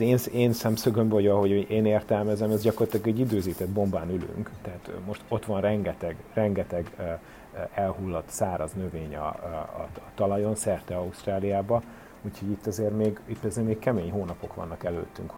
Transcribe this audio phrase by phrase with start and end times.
[0.00, 4.50] az én, én szemszögömből, vagy ahogy én értelmezem, ez gyakorlatilag egy időzített bombán ülünk.
[4.62, 6.90] Tehát most ott van rengeteg, rengeteg
[7.74, 11.82] elhullott száraz növény a, a, a talajon, szerte Ausztráliába,
[12.22, 15.32] úgyhogy itt azért még, itt azért még kemény hónapok vannak előttünk.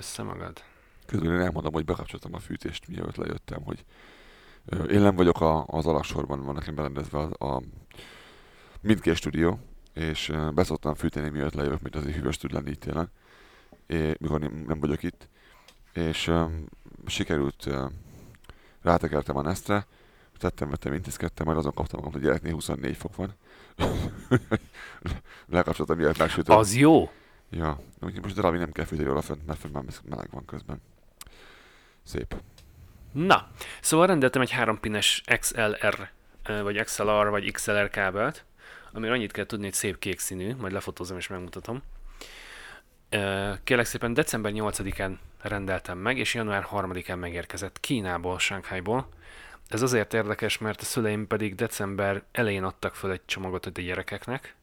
[0.00, 0.62] Össze magad.
[1.06, 3.84] Közben én elmondom, hogy bekapcsoltam a fűtést, mielőtt lejöttem, hogy
[4.90, 7.62] én nem vagyok a, az alaksorban, van nekem berendezve a, a
[8.80, 9.58] mindkét stúdió,
[9.94, 13.10] és beszoktam fűteni, mielőtt lejövök, mint azért hűvös tud lenni itt jelen,
[13.86, 15.28] és, mikor nem vagyok itt.
[15.92, 16.66] És um,
[17.06, 17.90] sikerült, uh,
[18.82, 19.86] rátekertem a Nestre,
[20.38, 23.34] tettem, vettem, intézkedtem, majd azon kaptam magam, hogy gyereknél 24 fok van.
[25.46, 26.56] Lekapcsoltam, mielőtt megsütöm.
[26.56, 27.10] Az jó?
[27.50, 30.82] Ja, úgyhogy most darabig nem kell fűteni róla fönt, mert fönt már meleg van közben.
[32.02, 32.36] Szép.
[33.12, 33.50] Na,
[33.80, 36.10] szóval rendeltem egy 3 pines XLR,
[36.62, 38.44] vagy XLR, vagy XLR kábelt,
[38.92, 41.82] amire annyit kell tudni, hogy szép kék színű, majd lefotózom és megmutatom.
[43.64, 49.08] Kérlek szépen december 8-án rendeltem meg, és január 3-án megérkezett Kínából, Shanghaiból.
[49.68, 54.54] Ez azért érdekes, mert a szüleim pedig december elején adtak föl egy csomagot a gyerekeknek,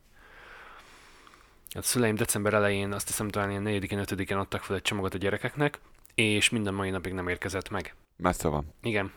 [1.77, 5.17] a szüleim december elején, azt hiszem talán ilyen 4-én, 5-én adtak fel egy csomagot a
[5.17, 5.79] gyerekeknek,
[6.15, 7.95] és minden mai napig nem érkezett meg.
[8.15, 8.73] Messze van.
[8.81, 9.11] Igen.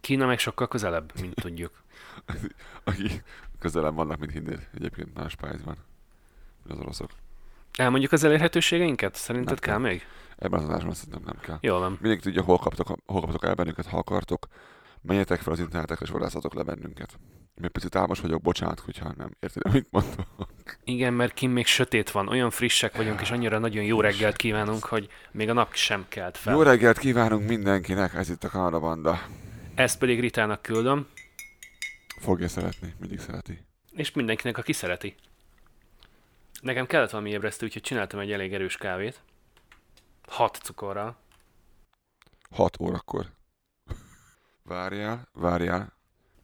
[0.00, 1.82] Kína meg sokkal közelebb, mint tudjuk.
[2.84, 3.22] Aki
[3.58, 5.76] közelebb vannak, mint hinnéd egyébként más pályázban,
[6.68, 7.10] az oroszok.
[7.78, 9.14] Elmondjuk az elérhetőségeinket?
[9.14, 10.06] Szerinted nem kell, kell még?
[10.36, 11.58] Ebben az adásban szerintem nem kell.
[11.60, 11.98] Jól van.
[12.00, 14.46] Mindenki tudja, hol kaptok, hol kaptok el bennünket, ha akartok.
[15.00, 17.18] Menjetek fel az internetekre, és vadászatok le bennünket.
[17.60, 20.26] Még picit álmos vagyok, bocsánat, hogyha nem érted, amit mondok.
[20.84, 24.84] Igen, mert kim még sötét van, olyan frissek vagyunk, és annyira nagyon jó reggelt kívánunk,
[24.84, 26.54] hogy még a nap sem kelt fel.
[26.54, 29.20] Jó reggelt kívánunk mindenkinek, ez itt a Kanada Banda.
[29.74, 31.08] Ezt pedig Ritának küldöm.
[32.20, 33.64] Fogja szeretni, mindig szereti.
[33.90, 35.14] És mindenkinek, aki szereti.
[36.60, 39.20] Nekem kellett valami ébresztő, úgyhogy csináltam egy elég erős kávét.
[40.28, 41.16] Hat cukorral.
[42.50, 43.26] Hat órakor.
[44.62, 45.95] Várjál, várjál,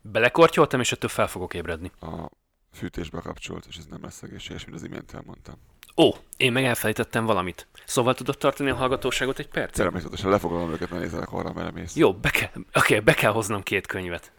[0.03, 1.91] Belekortyoltam, és ettől fel fogok ébredni.
[2.01, 2.29] A
[2.73, 5.55] fűtésbe kapcsolt, és ez nem lesz egészséges, mint az imént elmondtam.
[5.97, 7.69] Ó, én meg elfelejtettem valamit.
[7.85, 9.75] Szóval tudod tartani a hallgatóságot egy percet?
[9.75, 11.97] Természetesen lefoglalom őket, ne nézzenek arra, mert mész.
[11.97, 14.33] Jó, be kell, oké, okay, be kell hoznom két könyvet.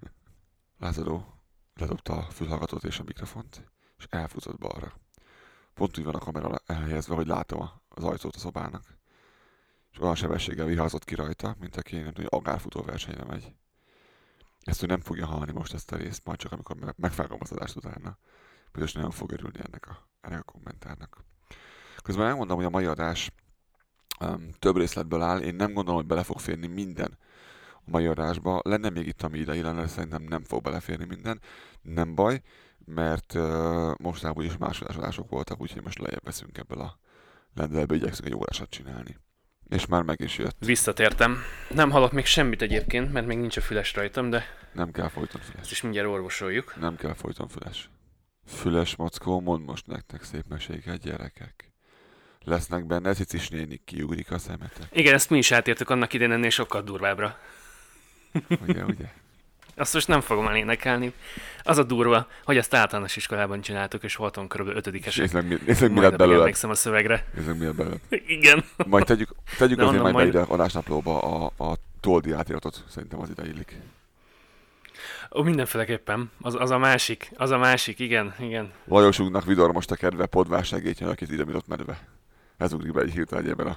[0.80, 1.38] Lázadó
[1.74, 4.92] ledobta a fülhallgatót és a mikrofont, és elfutott balra.
[5.74, 8.98] Pont úgy van a kamera elhelyezve, hogy látom az ajtót a szobának.
[9.92, 13.52] És olyan sebességgel vihazott ki rajta, mint aki nem tudom, agárfutó versenyre megy.
[14.68, 17.76] Ezt ő nem fogja hallani most ezt a részt, majd csak amikor megvágom az adást
[17.76, 18.18] utána.
[18.72, 21.24] Biztos nagyon fog örülni ennek a, ennek a kommentárnak.
[22.02, 23.32] Közben elmondom, hogy a mai adás
[24.20, 25.40] um, több részletből áll.
[25.40, 27.18] Én nem gondolom, hogy bele fog férni minden
[27.74, 28.60] a mai adásba.
[28.64, 31.40] Lenne még itt, ami idei lenne, szerintem nem fog beleférni minden.
[31.82, 32.42] Nem baj,
[32.84, 36.98] mert uh, mostanában is másodásodások voltak, úgyhogy most lejjebb veszünk ebből a
[37.54, 39.16] lendületből, igyekszünk egy órásat csinálni.
[39.68, 40.56] És már meg is jött.
[40.64, 41.38] Visszatértem.
[41.68, 44.44] Nem hallok még semmit egyébként, mert még nincs a füles rajtam, de...
[44.72, 45.60] Nem kell folyton füles.
[45.60, 46.74] Ezt is mindjárt orvosoljuk.
[46.80, 47.90] Nem kell folyton füles.
[48.46, 51.72] Füles mackó, mond most nektek szép meséket, gyerekek.
[52.44, 54.86] Lesznek benne cicis nénik, kiugrik a szemetek.
[54.92, 57.38] Igen, ezt mi is átértük annak idén ennél sokkal durvábbra.
[58.66, 59.12] Ugye, ugye?
[59.76, 61.12] Azt most nem fogom elénekelni.
[61.62, 65.32] Az a durva, hogy ezt általános iskolában csináltuk, és voltam körülbelül ötödikesek.
[65.32, 66.38] Nézzük, nézzük mi lett belőle.
[66.38, 67.24] emlékszem a szövegre.
[67.34, 67.96] Nézzük, mi lett belőle.
[68.08, 68.64] Igen.
[68.86, 70.28] Majd tegyük, tegyük azért majd, majd...
[70.28, 72.84] ide adásnaplóba a, a toldi átiratot.
[72.88, 73.76] Szerintem az ide illik.
[75.36, 76.30] Ó, mindenféleképpen.
[76.40, 78.72] Az, az a másik, az a másik, igen, igen.
[78.84, 81.98] Lajosunknak vidor most a kedve, podvás segítjen, akit ide ott medve.
[82.56, 83.76] Ez ugrik be egy hirtelen ebben a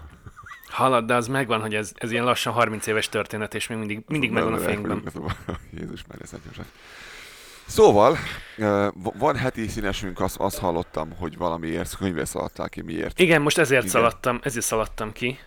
[0.72, 4.04] Halad, de az megvan, hogy ez, ez ilyen lassan 30 éves történet, és még mindig,
[4.08, 5.04] mindig megvan a fényben.
[5.80, 6.32] Jézus már ez
[7.66, 8.18] Szóval,
[9.18, 13.20] van heti színesünk, azt, azt hallottam, hogy valamiért könyvet szaladtál ki, miért?
[13.20, 13.94] Igen, most ezért Igen.
[13.94, 15.40] szaladtam, ezért szaladtam ki.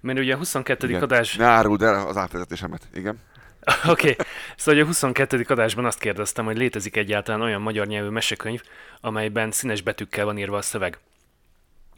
[0.00, 0.88] Mert ugye a 22.
[0.88, 1.02] Igen.
[1.02, 1.36] adás...
[1.36, 3.18] Ne áruld el az átvezetésemet, igen.
[3.88, 4.26] Oké, okay.
[4.56, 5.44] szóval a 22.
[5.48, 8.62] adásban azt kérdeztem, hogy létezik egyáltalán olyan magyar nyelvű mesekönyv,
[9.00, 10.98] amelyben színes betűkkel van írva a szöveg.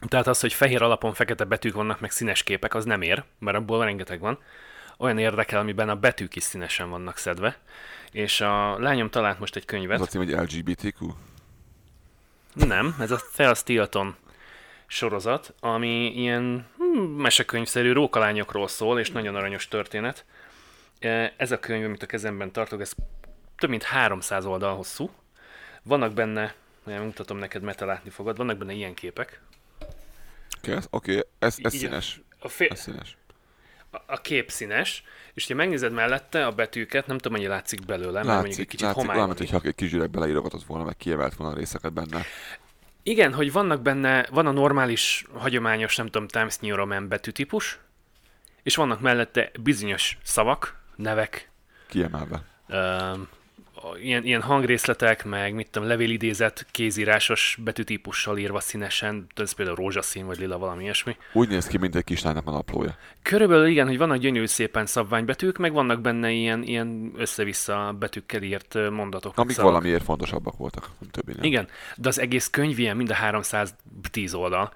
[0.07, 3.57] Tehát az, hogy fehér alapon fekete betűk vannak, meg színes képek, az nem ér, mert
[3.57, 4.39] abból rengeteg van.
[4.97, 7.57] Olyan érdekel, amiben a betűk is színesen vannak szedve.
[8.11, 9.99] És a lányom talált most egy könyvet.
[9.99, 11.13] Az a cím, hogy LGBTQ?
[12.53, 14.15] Nem, ez a Thea Stilton
[14.87, 20.25] sorozat, ami ilyen hmm, mesekönyvszerű rókalányokról szól, és nagyon aranyos történet.
[21.01, 22.93] E, ez a könyv, amit a kezemben tartok, ez
[23.57, 25.09] több mint 300 oldal hosszú.
[25.83, 26.53] Vannak benne,
[26.83, 29.41] mutatom neked, mert látni fogod, vannak benne ilyen képek.
[30.57, 31.23] Oké, okay, okay.
[31.39, 32.21] ez, ez színes.
[32.39, 32.67] A, fél...
[32.71, 33.17] ez színes.
[33.91, 35.03] A, a kép színes,
[35.33, 38.67] és ha megnézed mellette a betűket, nem tudom, mennyi látszik belőle, látszik, mert mondjuk egy
[38.67, 39.15] kicsit látszik, homály.
[39.15, 42.21] Valamint, hogyha egy kis beleírogatott volna, meg kievelt volna a részeket benne.
[43.03, 47.79] Igen, hogy vannak benne, van a normális, hagyományos, nem tudom, Times New Roman betűtípus,
[48.63, 51.49] és vannak mellette bizonyos szavak, nevek.
[51.87, 52.43] Kiemelve.
[54.01, 60.39] Ilyen, ilyen hangrészletek, meg mit tudom, levélidézet, kézírásos betűtípussal írva színesen, ez például rózsaszín vagy
[60.39, 61.17] lila, valami ilyesmi.
[61.33, 62.95] Úgy néz ki, mint egy kislánynak a naplója.
[63.21, 68.89] Körülbelül igen, hogy vannak gyönyörű szépen szabványbetűk, meg vannak benne ilyen, ilyen össze-vissza betűkkel írt
[68.89, 69.37] mondatok.
[69.37, 69.71] Amik szavak.
[69.71, 71.43] valamiért fontosabbak voltak, többi nem.
[71.43, 74.73] Igen, de az egész könyv ilyen mind a 310 oldal.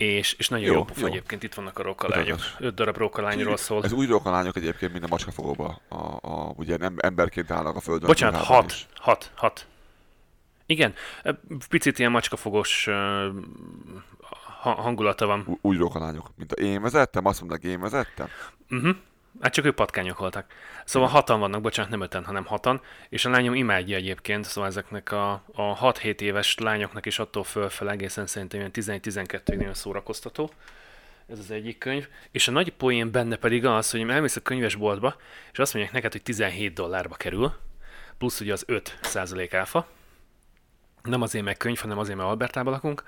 [0.00, 2.40] És, és nagyon jó, jó pofa egyébként, itt vannak a rokalányok.
[2.58, 3.84] Öt darab rokalányról szól.
[3.84, 5.80] Ez új rokalányok egyébként, mint a macskafogóba.
[5.88, 8.06] A, a, ugye emberként állnak a földön.
[8.06, 8.86] Bocsánat, hat, is.
[8.94, 9.66] hat, hat.
[10.66, 10.94] Igen,
[11.68, 12.94] picit ilyen macskafogós uh,
[14.60, 15.58] hangulata van.
[15.60, 18.28] Új rokalányok, mint a én vezettem, azt mondták, én vezettem.
[18.70, 18.96] Uh-huh.
[19.40, 20.52] Hát csak ők patkányok voltak.
[20.84, 25.12] Szóval hatan vannak, bocsánat, nem öten, hanem hatan, és a lányom imádja egyébként, szóval ezeknek
[25.12, 30.50] a, a 6-7 éves lányoknak is attól fölfel egészen szerintem ilyen 11-12-ig nagyon szórakoztató.
[31.26, 32.08] Ez az egyik könyv.
[32.30, 35.16] És a nagy poén benne pedig az, hogy elmész a könyvesboltba,
[35.52, 37.52] és azt mondják neked, hogy 17 dollárba kerül,
[38.18, 39.86] plusz ugye az 5 százalék áfa.
[41.02, 43.04] Nem azért meg könyv, hanem azért, mert Albertában lakunk.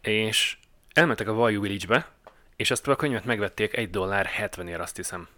[0.00, 0.56] És
[0.92, 2.08] elmentek a Value Village-be,
[2.58, 5.28] és azt a könyvet megvették egy dollár 70 ér, azt hiszem.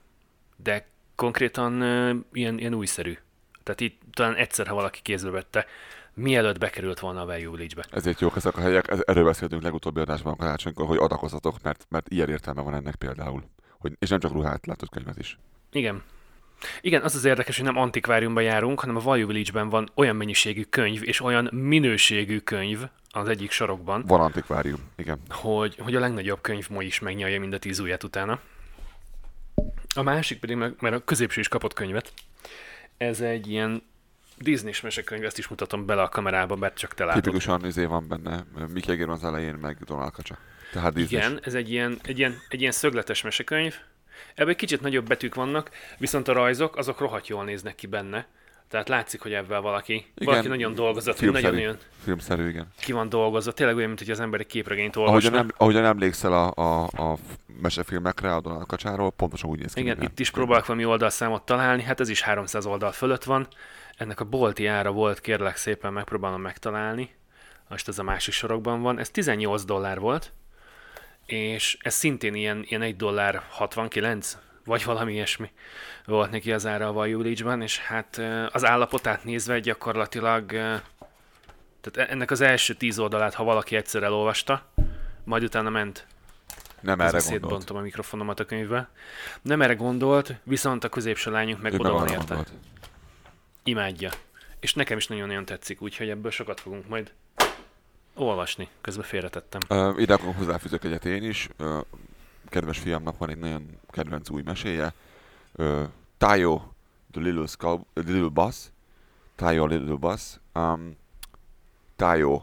[0.57, 3.19] De konkrétan uh, ilyen, ilyen újszerű.
[3.63, 5.67] Tehát itt talán egyszer, ha valaki kézbe vette,
[6.15, 7.85] mielőtt bekerült volna a Value Village-be.
[7.91, 12.29] Ezért jók ezek a helyek, erről beszéltünk legutóbbi adásban karácsonykor, hogy adakozatok, mert, mert ilyen
[12.29, 13.45] értelme van ennek például.
[13.79, 15.39] Hogy, és nem csak ruhát, látod könyvet is.
[15.73, 16.03] Igen.
[16.81, 20.63] Igen, az az érdekes, hogy nem antikváriumban járunk, hanem a Value Village-ben van olyan mennyiségű
[20.63, 24.05] könyv és olyan minőségű könyv az egyik sarokban.
[24.07, 25.19] Van antikvárium, igen.
[25.29, 28.41] Hogy, hogy a legnagyobb könyv is megnyalja mind a tíz ujját utána.
[29.95, 32.13] A másik pedig, mert a középső is kapott könyvet.
[32.97, 33.83] Ez egy ilyen
[34.39, 37.23] Disney-s mesekönyv, ezt is mutatom bele a kamerába, mert csak te látod.
[37.23, 40.39] Tipikusan izé van benne, Mickey Eger az elején, meg Donald Kacsa.
[40.73, 43.75] Tehát Disney Igen, ez egy ilyen, egy, ilyen, egy ilyen szögletes mesekönyv.
[44.35, 48.27] Ebben egy kicsit nagyobb betűk vannak, viszont a rajzok, azok rohadt jól néznek ki benne.
[48.71, 52.73] Tehát látszik, hogy ebben valaki, igen, valaki nagyon dolgozott, filmszerű, nagyon, nagyon filmszerű, igen.
[52.81, 53.55] ki van dolgozott.
[53.55, 55.29] Tényleg olyan, mint hogy az ember egy képregényt olvasna.
[55.29, 57.17] Ahogyan, ahogyan emlékszel a, a, a
[57.63, 59.81] mesefilmekre, a Donald Kacsáról, pontosan úgy néz ki.
[59.81, 60.11] Igen, minden.
[60.11, 63.49] itt is próbálok valami oldalszámot találni, hát ez is 300 oldal fölött van.
[63.97, 67.15] Ennek a bolti ára volt, kérlek szépen megpróbálom megtalálni.
[67.69, 68.99] Most ez a másik sorokban van.
[68.99, 70.33] Ez 18 dollár volt,
[71.27, 75.51] és ez szintén ilyen, ilyen 1 dollár 69 vagy valami ilyesmi
[76.07, 78.21] volt neki az ára a Vajulícsban, és hát
[78.53, 80.47] az állapotát nézve gyakorlatilag,
[81.81, 84.67] tehát e-, ennek az első tíz oldalát, ha valaki egyszer elolvasta,
[85.25, 86.07] majd utána ment
[86.81, 87.71] nem erre gondolt.
[87.71, 88.91] a mikrofonomat a könyvbe.
[89.43, 92.35] Nem erre gondolt, viszont a középső lányunk meg ő oda van érte.
[92.35, 92.53] Gondolt.
[93.65, 94.11] Imádja.
[94.61, 97.13] És nekem is nagyon-nagyon tetszik, úgyhogy ebből sokat fogunk majd
[98.21, 98.69] olvasni.
[98.81, 99.61] Közben félretettem.
[99.69, 101.49] Uh, ide akkor hozzáfűzök egyet én is.
[101.59, 101.81] Uh,
[102.49, 104.95] kedves fiamnak van egy nagyon kedvenc új meséje.
[105.53, 105.83] Uh,
[106.19, 106.63] Tayo,
[107.13, 108.57] the little, skull, the little Boss.
[109.37, 110.23] Tayo, little Boss.
[110.55, 110.97] Um,
[111.97, 112.41] Tayo.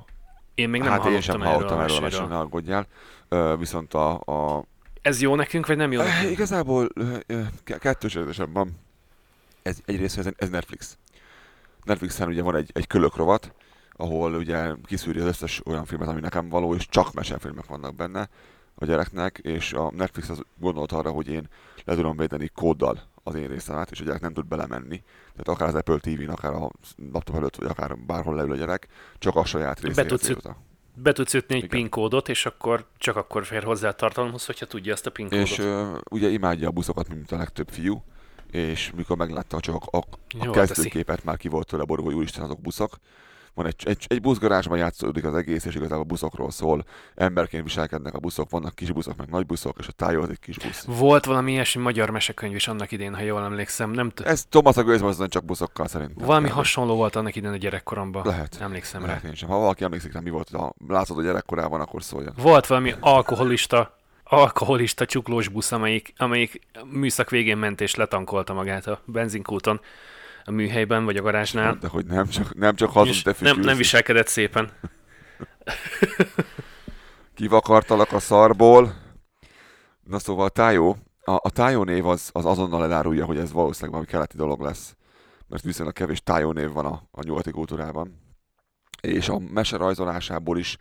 [0.55, 2.87] Én még nem hát én sem hallottam erről a mesélni, ne aggódjál.
[3.29, 4.63] Uh, viszont a, a...
[5.01, 6.23] Ez jó nekünk, vagy nem jó nekünk?
[6.25, 8.79] Uh, igazából uh, kettős érzésem van.
[9.61, 10.97] Ez, egyrészt ez, ez Netflix.
[11.83, 13.53] Netflixen ugye van egy, egy kölök rovat,
[13.97, 18.29] ahol ugye kiszűri az összes olyan filmet, ami nekem való, és csak mesefilmek vannak benne
[18.75, 21.49] a gyereknek, és a Netflix az gondolt arra, hogy én
[21.85, 25.03] le tudom védeni kóddal az én részemet, és a gyerek nem tud belemenni.
[25.31, 26.71] Tehát akár az Apple TV-n, akár a
[27.11, 28.87] laptop előtt, vagy akár bárhol leül a gyerek,
[29.17, 30.03] csak a saját részét.
[30.03, 30.31] Be tudsz,
[30.93, 31.67] be tudsz ütni egy.
[31.67, 35.29] PIN kódot, és akkor csak akkor fér hozzá a tartalomhoz, hogyha tudja ezt a PIN
[35.29, 35.45] kódot.
[35.45, 38.03] És ö, ugye imádja a buszokat, mint a legtöbb fiú,
[38.51, 40.03] és mikor meglátta csak a, a,
[40.39, 42.97] a kezdőképet, már ki volt tőle borgó, hogy úristen, azok buszok.
[43.57, 46.85] Van egy, egy, egy buszgarázsban játszódik az egész, és igazából buszokról szól.
[47.15, 50.39] Emberként viselkednek a buszok, vannak kis buszok, meg nagy buszok, és a tájó az egy
[50.39, 50.83] kis busz.
[50.83, 53.91] Volt valami ilyesmi magyar mesekönyv is annak idén, ha jól emlékszem.
[53.91, 56.25] Nem t- Ez Thomas a gőzmozdony csak buszokkal szerintem.
[56.25, 58.25] valami hasonló volt annak idén a gyerekkoromban.
[58.25, 58.57] Lehet.
[58.61, 59.07] Emlékszem rá.
[59.07, 59.49] Lehet én sem.
[59.49, 62.33] Ha valaki emlékszik rá, mi volt, ha látszod a gyerekkorában, akkor szóljon.
[62.41, 66.61] Volt valami alkoholista, alkoholista csuklós busz, amelyik, amelyik
[66.91, 69.79] műszak végén ment és letankolta magát a benzinkúton
[70.47, 71.75] a műhelyben vagy a garázsnál.
[71.75, 74.71] De hogy nem csak, nem csak hazud, És te nem, nem viselkedett szépen.
[77.33, 78.95] kivakartalak a szarból.
[80.03, 83.91] Na szóval a tájó, a, a tájó név az, az azonnal elárulja, hogy ez valószínűleg
[83.91, 84.95] valami keleti dolog lesz.
[85.47, 88.21] Mert viszonylag kevés tájó név van a, a nyugati kultúrában.
[89.01, 90.77] És a mese rajzolásából is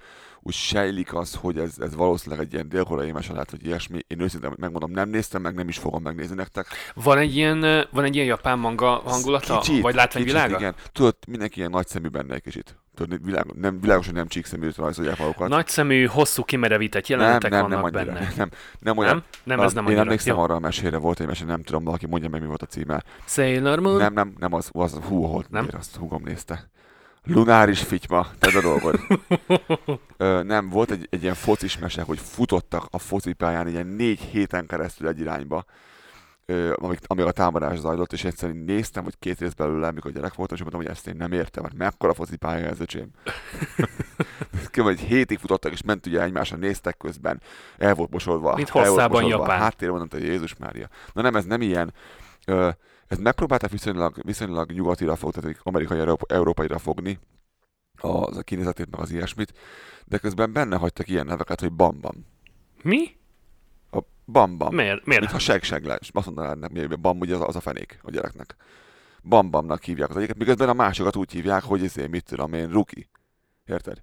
[0.47, 4.00] úgy sejlik az, hogy ez, ez valószínűleg egy ilyen délkorai mese lehet, vagy ilyesmi.
[4.07, 6.67] Én őszintén megmondom, nem néztem meg, nem is fogom megnézni nektek.
[6.95, 7.61] Van egy ilyen,
[7.91, 9.62] van egy ilyen japán manga hangulata?
[9.81, 10.57] vagy látványvilága?
[10.57, 10.75] igen.
[10.93, 12.76] Tudod, mindenki ilyen nagy szemű benne egy kicsit.
[12.95, 15.49] Tudod, világ, nem, világos, hogy nem csíkszeműt rajzolják magukat.
[15.49, 18.12] Nagyszemű, hosszú kimerevített jelenetek nem, nem, nem vannak annyira.
[18.12, 18.33] benne.
[18.37, 19.25] Nem, nem olyan, Nem?
[19.57, 20.03] Nem, ez nem Én annyira.
[20.03, 20.43] emlékszem Jó.
[20.43, 23.03] arra a mesére, volt egy mese, nem tudom, valaki mondja meg, mi volt a címe.
[23.26, 23.97] Sailor Moon?
[23.97, 25.62] Nem, nem, nem az, az hú, hol, Nem?
[25.62, 26.71] miért azt húgom nézte.
[27.26, 29.00] Lunáris fityma, te a dolgod.
[30.16, 34.66] Ö, nem, volt egy, egy ilyen focis mese, hogy futottak a focipályán ilyen négy héten
[34.66, 35.64] keresztül egy irányba,
[36.47, 40.35] ö, amíg, amíg a támadás zajlott, és egyszerűen néztem, hogy két rész belőle, amikor gyerek
[40.35, 43.11] voltam, és mondtam, hogy ezt én nem értem, mert mekkora focipálya ez, öcsém.
[44.73, 44.87] Kb.
[44.87, 47.40] egy hétig futottak, és ment ugye egymásra, néztek közben,
[47.78, 49.59] el volt el volt hosszában Japán.
[49.59, 50.88] A háttér mondtam, hogy Jézus Mária.
[51.12, 51.92] Na nem, ez nem ilyen.
[52.47, 52.68] Ö,
[53.08, 57.18] ez megpróbálták viszonylag, viszonylag nyugatira fogni, tehát amerikai, európa, európaira fogni
[58.00, 59.52] az a kinézetét, meg az ilyesmit,
[60.04, 62.26] de közben benne hagytak ilyen neveket, hogy Bambam.
[62.82, 63.16] Mi?
[63.90, 64.75] A Bambam.
[64.75, 65.06] Miért?
[65.06, 65.20] Miért?
[65.20, 66.08] Mintha seg-seg lesz.
[66.12, 68.56] Azt mondanád hogy Bam ugye az, az a fenék a gyereknek.
[69.22, 73.08] Bambamnak hívják az egyiket, miközben a másokat úgy hívják, hogy ezért mit tudom én, Ruki.
[73.64, 74.02] Érted?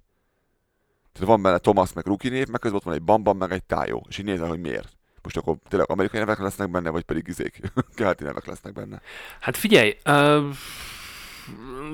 [1.12, 3.64] Tehát van benne Thomas meg Ruki név, meg közben ott van egy Bambam meg egy
[3.64, 4.06] Tájó.
[4.08, 4.96] És így nézel, hogy miért.
[5.24, 7.60] Most akkor tényleg amerikai nevek lesznek benne, vagy pedig izék,
[7.96, 9.00] keleti nevek lesznek benne.
[9.40, 10.44] Hát figyelj, uh,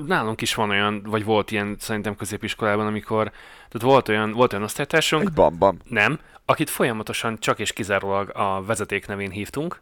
[0.05, 4.65] nálunk is van olyan, vagy volt ilyen szerintem középiskolában, amikor, tehát volt olyan, volt olyan
[4.65, 5.77] osztálytársunk, Egy Bambam.
[5.89, 9.81] nem, akit folyamatosan csak és kizárólag a vezeték nevén hívtunk,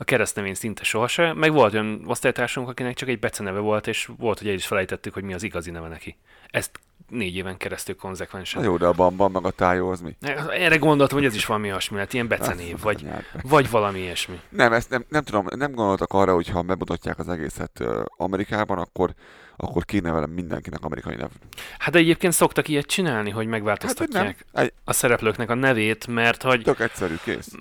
[0.00, 4.38] a keresztnevén szinte sohasem, meg volt olyan osztálytársunk, akinek csak egy beceneve volt, és volt,
[4.38, 6.16] hogy el is felejtettük, hogy mi az igazi neve neki.
[6.50, 8.62] Ezt négy éven keresztül Na konzekvensen.
[8.62, 10.16] jó, de a Bambam meg a Tájó az mi?
[10.50, 13.06] Erre gondoltam, hogy ez is valami olyasmi lett, ilyen becenév, vagy,
[13.42, 14.40] vagy valami ilyesmi.
[14.48, 17.84] Nem, ezt nem, nem tudom, nem gondoltak arra, hogy ha bemutatják az egészet
[18.16, 19.14] Amerikában, akkor,
[19.56, 21.30] akkor kéne velem mindenkinek amerikai nev.
[21.78, 24.44] Hát de egyébként szoktak ilyet csinálni, hogy Hát, hogy megváltoztatják
[24.84, 27.52] a szereplőknek a nevét, mert hogy tök egyszerű, kész.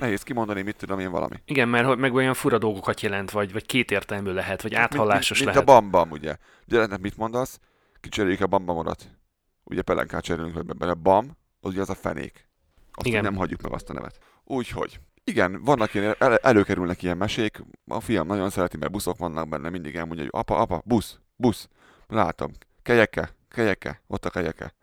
[0.00, 1.36] Nehéz kimondani, mit tudom én valami.
[1.44, 5.54] igen, mert hogy meg olyan fura dolgokat jelent, vagy, vagy kétértelmű lehet, vagy áthallásos mint,
[5.54, 5.68] mint, lehet.
[5.68, 6.36] mint a Bambam, ugye.
[6.66, 7.60] Gyereknek mit mondasz?
[8.00, 9.18] Kicseréljük a Bambamodat.
[9.64, 10.94] Ugye pelenkát cserélünk hogy benne.
[10.94, 12.48] Bam, az ugye az a fenék.
[12.92, 13.06] Azt.
[13.06, 13.22] Igen.
[13.22, 14.18] nem hagyjuk meg azt a nevet.
[14.44, 15.00] Úgyhogy.
[15.24, 17.62] Igen, vannak ilyen, el, előkerülnek ilyen mesék.
[17.86, 21.68] A fiam nagyon szereti, mert buszok vannak benne, mindig elmondja, hogy apa, apa, busz, busz.
[22.06, 22.52] Látom.
[22.82, 24.74] Kejeke, kejeke, ott a kejeke.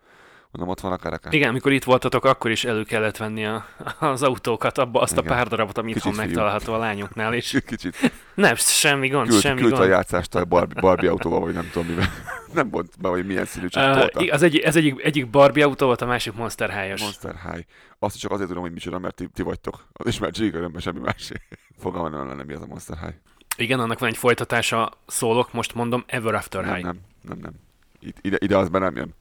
[0.51, 1.29] Mondom, ott van a kereke.
[1.31, 3.65] Igen, amikor itt voltatok, akkor is elő kellett venni a,
[3.99, 5.25] az autókat, abba azt Igen.
[5.25, 9.59] a pár darabot, ami itthon megtalálható a lányoknál, és Kicsit nem, semmi gond, küld, semmi
[9.59, 9.91] küldte a gond.
[9.91, 12.07] játszást a Barbie, Barbie autóval, vagy nem tudom mivel.
[12.53, 15.85] nem mondta be, hogy milyen színű, csak Uh, az egyik, ez egyik, egyik Barbie autó
[15.85, 17.01] volt, a másik Monster High-os.
[17.01, 17.65] Monster High.
[17.99, 19.87] Azt is csak azért tudom, hogy micsoda, mert ti, ti vagytok.
[19.93, 21.31] Az is már Jigger, semmi más.
[21.79, 23.15] Fogalmam nem lenne, mi az a Monster High.
[23.57, 26.85] Igen, annak van egy folytatása, szólok, most mondom, Ever After Nem, High.
[26.85, 27.51] nem, nem, nem.
[27.99, 29.15] Itt, ide, ide az be nem jön.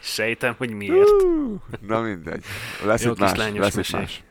[0.00, 1.08] Sejtem, hogy miért.
[1.80, 2.44] Na mindegy.
[2.84, 3.36] Lesz Jó itt más.
[3.36, 4.22] lányos Lesz itt más.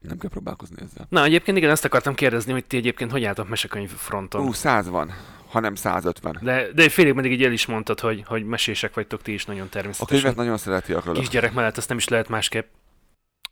[0.00, 1.06] Nem kell próbálkozni ezzel.
[1.08, 4.46] Na, egyébként igen, ezt akartam kérdezni, hogy ti egyébként hogy álltok mesekönyv fronton.
[4.46, 5.12] Ú, 100 van,
[5.48, 6.38] hanem 150.
[6.42, 9.66] De, de félig meddig így el is mondtad, hogy, hogy mesések vagytok ti is nagyon
[9.66, 10.20] A természetesen.
[10.20, 11.18] könyvet nagyon szereti a kölök.
[11.18, 12.66] Kisgyerek mellett ezt nem is lehet másképp.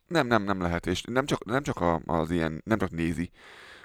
[0.06, 0.86] Nem, nem, nem lehet.
[0.86, 3.30] És nem csak, nem csak a, az ilyen, nem csak nézi,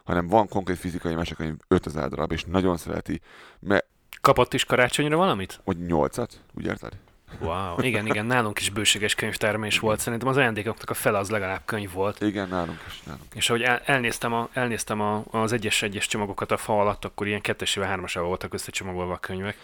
[0.03, 3.21] hanem van konkrét fizikai mesekönyv 5000 darab, és nagyon szereti,
[3.59, 3.85] mert
[4.21, 5.59] Kapott is karácsonyra valamit?
[5.63, 6.93] hogy 8-at, úgy érted?
[7.39, 9.99] Wow, igen, igen, nálunk is bőséges könyvtermés volt.
[9.99, 12.21] Szerintem az ajándékoknak a fele az legalább könyv volt.
[12.21, 13.33] Igen, nálunk is, nálunk.
[13.35, 17.41] És ahogy el, elnéztem, a, elnéztem a, az egyes-egyes csomagokat a fa alatt, akkor ilyen
[17.41, 19.57] kettesével, hármasával voltak összecsomagolva a könyvek.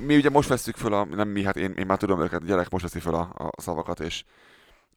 [0.00, 2.46] Mi ugye most veszük föl a, nem mi, hát én, én már tudom őket, a
[2.46, 4.24] gyerek most veszi föl a, a szavakat, és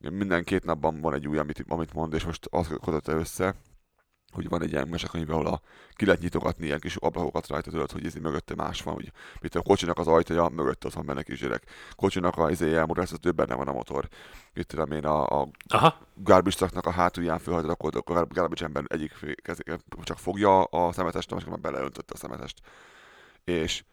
[0.09, 3.55] minden két napban van egy új, amit, amit mond, és most azt kötötte össze.
[4.31, 5.61] Hogy van egy ilyen mesekönyv, ahol a,
[5.93, 9.11] ki lehet nyitogatni ilyen kis ablakokat rajta, tudod, hogy ez mögötte más van, hogy
[9.41, 11.63] mit a kocsinak az ajtaja, mögött ott van benne gyerek.
[11.95, 12.83] Kocsinak a izé
[13.21, 14.07] több benne van a motor.
[14.53, 15.49] Itt tudom én a, a
[16.13, 19.13] garbage a hátulján fölhajtod, akkor a garbage ember egyik
[20.03, 22.59] csak fogja a szemetest, a másik már beleöntötte a szemetest.
[23.43, 23.83] És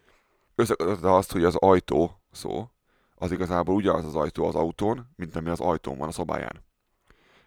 [0.54, 2.70] összekötötte azt, hogy az ajtó szó,
[3.14, 6.66] az igazából ugyanaz az ajtó az autón, mint ami az ajtón van a szobáján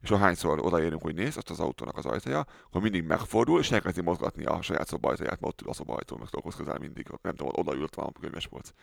[0.02, 4.02] és ahányszor odaérünk, hogy néz, azt az autónak az ajtaja, akkor mindig megfordul, és elkezdi
[4.02, 7.08] mozgatni a saját szoba ajtaját, mert ott ül a szoba ajtó, meg dolgoz közel mindig,
[7.22, 8.74] nem tudom, oda ült valami könyves volt.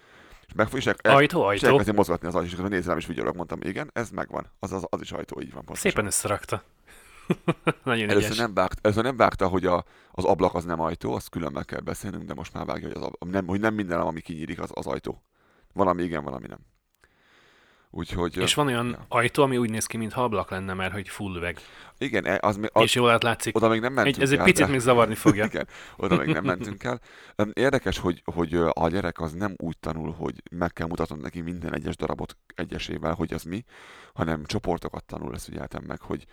[0.46, 1.52] És megfog, és, el, ajtó, ajtó.
[1.52, 4.72] és elkezdi mozgatni az ajtót, és akkor nézem, és figyelök, mondtam, igen, ez megvan, az,
[4.72, 5.64] az, az is ajtó, így van.
[5.64, 5.90] Pontosan.
[5.90, 6.62] Szépen összerakta.
[7.84, 11.28] Nagyon először nem, vágta, először nem vágta, hogy a, az ablak az nem ajtó, azt
[11.28, 14.00] külön meg kell beszélnünk, de most már vágja, hogy, az, ablak, nem, hogy nem minden,
[14.00, 15.22] ami kinyílik, az, az ajtó.
[15.72, 16.58] Valami igen, valami nem.
[17.90, 19.04] Úgyhogy, és van olyan ja.
[19.08, 21.58] ajtó, ami úgy néz ki, mintha ablak lenne, mert hogy full üveg.
[21.98, 23.56] Igen, e, az, az, és jól látszik.
[23.56, 24.70] Oda még nem mentünk egy, Ez egy picit de...
[24.70, 25.44] még zavarni fogja.
[25.50, 25.66] Igen,
[25.96, 27.00] oda még nem mentünk el.
[27.52, 31.74] Érdekes, hogy, hogy a gyerek az nem úgy tanul, hogy meg kell mutatnom neki minden
[31.74, 33.64] egyes darabot egyesével, hogy az mi,
[34.14, 36.26] hanem csoportokat tanul, ezt figyeltem meg, hogy,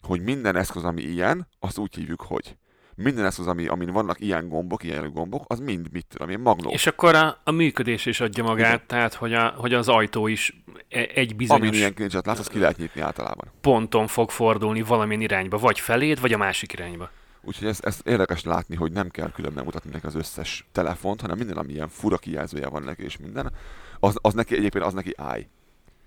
[0.00, 2.56] hogy minden eszköz, ami ilyen, azt úgy hívjuk, hogy
[2.96, 6.70] minden eszköz, ami, amin vannak ilyen gombok, ilyen gombok, az mind, mit tudom én, magnó.
[6.70, 8.86] És akkor a, a működés is adja magát, Igen.
[8.86, 11.68] tehát hogy, a, hogy az ajtó is e, egy bizonyos...
[11.68, 13.50] Amin ilyen kincset látsz, azt ki lehet nyitni általában.
[13.60, 17.10] Ponton fog fordulni valamilyen irányba, vagy feléd, vagy a másik irányba.
[17.42, 21.36] Úgyhogy ez, ez érdekes látni, hogy nem kell külön megmutatni neki az összes telefont, hanem
[21.36, 23.52] minden, ami ilyen fura kijelzője van neki, és minden,
[24.00, 25.48] az, az neki egyébként az neki áj.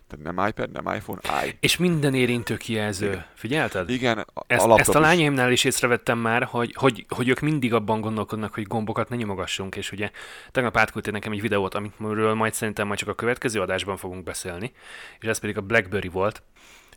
[0.07, 1.57] Tehát nem iPad, nem iPhone, i.
[1.59, 3.07] És minden érintő kijelző.
[3.07, 3.25] Igen.
[3.33, 3.89] Figyelted?
[3.89, 7.73] Igen, a, ezt, a ezt a lányaimnál is észrevettem már, hogy, hogy, hogy ők mindig
[7.73, 10.11] abban gondolkodnak, hogy gombokat ne nyomogassunk, és ugye
[10.51, 14.71] tegnap átküldték nekem egy videót, amiről majd szerintem majd csak a következő adásban fogunk beszélni,
[15.19, 16.43] és ez pedig a BlackBerry volt.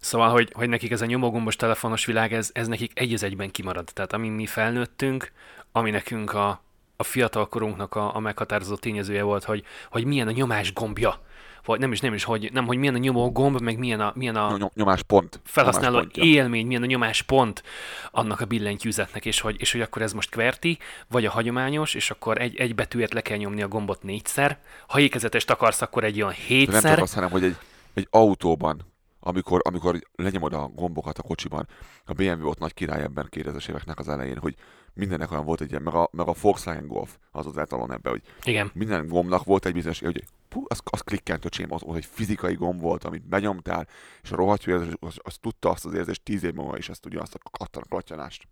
[0.00, 3.50] Szóval, hogy, hogy nekik ez a nyomogombos telefonos világ, ez, ez nekik egy az egyben
[3.50, 3.88] kimarad.
[3.92, 5.32] Tehát ami mi felnőttünk,
[5.72, 6.62] ami nekünk a,
[6.96, 11.20] a fiatalkorunknak a, a meghatározó tényezője volt, hogy, hogy milyen a nyomás gombja
[11.64, 14.12] vagy nem is, nem is, hogy, nem, hogy milyen a nyomó gomb, meg milyen a,
[14.14, 15.40] milyen a nyomáspont.
[15.44, 17.62] felhasználó nyomás élmény, milyen a nyomáspont
[18.10, 22.10] annak a billentyűzetnek, és hogy, és hogy akkor ez most kverti, vagy a hagyományos, és
[22.10, 24.58] akkor egy, egy betűért le kell nyomni a gombot négyszer.
[24.86, 26.80] Ha ékezetest akarsz, akkor egy olyan hétszer.
[26.82, 27.56] De nem csak azt, hanem, hogy egy,
[27.94, 28.88] egy autóban
[29.20, 31.68] amikor, amikor lenyomod a gombokat a kocsiban,
[32.04, 34.54] a BMW volt nagy király ebben 2000-es éveknek az elején, hogy
[34.94, 38.10] mindennek olyan volt egy ilyen, meg a, meg a Volkswagen Golf az az etalon ebbe,
[38.10, 38.70] hogy Igen.
[38.74, 42.54] minden gombnak volt egy bizonyos, hogy puh, az, az klikkent, öcsém, az, az egy fizikai
[42.54, 43.86] gomb volt, amit benyomtál,
[44.22, 47.00] és a rohadt az, az, az, tudta azt az érzést tíz év múlva is ezt
[47.00, 48.48] tudja azt a kattyanást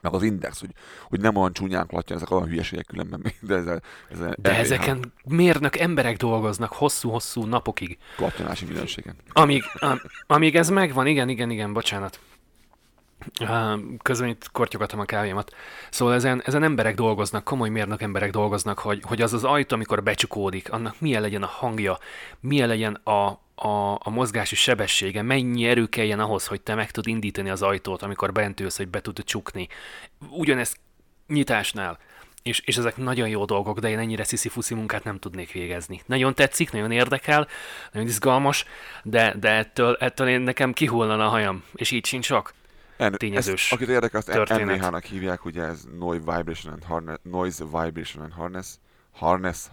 [0.00, 0.70] meg az index, hogy,
[1.04, 3.66] hogy nem olyan csúnyán klatja, ezek olyan hülyeségek különben de, ez,
[4.10, 7.98] ez de ezeken mérnök emberek dolgoznak hosszú-hosszú napokig.
[8.16, 9.16] Klattyanási minőségen.
[9.32, 12.20] Amíg, am, amíg ez megvan, igen, igen, igen, bocsánat.
[14.02, 15.54] Közben itt kortyogatom a kávémat.
[15.90, 20.02] Szóval ezen, ezen emberek dolgoznak, komoly mérnök emberek dolgoznak, hogy, hogy az az ajtó, amikor
[20.02, 21.98] becsukódik, annak milyen legyen a hangja,
[22.40, 27.06] milyen legyen a, a, a mozgási sebessége, mennyi erő kelljen ahhoz, hogy te meg tud
[27.06, 29.68] indítani az ajtót, amikor bent ülsz, hogy be tud csukni.
[30.30, 30.76] Ugyanezt
[31.26, 31.98] nyitásnál.
[32.42, 36.02] És, és ezek nagyon jó dolgok, de én ennyire sziszi munkát nem tudnék végezni.
[36.06, 37.48] Nagyon tetszik, nagyon érdekel,
[37.92, 38.64] nagyon izgalmas,
[39.02, 42.52] de, de ettől, ettől én nekem kihullana a hajam, és így sincs sok
[42.98, 47.64] en, tényezős ezt, Akit érdekel, azt NVH-nak hívják, ugye ez Noise Vibration and Harness, Noise
[47.64, 48.66] Vibration and Harness,
[49.12, 49.66] Harness,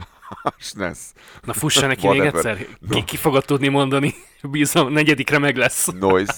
[0.44, 1.00] Harshness.
[1.42, 2.58] Na fussa neki még egyszer,
[2.90, 5.86] ki, ki fogod tudni mondani, bízom, negyedikre meg lesz.
[6.00, 6.34] Noise,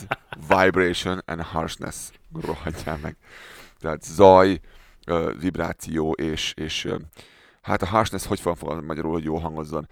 [0.47, 1.95] Vibration and Harshness.
[2.41, 3.17] Rohadjál meg.
[3.79, 4.59] Tehát zaj,
[5.39, 6.87] vibráció és, és
[7.61, 9.87] hát a harshness hogy fogom magyarul, hogy jó hangozzon.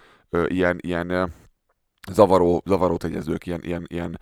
[0.47, 1.33] Ilyen, ilyen
[2.11, 4.19] zavaró, zavaró tegyezők, ilyen, ilyen, ilyen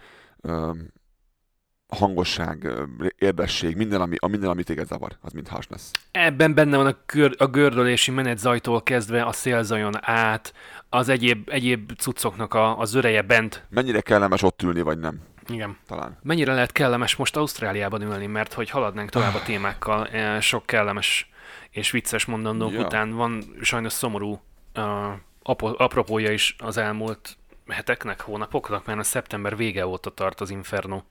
[1.94, 2.68] hangosság,
[3.18, 5.82] érdesség, minden, ami, a minden, ami téged zavar, az mind harshness.
[6.12, 10.54] Ebben benne van a, gör, a gördölési menetzajtól kezdve a szélzajon át,
[10.90, 13.64] az egyéb, egyéb cuccoknak a, az öreje bent.
[13.70, 15.22] Mennyire kellemes ott ülni, vagy nem?
[15.48, 15.78] Igen.
[15.88, 16.18] Talán.
[16.22, 21.32] Mennyire lehet kellemes most Ausztráliában ülni, mert hogy haladnánk tovább a témákkal, e, sok kellemes
[21.70, 22.80] és vicces mondandók ja.
[22.80, 24.42] után van sajnos szomorú
[24.76, 31.02] uh, apropója is az elmúlt heteknek, hónapoknak, mert a szeptember vége óta tart az Inferno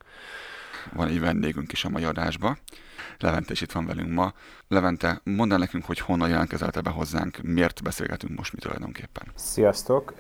[0.93, 2.57] van egy vendégünk is a mai adásba.
[3.19, 4.33] Levente is itt van velünk ma.
[4.69, 9.25] Levente, mondd el nekünk, hogy honnan jelentkezelte be hozzánk, miért beszélgetünk most mi tulajdonképpen.
[9.35, 10.15] Sziasztok!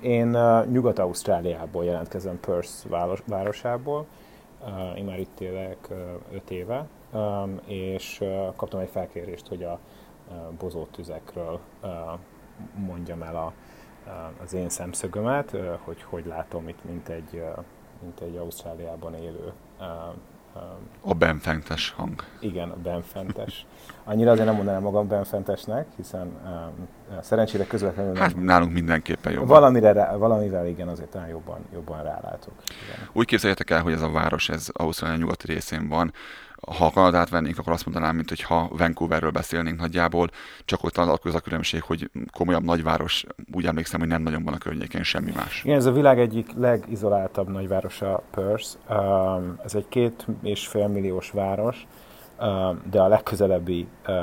[0.00, 0.28] Én
[0.70, 2.88] Nyugat-Ausztráliából jelentkezem Perth
[3.26, 4.06] városából.
[4.96, 5.88] Én már itt élek
[6.32, 6.86] 5 éve,
[7.66, 8.24] és
[8.56, 9.80] kaptam egy felkérést, hogy a
[10.58, 11.60] bozótüzekről
[12.74, 13.52] mondjam el a,
[14.42, 17.42] az én szemszögömet, hogy hogy látom itt, mint egy
[18.02, 19.52] mint egy Ausztráliában élő
[21.00, 22.24] A benfentes hang.
[22.40, 23.66] Igen, a benfentes.
[24.04, 28.22] Annyira azért nem mondanám magam benfentesnek, hiszen uh, szerencsére közvetlenül nem...
[28.22, 29.48] Hát nálunk mindenképpen jobban.
[29.48, 32.52] Valamire, rá, valamivel igen, azért talán jobban, jobban rálátok.
[32.66, 33.08] Igen.
[33.12, 36.12] Úgy képzeljétek el, hogy ez a város, ez Ausztrália nyugati részén van,
[36.66, 40.30] ha Kanadát vennénk, akkor azt mondanám, mint hogy ha Vancouverről beszélnénk nagyjából,
[40.64, 44.58] csak ott az a különbség, hogy komolyabb nagyváros, úgy emlékszem, hogy nem nagyon van a
[44.58, 45.64] környéken semmi más.
[45.64, 48.68] Igen, ez a világ egyik legizoláltabb nagyvárosa Perth.
[48.88, 51.86] Um, ez egy két és fél milliós város,
[52.40, 54.14] um, de a legközelebbi uh,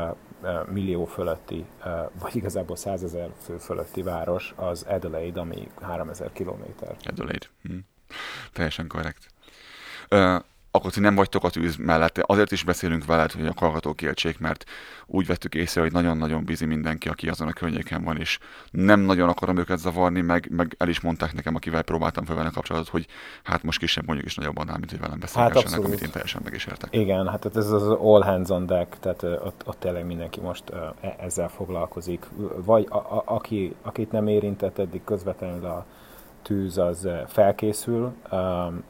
[0.41, 6.95] uh, millió fölötti, uh, vagy igazából százezer fő fölötti város az Adelaide, ami 3000 kilométer.
[7.03, 7.45] Adelaide.
[7.63, 7.77] Hm.
[8.53, 9.27] Teljesen korrekt
[10.77, 12.17] akkor ti nem vagytok a tűz mellett.
[12.17, 14.63] Azért is beszélünk veled, hogy a hallgatók értsék, mert
[15.05, 18.39] úgy vettük észre, hogy nagyon-nagyon bizi mindenki, aki azon a környéken van, és
[18.71, 22.51] nem nagyon akarom őket zavarni, meg, meg el is mondták nekem, akivel próbáltam felvenni a
[22.51, 23.07] kapcsolatot, hogy
[23.43, 26.41] hát most kisebb mondjuk is nagyobb annál, mint hogy velem beszélgessenek, hát amit én teljesen
[26.43, 26.95] meg is értek.
[26.95, 31.15] Igen, hát ez az all hands on deck, tehát ott, ott tényleg mindenki most e,
[31.19, 32.25] ezzel foglalkozik.
[32.65, 35.85] Vagy a, a, aki, akit nem érintett eddig közvetlenül a
[36.47, 38.83] tűz az eh, felkészül um,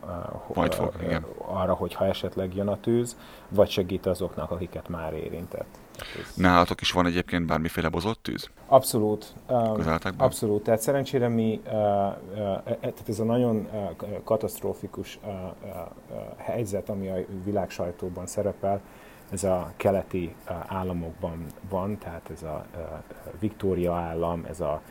[0.53, 1.25] Majd fog, igen.
[1.37, 3.17] arra, hogy ha esetleg jön a tűz,
[3.49, 5.79] vagy segít azoknak, akiket már érintett.
[6.35, 8.49] Nálatok is van egyébként bármiféle bozott tűz?
[8.67, 9.33] Abszolút.
[9.49, 9.81] Um,
[10.17, 10.63] abszolút.
[10.63, 13.67] Tehát szerencsére mi, tehát ez a nagyon
[14.23, 15.19] katasztrófikus
[16.37, 18.81] helyzet, ami a világ sajtóban szerepel,
[19.31, 20.35] ez a keleti
[20.67, 22.65] államokban van, tehát ez a
[23.39, 24.81] Victoria állam, ez a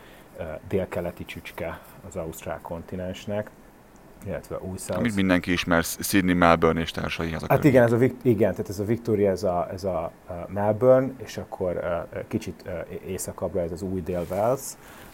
[0.67, 3.49] délkeleti csücske az Ausztrál kontinensnek,
[4.25, 7.33] illetve új Amit mindenki ismer, Sydney, Melbourne és társai.
[7.33, 10.11] Ez a hát igen, ez a, igen, tehát ez a Victoria, ez a, ez a
[10.47, 12.69] Melbourne, és akkor kicsit
[13.05, 14.61] északabbra ez az új Dél-Wales,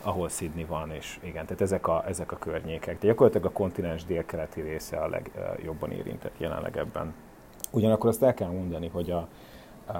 [0.01, 2.99] ahol Sydney van, és igen, tehát ezek a, ezek a környékek.
[2.99, 7.13] De gyakorlatilag a kontinens délkeleti része a legjobban érintett jelenleg ebben.
[7.71, 9.27] Ugyanakkor azt el kell mondani, hogy a,
[9.85, 9.91] a,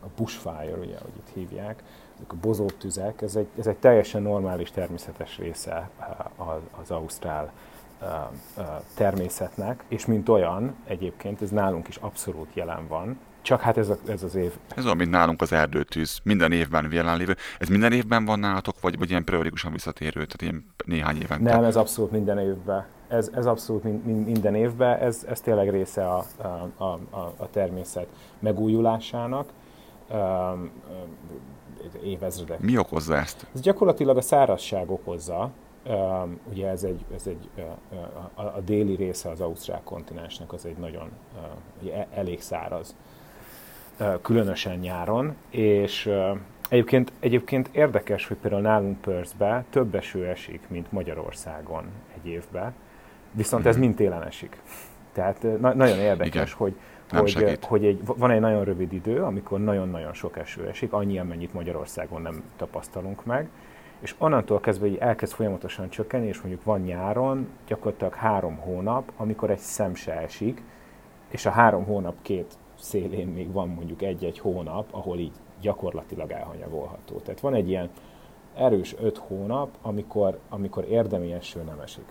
[0.00, 1.82] a bushfire, ugye, ahogy itt hívják,
[2.26, 6.50] a bozótüzek, ez egy, ez egy teljesen normális, természetes része eh,
[6.80, 7.52] az, ausztrál
[8.00, 8.08] eh,
[8.56, 13.88] eh, természetnek, és mint olyan egyébként ez nálunk is abszolút jelen van, csak hát ez,
[13.88, 14.52] a, ez az év.
[14.74, 17.36] Ez olyan, mint nálunk az erdőtűz, minden évben jelenlévő.
[17.58, 21.42] Ez minden évben van nálatok, vagy, vagy ilyen periódikusan visszatérő, tehát ilyen néhány éven?
[21.42, 22.86] Nem, ez abszolút minden évben.
[23.08, 23.82] Ez, ez abszolút
[24.26, 28.06] minden évben, ez, ez tényleg része a, a, a, a természet
[28.38, 29.48] megújulásának
[32.02, 32.60] évezredek.
[32.60, 33.46] Mi okozza ezt?
[33.54, 35.50] Ez gyakorlatilag a szárazság okozza.
[36.50, 37.48] Ugye ez egy, ez egy
[38.34, 41.10] a, a déli része az Ausztrál kontinensnek az egy nagyon
[41.82, 42.94] ugye elég száraz,
[44.22, 46.10] különösen nyáron, és
[46.68, 52.74] egyébként, egyébként érdekes, hogy például nálunk Perthbe több eső esik, mint Magyarországon egy évben,
[53.32, 53.70] viszont mm-hmm.
[53.70, 53.84] ez mhm.
[53.84, 54.60] mind télen esik.
[55.12, 56.56] Tehát na- nagyon érdekes, Igen.
[56.56, 56.76] hogy
[57.10, 57.64] nem hogy, segít.
[57.64, 62.22] hogy egy, van egy nagyon rövid idő, amikor nagyon-nagyon sok eső esik, annyi, amennyit Magyarországon
[62.22, 63.48] nem tapasztalunk meg,
[64.00, 69.50] és onnantól kezdve hogy elkezd folyamatosan csökkenni, és mondjuk van nyáron gyakorlatilag három hónap, amikor
[69.50, 70.62] egy szem se esik,
[71.28, 77.16] és a három hónap két szélén még van mondjuk egy-egy hónap, ahol így gyakorlatilag elhanyagolható.
[77.16, 77.90] Tehát van egy ilyen
[78.54, 82.04] erős öt hónap, amikor, amikor érdemi eső nem esik.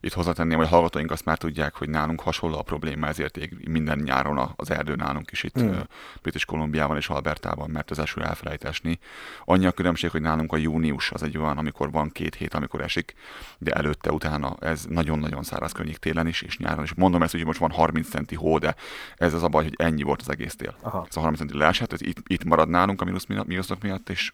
[0.00, 3.68] Itt hozzátenném, hogy a hallgatóink azt már tudják, hogy nálunk hasonló a probléma, ezért ég
[3.68, 5.82] minden nyáron az erdő nálunk is itt hmm.
[6.22, 8.98] British Kolumbiában és Albertában, mert az eső elfelejt esni.
[9.44, 12.80] Annyi a különbség, hogy nálunk a június az egy olyan, amikor van két hét, amikor
[12.80, 13.14] esik,
[13.58, 16.94] de előtte, utána ez nagyon-nagyon száraz környék télen is, és nyáron is.
[16.94, 18.74] Mondom ezt, hogy most van 30 centi hó, de
[19.16, 20.76] ez az a baj, hogy ennyi volt az egész tél.
[20.82, 21.06] Aha.
[21.08, 24.32] Ez a 30 centi leesett, ez itt, itt marad nálunk a mínusz, mínuszok miatt, és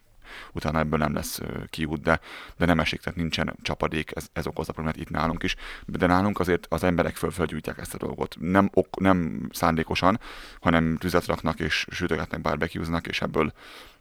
[0.52, 2.20] utána ebből nem lesz kiút, de,
[2.56, 6.40] de nem esik, tehát nincsen csapadék, ez, ez okozza problémát itt nálunk is, de nálunk
[6.40, 8.36] azért az emberek föl fölgyújtják ezt a dolgot.
[8.40, 10.20] Nem, ok, nem szándékosan,
[10.60, 13.52] hanem tüzet raknak és sütögetnek, barbecueznak, és ebből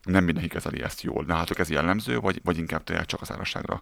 [0.03, 1.23] nem mindenki kezeli ezt jól.
[1.27, 3.81] Nálatok ez jellemző, vagy, vagy inkább tényleg csak a szárazságra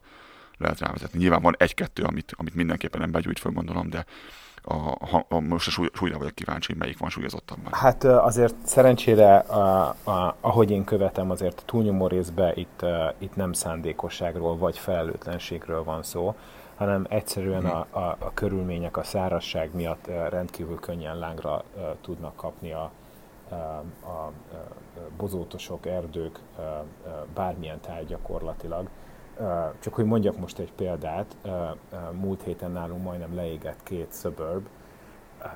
[0.58, 1.20] lehet rávezetni.
[1.20, 4.06] Nyilván van egy-kettő, amit, amit mindenképpen nem begyújt föl, gondolom, de
[4.64, 7.74] a, a, a, most a súly, súlyra vagyok kíváncsi, hogy melyik van súlyozottabban.
[7.74, 13.54] Hát azért szerencsére, a, a, ahogy én követem, azért túlnyomó részben itt, a, itt nem
[13.54, 16.36] szándékosságról vagy felelőtlenségről van szó,
[16.76, 17.70] hanem egyszerűen hmm.
[17.70, 21.64] a, a, a körülmények a szárazság miatt rendkívül könnyen lángra
[22.02, 22.92] tudnak kapni a,
[23.50, 23.56] a,
[24.08, 24.32] a
[25.18, 26.40] bozótosok, erdők,
[27.34, 28.90] bármilyen táj gyakorlatilag
[29.80, 31.36] csak hogy mondjak most egy példát,
[32.12, 34.68] múlt héten nálunk majdnem leégett két suburb,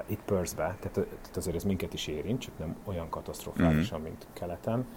[0.05, 4.07] itt Perthbe, tehát, tehát azért ez minket is érint, csak nem olyan katasztrofálisan, mm-hmm.
[4.07, 4.87] mint keleten.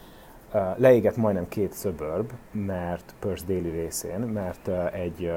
[0.76, 5.32] Leégett majdnem két suburb, mert Perth déli részén, mert egy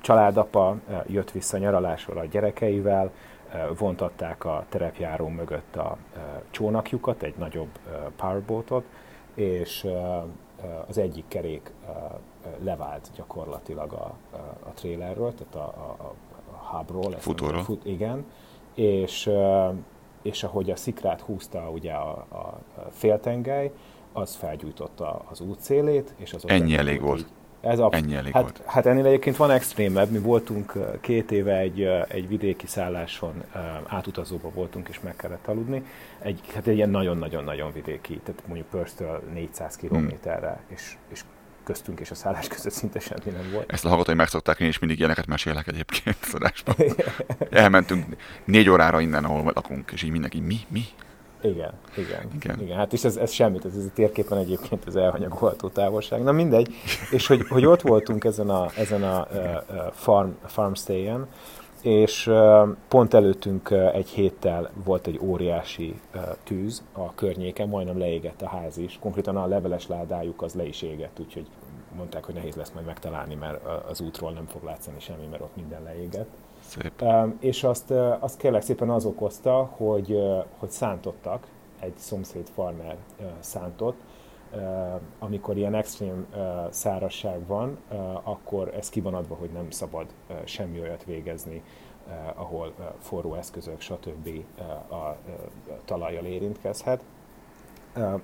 [0.00, 3.12] családapa jött vissza nyaralásról a gyerekeivel,
[3.78, 5.96] vontatták a terepjáró mögött a
[6.50, 7.78] csónakjukat, egy nagyobb
[8.16, 8.84] powerboatot,
[9.34, 9.86] és
[10.88, 11.72] az egyik kerék
[12.62, 14.14] levált gyakorlatilag a,
[14.66, 16.14] a trailerről, tehát a, a,
[16.52, 17.10] a hubról.
[17.18, 17.62] Futóról.
[17.62, 18.24] Fut, igen,
[18.74, 19.30] és,
[20.22, 23.72] és ahogy a szikrát húzta ugye a, a féltengely,
[24.12, 27.18] az felgyújtotta az útszélét, és az Ennyi elég volt.
[27.18, 27.26] Így,
[27.60, 28.62] ez a, Ennyi elég hát, volt.
[28.66, 30.10] Hát ennél egyébként van extrémebb.
[30.10, 33.44] Mi voltunk két éve egy, egy vidéki szálláson,
[33.86, 35.84] átutazóba voltunk, és meg kellett aludni.
[36.18, 40.74] Egy, hát egy ilyen nagyon-nagyon-nagyon vidéki, tehát mondjuk Perth-től 400 kilométerre, hmm.
[40.74, 41.24] és, és
[41.64, 43.72] köztünk és a szállás között szinte semmi nem volt.
[43.72, 46.74] Ezt a hallgatói megszokták, én is mindig ilyeneket mesélek egyébként szadásban.
[47.50, 50.84] Elmentünk négy órára innen, ahol lakunk, és így mindenki, mi, mi?
[51.42, 52.60] Igen, igen, igen.
[52.60, 52.76] igen.
[52.76, 56.22] Hát és ez, ez semmit, ez, ez a térképen egyébként az elhanyagolható távolság.
[56.22, 56.74] Na mindegy,
[57.10, 61.28] és hogy, hogy ott voltunk ezen a, ezen a uh, farm, farm stay-en,
[61.82, 62.30] és
[62.88, 66.00] pont előttünk egy héttel volt egy óriási
[66.44, 68.98] tűz a környéken, majdnem leégett a ház is.
[69.00, 71.46] Konkrétan a leveles ládájuk az le is égett, úgyhogy
[71.96, 75.56] mondták, hogy nehéz lesz majd megtalálni, mert az útról nem fog látszani semmi, mert ott
[75.56, 76.28] minden leégett.
[76.60, 77.04] Szép.
[77.38, 77.90] És azt,
[78.20, 80.18] azt kérlek szépen az okozta, hogy,
[80.58, 81.46] hogy szántottak,
[81.80, 82.96] egy szomszéd farmer
[83.38, 84.00] szántott,
[85.18, 86.26] amikor ilyen extrém
[86.70, 87.78] szárasság van,
[88.22, 90.06] akkor ez ki van adva, hogy nem szabad
[90.44, 91.62] semmi olyat végezni,
[92.34, 94.28] ahol forró eszközök, stb.
[94.90, 95.16] a
[95.84, 97.02] talajjal érintkezhet.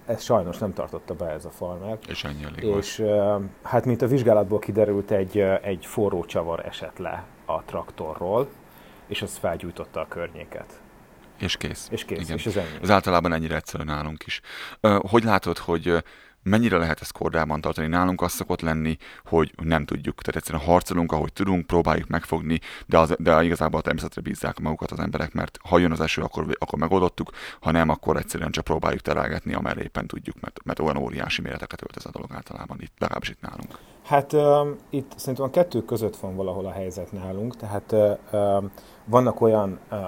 [0.06, 1.98] Ez sajnos nem tartotta be ez a farmer.
[2.08, 3.42] És ennyi elég És volt.
[3.62, 8.48] hát mint a vizsgálatból kiderült, egy, egy forró csavar esett le a traktorról,
[9.06, 10.80] és az felgyújtotta a környéket.
[11.38, 11.88] És kész.
[11.90, 12.36] És kész, Igen.
[12.36, 12.78] és ez ennyi.
[12.82, 14.40] Ez általában ennyire egyszerű nálunk is.
[15.10, 16.02] Hogy látod, hogy
[16.46, 17.86] mennyire lehet ezt kordában tartani?
[17.86, 20.20] Nálunk az szokott lenni, hogy nem tudjuk.
[20.22, 24.90] Tehát egyszerűen harcolunk, ahogy tudunk, próbáljuk megfogni, de, az, de igazából a természetre bízzák magukat
[24.90, 28.64] az emberek, mert ha jön az eső, akkor, akkor megoldottuk, ha nem, akkor egyszerűen csak
[28.64, 32.80] próbáljuk terelgetni, amerre éppen tudjuk, mert, mert olyan óriási méreteket ölt ez a dolog általában,
[32.80, 33.78] itt, legalábbis itt nálunk.
[34.04, 37.92] Hát uh, itt szerintem a kettő között van valahol a helyzet nálunk, tehát
[38.30, 38.64] uh,
[39.04, 39.98] vannak olyan uh,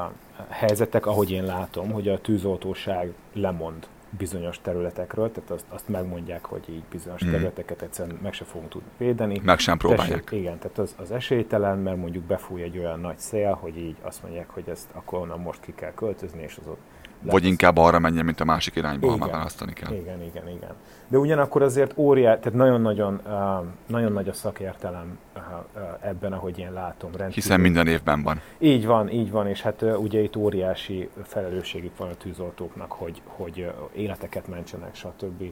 [0.49, 6.63] helyzetek, ahogy én látom, hogy a tűzoltóság lemond bizonyos területekről, tehát azt, azt megmondják, hogy
[6.69, 7.31] így bizonyos hmm.
[7.31, 9.41] területeket egyszerűen meg se fogunk tudni védeni.
[9.45, 10.25] Meg sem próbálják.
[10.25, 13.97] Tessék, igen, tehát az, az esélytelen, mert mondjuk befúj egy olyan nagy szél, hogy így
[14.03, 16.81] azt mondják, hogy ezt akkor onnan most ki kell költözni, és az ott
[17.23, 19.93] vagy inkább arra menjen, mint a másik irányba, igen, ha már választani kell.
[19.93, 20.73] Igen, igen, igen.
[21.09, 25.43] De ugyanakkor azért óriás, tehát nagyon-nagyon, uh, nagyon nagy a szakértelem uh,
[25.75, 27.11] uh, ebben, ahogy én látom.
[27.11, 27.43] Rendkívül.
[27.43, 28.41] Hiszen minden évben van.
[28.59, 33.73] Így van, így van, és hát ugye itt óriási felelősségük van a tűzoltóknak, hogy, hogy
[33.93, 35.43] életeket mentsenek, stb.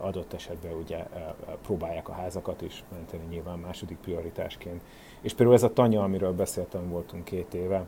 [0.00, 1.06] Adott esetben ugye
[1.62, 4.82] próbálják a házakat is menteni nyilván második prioritásként.
[5.20, 7.84] És például ez a tanya, amiről beszéltem, voltunk két éve,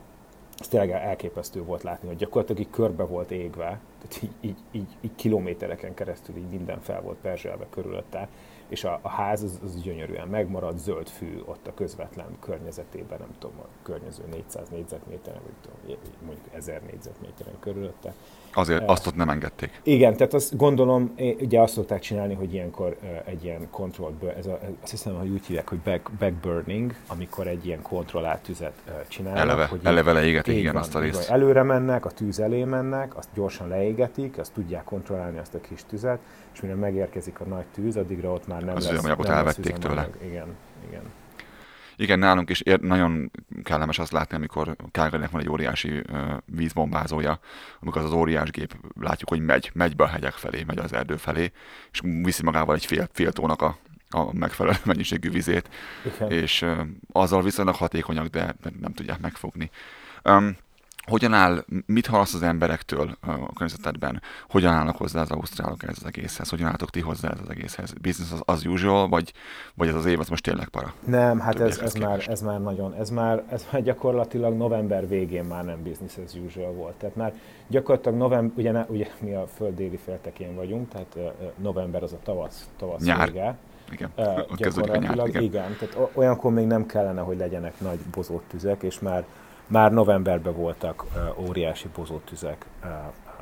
[0.58, 4.96] ez tényleg elképesztő volt látni, hogy gyakorlatilag így körbe volt égve, tehát így, így, így,
[5.00, 8.28] így kilométereken keresztül így minden fel volt perzselve körülötte,
[8.68, 13.28] és a, a ház az, az gyönyörűen megmaradt, zöld fű ott a közvetlen környezetében, nem
[13.38, 18.14] tudom, a környező 400 négyzetméteren, vagy tudom, mondjuk 1000 négyzetméteren körülötte.
[18.52, 19.80] Azért azt ott nem engedték.
[19.82, 24.58] Igen, tehát azt gondolom, ugye azt szokták csinálni, hogy ilyenkor egy ilyen kontrollt, ez a,
[24.82, 29.42] azt hiszem, hogy úgy hívják, hogy back, backburning, amikor egy ilyen kontrollált tüzet csinálnak.
[29.42, 31.30] Eleve, hogy eleve leégetik, igen, azt a részt.
[31.30, 33.87] Előre mennek, a tűz elé mennek, azt gyorsan leégetik,
[34.36, 36.18] azt tudják kontrollálni azt a kis tüzet,
[36.52, 38.92] és mire megérkezik a nagy tűz, addigra ott már nem az lesz.
[38.92, 40.08] üzemanyagot nem elvették lesz tőle.
[40.22, 40.56] Igen,
[40.88, 41.02] igen.
[42.00, 43.30] Igen, nálunk is ér, nagyon
[43.62, 47.40] kellemes azt látni, amikor Calgarynek van egy óriási uh, vízbombázója,
[47.80, 50.92] amikor az, az óriás gép látjuk, hogy megy, megy be a hegyek felé, megy az
[50.92, 51.52] erdő felé,
[51.92, 53.76] és viszi magával egy fél, fél tónak a,
[54.10, 55.68] a megfelelő mennyiségű vizét,
[56.04, 56.30] Igen.
[56.30, 56.78] és uh,
[57.12, 59.70] azzal viszonylag hatékonyak, de nem tudják megfogni.
[60.24, 60.56] Um,
[61.08, 66.06] hogyan áll, mit hallasz az emberektől a környezetedben, hogyan állnak hozzá az ausztrálok ez az
[66.06, 67.92] egészhez, hogyan álltok ti hozzá ez az egészhez?
[68.00, 69.32] Business az, az usual, vagy,
[69.74, 70.92] vagy ez az év az most tényleg para?
[71.04, 75.44] Nem, hát ez, ez, már, ez már nagyon, ez már, ez már gyakorlatilag november végén
[75.44, 76.94] már nem business as usual volt.
[76.94, 77.32] Tehát már
[77.66, 81.16] gyakorlatilag november, ugye, ne, ugye mi a föld déli féltekén vagyunk, tehát
[81.56, 83.26] november az a tavasz, tavasz Nyár.
[83.26, 83.56] vége.
[83.90, 85.42] Igen, uh, gyakorlatilag nyár, igen.
[85.42, 85.76] igen.
[85.78, 89.24] Tehát olyankor még nem kellene, hogy legyenek nagy bozott tüzek, és már
[89.68, 91.04] már novemberben voltak
[91.36, 92.66] óriási bozótüzek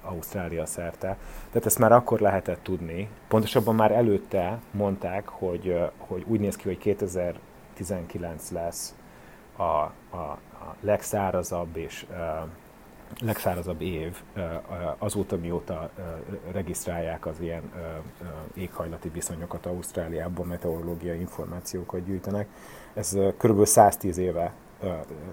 [0.02, 1.16] Ausztrália szerte.
[1.48, 3.08] Tehát ezt már akkor lehetett tudni.
[3.28, 8.94] Pontosabban már előtte mondták, hogy, hogy úgy néz ki, hogy 2019 lesz
[9.56, 12.06] a, a, a legszárazabb és
[13.20, 14.22] legszárazabb év
[14.98, 15.90] azóta, mióta
[16.52, 17.72] regisztrálják az ilyen
[18.54, 22.48] éghajlati viszonyokat Ausztráliában, meteorológiai információkat gyűjtenek.
[22.94, 23.64] Ez kb.
[23.64, 24.52] 110 éve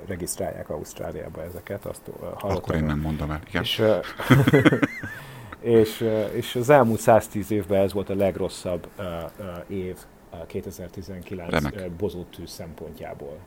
[0.05, 2.49] regisztrálják Ausztráliába ezeket, azt hallottam.
[2.49, 3.61] Akkor én nem mondom el, igen.
[3.61, 3.83] És,
[5.79, 8.87] és, és az elmúlt 110 évben ez volt a legrosszabb
[9.67, 9.97] év
[10.47, 11.91] 2019 Remek.
[11.91, 13.39] bozótű szempontjából.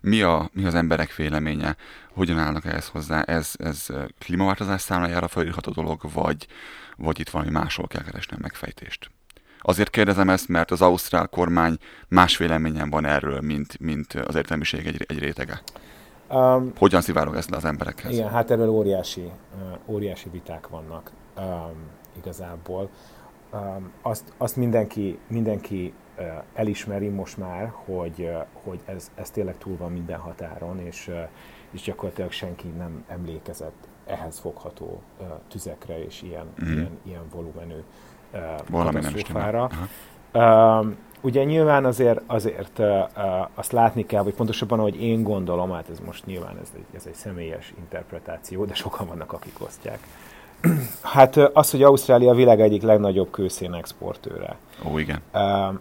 [0.00, 1.76] Mi, a, mi az emberek véleménye?
[2.12, 3.22] Hogyan állnak ehhez hozzá?
[3.22, 3.86] Ez, ez
[4.18, 6.46] klímaváltozás számlájára felírható dolog, vagy,
[6.96, 9.10] vagy itt valami máshol kell keresni a megfejtést?
[9.68, 11.76] Azért kérdezem ezt, mert az ausztrál kormány
[12.08, 15.60] más véleményen van erről, mint, mint az értelmiség egy, egy rétege.
[16.30, 18.12] Um, Hogyan szivárog ez le az emberekhez?
[18.12, 21.76] Igen, hát erről óriási, uh, óriási viták vannak um,
[22.16, 22.90] igazából.
[23.52, 29.58] Um, azt, azt mindenki, mindenki uh, elismeri most már, hogy, uh, hogy ez, ez tényleg
[29.58, 31.28] túl van minden határon, és, uh,
[31.70, 35.02] és gyakorlatilag senki nem emlékezett ehhez fogható
[35.48, 36.72] tüzekre és ilyen, mm.
[36.72, 37.82] ilyen, ilyen volumenű
[38.70, 39.70] katasztrófára.
[40.32, 42.86] Nem ugye nyilván azért, azért uh,
[43.54, 47.02] azt látni kell, vagy pontosabban, ahogy én gondolom, hát ez most nyilván ez egy, ez
[47.06, 49.98] egy személyes interpretáció, de sokan vannak, akik osztják.
[51.02, 54.56] Hát az, hogy Ausztrália a világ egyik legnagyobb kőszén exportőre.
[54.84, 55.22] Ó, igen.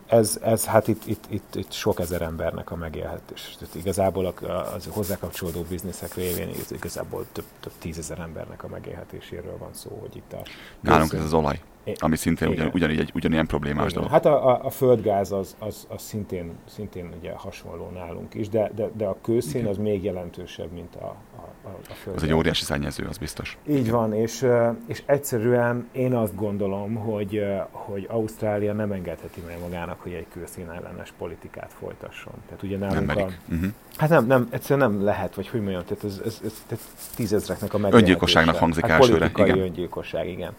[0.08, 3.56] Ez, ez hát itt, itt, itt, itt sok ezer embernek a megélhetés.
[3.60, 4.34] Tehát igazából
[4.76, 10.16] az hozzá kapcsolódó bizniszek révén igazából több, több tízezer embernek a megélhetéséről van szó, hogy
[10.16, 10.42] itt a...
[10.80, 11.60] Nálunk ez az olaj.
[11.96, 13.94] Ami szintén ugyan, ugyanígy egy ugyanilyen problémás Igen.
[13.94, 14.10] dolog.
[14.10, 18.72] Hát a, a, a földgáz az, az, az szintén, szintén ugye hasonló nálunk is, de,
[18.76, 19.72] de, de a kőszén Igen.
[19.72, 22.24] az még jelentősebb, mint a, a, a földgáz.
[22.24, 23.58] Az egy óriási szennyező, az biztos.
[23.68, 23.92] Így Igen.
[23.92, 24.46] van, és,
[24.88, 30.70] és egyszerűen én azt gondolom, hogy, hogy Ausztrália nem engedheti meg magának, hogy egy kőszén
[30.70, 32.34] ellenes politikát folytasson.
[32.48, 33.72] Tehát ugye nálunk nem a, uh-huh.
[33.98, 36.80] Hát nem, nem, egyszerűen nem lehet, vagy hogy mondjam, tehát ez, ez, ez, ez
[37.16, 38.04] tízezreknek a megélhetése.
[38.04, 39.32] Öngyilkosságnak hangzik hát elsőre.
[39.36, 39.60] Igen.
[39.60, 40.54] öngyilkosság, igen.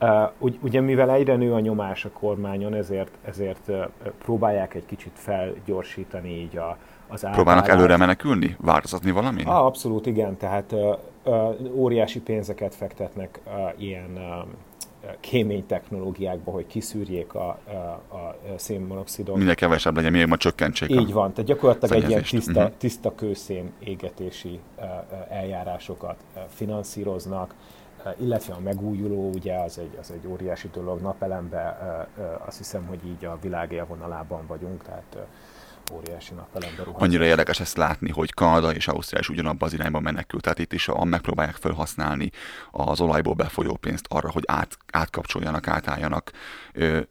[0.00, 3.84] Uh, ugye mivel egyre nő a nyomás a kormányon, ezért, ezért uh,
[4.18, 6.76] próbálják egy kicsit felgyorsítani így a,
[7.08, 7.42] az átállást.
[7.42, 8.56] Próbálnak előre menekülni?
[8.60, 9.46] Változtatni valamit?
[9.46, 14.22] Ah, abszolút igen, tehát uh, uh, óriási pénzeket fektetnek uh, ilyen uh,
[15.20, 19.36] kémény technológiákba, hogy kiszűrjék a, a, a szénmonoxidot.
[19.36, 22.76] Minél kevesebb legyen, még ma csökkentsék Így van, tehát gyakorlatilag egy ilyen tiszta, uh-huh.
[22.78, 24.60] tiszta kőszén égetési
[25.28, 26.16] eljárásokat
[26.48, 27.54] finanszíroznak,
[28.18, 31.78] illetve a megújuló, ugye az egy, az egy óriási dolog, napelembe
[32.46, 35.16] azt hiszem, hogy így a világ élvonalában vagyunk, tehát
[35.92, 37.00] óriási napelembe ruházunk.
[37.02, 40.72] Annyira érdekes ezt látni, hogy Kanada és Ausztria is ugyanabban az irányba menekül, tehát itt
[40.72, 42.30] is a, megpróbálják felhasználni
[42.70, 46.30] az olajból befolyó pénzt arra, hogy át, átkapcsoljanak, átálljanak,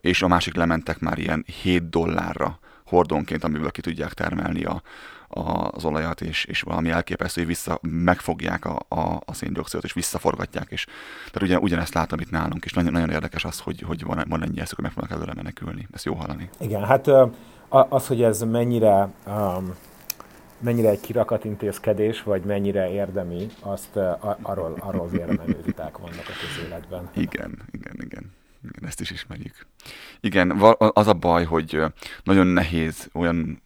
[0.00, 4.82] és a másik lementek már ilyen 7 dollárra hordonként, amiből ki tudják termelni a,
[5.30, 10.70] az olajat, és, és valami elképesztő, hogy vissza megfogják a, a, a széndiokszidot, és visszaforgatják.
[10.70, 10.84] És,
[11.16, 14.42] tehát ugye, ugyanezt látom itt nálunk, és nagyon, nagyon érdekes az, hogy, hogy van, van
[14.42, 15.88] ennyi eszük, hogy meg fognak előre menekülni.
[15.92, 16.50] Ezt jó hallani.
[16.60, 17.10] Igen, hát
[17.68, 19.74] az, hogy ez mennyire um,
[20.60, 23.96] mennyire egy kirakat intézkedés, vagy mennyire érdemi, azt
[24.42, 27.10] arról, arról vélemenő viták vannak a közéletben.
[27.14, 28.32] Igen, igen, igen.
[28.64, 29.66] Igen, ezt is ismerjük.
[30.20, 31.82] Igen, az a baj, hogy
[32.24, 33.62] nagyon nehéz olyan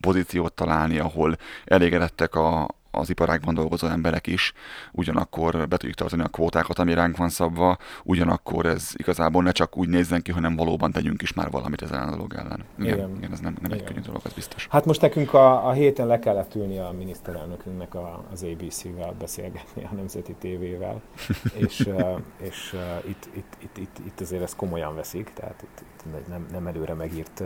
[0.00, 4.52] pozíciót találni, ahol elégedettek a, az iparágban dolgozó emberek is,
[4.92, 9.76] ugyanakkor be tudjuk tartani a kvótákat, ami ránk van szabva, ugyanakkor ez igazából ne csak
[9.76, 12.64] úgy nézzen ki, hanem valóban tegyünk is már valamit ezen a dolog ellen.
[12.78, 13.16] Igen, igen.
[13.16, 13.78] igen ez nem, nem igen.
[13.78, 14.66] egy könnyű dolog, az biztos.
[14.70, 19.84] Hát most nekünk a, a héten le kellett ülni a miniszterelnökünknek a, az ABC-vel beszélgetni,
[19.84, 21.00] a Nemzeti TV-vel,
[21.66, 21.88] és,
[22.36, 22.76] és
[23.08, 26.94] itt, itt, itt, itt, itt azért ezt komolyan veszik, tehát itt, itt nem, nem előre
[26.94, 27.42] megírt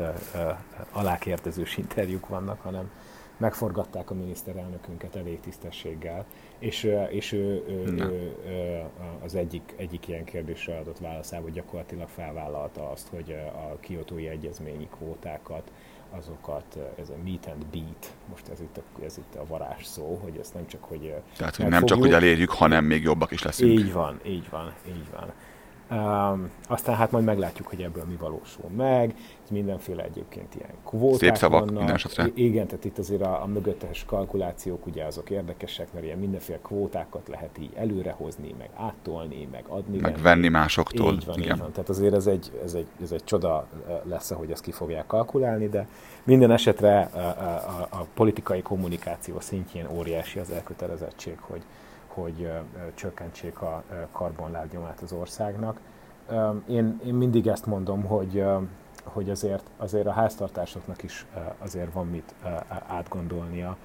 [0.93, 2.91] alákérdezős interjúk vannak, hanem
[3.39, 6.27] megforgatták a miniszterelnökünket elég tisztességgel,
[6.59, 8.83] és, és ő, ő, ő, ő
[9.25, 15.73] az egyik, egyik ilyen kérdésre adott válaszából gyakorlatilag felvállalta azt, hogy a kiotói egyezményi kvótákat,
[16.11, 20.19] azokat, ez a meet and beat, most ez itt a, ez itt a varázs szó,
[20.23, 23.43] hogy ez nem csak, hogy Tehát, hogy nem csak, hogy elérjük, hanem még jobbak is
[23.43, 23.79] leszünk.
[23.79, 25.33] Így van, így van, így van.
[25.91, 29.15] Um, aztán hát majd meglátjuk, hogy ebből mi valósul meg.
[29.45, 31.77] Ez mindenféle egyébként ilyen kvóták Szép szavak vannak.
[31.77, 32.31] minden esetre.
[32.35, 37.29] Igen, tehát itt azért a, a mögöttes kalkulációk ugye azok érdekesek, mert ilyen mindenféle kvótákat
[37.29, 39.99] lehet így előrehozni, meg áttolni, meg adni.
[39.99, 41.13] Meg venni másoktól.
[41.13, 41.55] Így van, Igen.
[41.55, 41.73] így van.
[41.73, 43.67] Tehát azért ez egy, ez, egy, ez egy csoda
[44.03, 45.89] lesz, hogy ezt ki fogják kalkulálni, de
[46.25, 51.63] minden esetre a, a, a politikai kommunikáció szintjén óriási az elkötelezettség, hogy,
[52.09, 52.51] hogy
[52.95, 53.83] csökkentsék a
[54.13, 55.81] karbonlábnyomát az országnak.
[56.67, 58.45] Én, én mindig ezt mondom, hogy,
[59.05, 61.27] hogy azért, azért a háztartásoknak is
[61.59, 62.35] azért van mit
[62.87, 63.77] átgondolnia.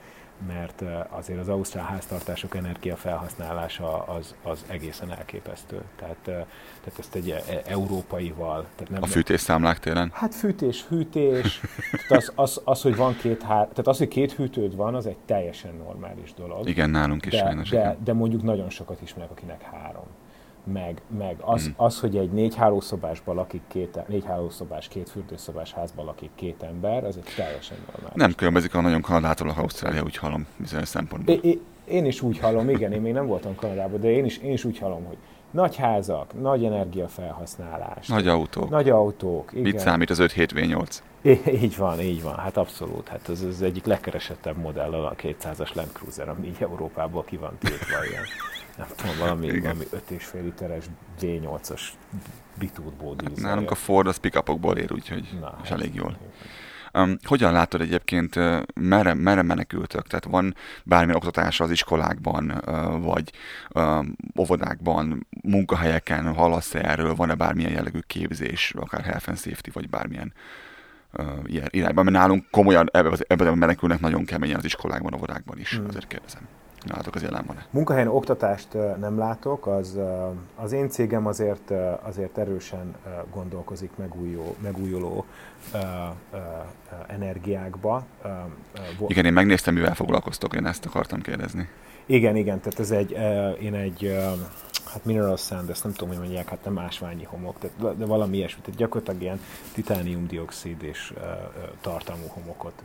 [0.47, 5.81] Mert azért az ausztrál háztartások energiafelhasználása az, az egészen elképesztő.
[5.95, 8.65] Tehát, tehát ezt egy e, európaival...
[8.75, 10.11] Tehát nem a fűtésszámlák télen?
[10.13, 11.61] Hát fűtés, hűtés.
[12.07, 15.05] tehát az, az, az, hogy van két hár, tehát az, hogy két hűtőd van, az
[15.05, 16.69] egy teljesen normális dolog.
[16.69, 17.69] Igen, nálunk is de, sajnos.
[17.69, 20.05] De, de mondjuk nagyon sokat ismerek, akinek három
[20.63, 21.71] meg, meg az, mm.
[21.75, 27.03] az, hogy egy négy hálószobásban lakik két, négy hálószobás, két fürdőszobás házban lakik két ember,
[27.03, 28.15] az egy teljesen normális.
[28.15, 31.35] Nem különbözik a nagyon Kanadától a Ausztrália, úgy hallom bizonyos szempontból.
[31.35, 34.37] É, é, én is úgy hallom, igen, én még nem voltam Kanadában, de én is,
[34.37, 35.17] én is úgy hallom, hogy
[35.51, 38.07] nagy házak, nagy energiafelhasználás.
[38.07, 38.69] Nagy autók.
[38.69, 39.63] Nagy autók, igen.
[39.63, 41.03] Mit számít az 5 7 v 8
[41.61, 43.07] így van, így van, hát abszolút.
[43.07, 47.57] Hát ez az egyik legkeresettebb modell a 200-as Land Cruiser, ami így Európából ki van
[47.59, 48.23] tiltva ilyen
[48.77, 49.61] nem tudom, valami, Igen.
[49.61, 50.85] valami 5,5 literes
[51.21, 51.81] V8-as
[52.59, 56.17] biturbo hát Nálunk a Ford az pickupokból ér, úgyhogy Na, és hát elég jól.
[56.97, 58.35] Um, hogyan látod egyébként,
[58.73, 60.07] merre, merre menekültök?
[60.07, 62.61] Tehát van bármilyen oktatás az iskolákban,
[63.01, 63.31] vagy
[63.69, 64.05] uh,
[64.39, 70.33] óvodákban, munkahelyeken, hallasz erről, van-e bármilyen jellegű képzés, akár health and safety, vagy bármilyen
[71.11, 72.03] uh, ilyen irányban?
[72.03, 75.87] Mert nálunk komolyan ebben ebbe menekülnek nagyon keményen az iskolákban, óvodákban is, hmm.
[75.87, 76.47] azért kérdezem.
[76.85, 77.65] Látok, az van-e?
[77.69, 78.67] Munkahelyen oktatást
[78.99, 79.97] nem látok, az,
[80.55, 81.71] az én cégem azért,
[82.01, 82.95] azért erősen
[83.31, 85.25] gondolkozik megújuló, megújuló
[87.07, 88.05] energiákba.
[89.07, 91.69] Igen, én megnéztem, mivel foglalkoztok, én ezt akartam kérdezni.
[92.05, 93.11] Igen, igen, tehát ez egy,
[93.61, 94.15] én egy
[94.93, 98.37] hát mineral sand, ezt nem tudom, hogy mondják, hát nem ásványi homok, de, de valami
[98.37, 98.61] ilyesmi.
[98.61, 99.39] Tehát gyakorlatilag ilyen
[99.73, 101.23] titániumdioxid és uh,
[101.81, 102.83] tartalmú homokot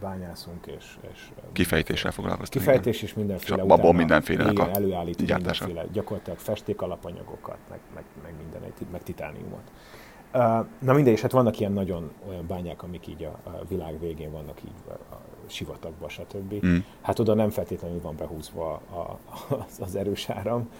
[0.00, 2.64] bányászunk, és, és kifejtéssel foglalkoztunk.
[2.64, 3.62] Kifejtés és mindenféle.
[3.64, 9.70] És abból mindenféle igen, előállít mindenféle, gyakorlatilag festék alapanyagokat, meg, meg, meg minden, meg titániumot.
[10.78, 14.30] Na mindegy, és hát vannak ilyen nagyon olyan bányák, amik így a, a világ végén
[14.30, 15.14] vannak így a,
[15.50, 16.66] sivatagba, stb.
[16.66, 16.76] Mm.
[17.00, 19.18] Hát oda nem feltétlenül van behúzva a,
[19.54, 20.70] az, az erős áram,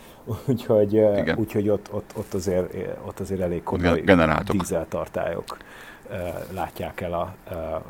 [0.46, 1.00] úgyhogy,
[1.36, 2.74] úgyhogy ott, ott, ott, azért,
[3.06, 4.04] ott azért elég komoly
[4.44, 5.56] dízeltartályok
[6.52, 7.34] látják el, a,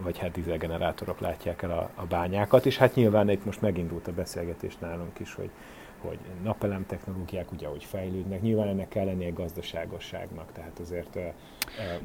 [0.01, 4.13] vagy hát dízelgenerátorok látják el a, a bányákat, és hát nyilván itt most megindult a
[4.13, 5.51] beszélgetés nálunk is, hogy,
[5.99, 11.19] hogy napelem technológiák ugye, hogy fejlődnek, nyilván ennek kell lennie gazdaságosságnak, tehát azért...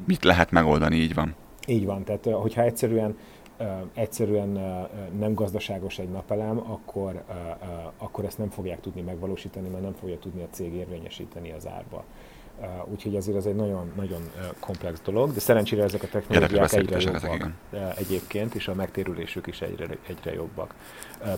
[0.06, 1.34] Mit lehet megoldani, így van?
[1.66, 3.16] Így van, tehát hogyha egyszerűen
[3.94, 4.48] egyszerűen
[5.18, 7.22] nem gazdaságos egy napelem, akkor,
[7.98, 12.04] akkor ezt nem fogják tudni megvalósítani, mert nem fogja tudni a cég érvényesíteni az árba.
[12.84, 14.30] Úgyhogy azért ez egy nagyon, nagyon
[14.60, 17.50] komplex dolog, de szerencsére ezek a technológiák egyre jobbak
[17.96, 20.74] egyébként, és a megtérülésük is egyre, egyre jobbak.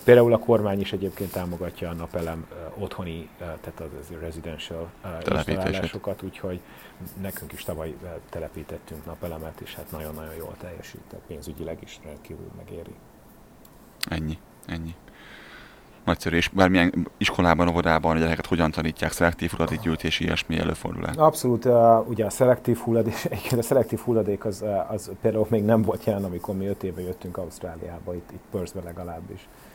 [0.05, 2.47] Például a kormány is egyébként támogatja a napelem
[2.79, 4.91] otthoni, tehát az residential
[5.31, 6.61] installálásokat, úgyhogy
[7.21, 7.95] nekünk is tavaly
[8.31, 12.95] telepítettünk napelemet, és hát nagyon-nagyon jól teljesít, tehát pénzügyileg is rendkívül megéri.
[14.09, 14.95] Ennyi, ennyi.
[16.05, 22.09] Nagyszerű, és bármilyen iskolában, óvodában a gyerekeket hogyan tanítják, szelektív hulladékgyűjtés, ilyesmi előfordul Abszolút, uh,
[22.09, 23.29] ugye a szelektív hulladék,
[23.59, 27.37] a szelektív hulladék az, az például még nem volt jelen, amikor mi öt éve jöttünk
[27.37, 29.41] Ausztráliába, itt, itt Perthbe legalábbis.
[29.41, 29.66] Uh,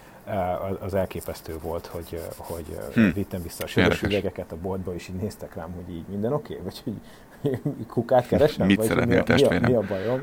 [0.80, 3.10] az elképesztő volt, hogy, hogy hm.
[3.14, 6.54] vittem vissza a sörös üvegeket a boltba, és így néztek rám, hogy így minden oké,
[6.54, 6.64] okay?
[6.64, 6.94] vagy hogy
[7.88, 8.66] kukát keresem?
[8.66, 10.22] Mit vagy szeretnél, mi, a, mi, a, mi a bajom?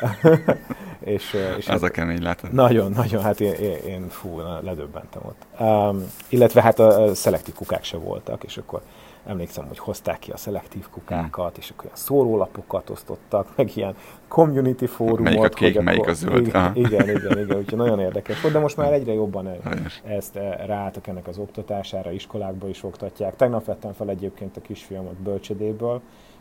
[1.14, 2.52] és, és az hát, a kemény látod.
[2.52, 5.60] Nagyon, nagyon, hát én, én, én fú, ledöbbentem ott.
[5.60, 8.82] Um, illetve hát a, a szelektív kukák se voltak, és akkor
[9.26, 11.60] emlékszem, hogy hozták ki a szelektív kukákat, hmm.
[11.60, 13.96] és akkor ilyen szórólapokat osztottak, meg ilyen
[14.28, 15.22] community fórumot.
[15.22, 16.46] Melyik a kék, melyik akkor, a zöld.
[16.46, 19.58] Igen, igen, igen, igen, úgyhogy nagyon érdekes volt, de most már egyre jobban el,
[20.04, 23.36] ezt eh, ráálltak ennek az oktatására, iskolákba is oktatják.
[23.36, 26.00] Tegnap vettem fel egyébként a kisfiamat bölcsödéből,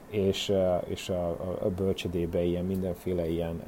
[0.09, 0.51] és,
[0.87, 1.29] és a,
[1.61, 3.63] a bölcsödébe ilyen mindenféle ilyen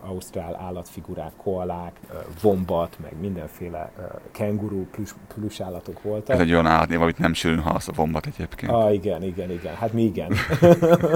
[0.00, 2.00] ausztrál állatfigurák, koalák,
[2.42, 3.92] vombat, meg mindenféle
[4.32, 6.34] kenguru, plüss, plüss állatok voltak.
[6.34, 8.72] Ez egy olyan állatnév, amit nem sűrűn hallasz a vombat egyébként.
[8.72, 9.74] Ah, igen, igen, igen.
[9.74, 10.32] Hát mi igen.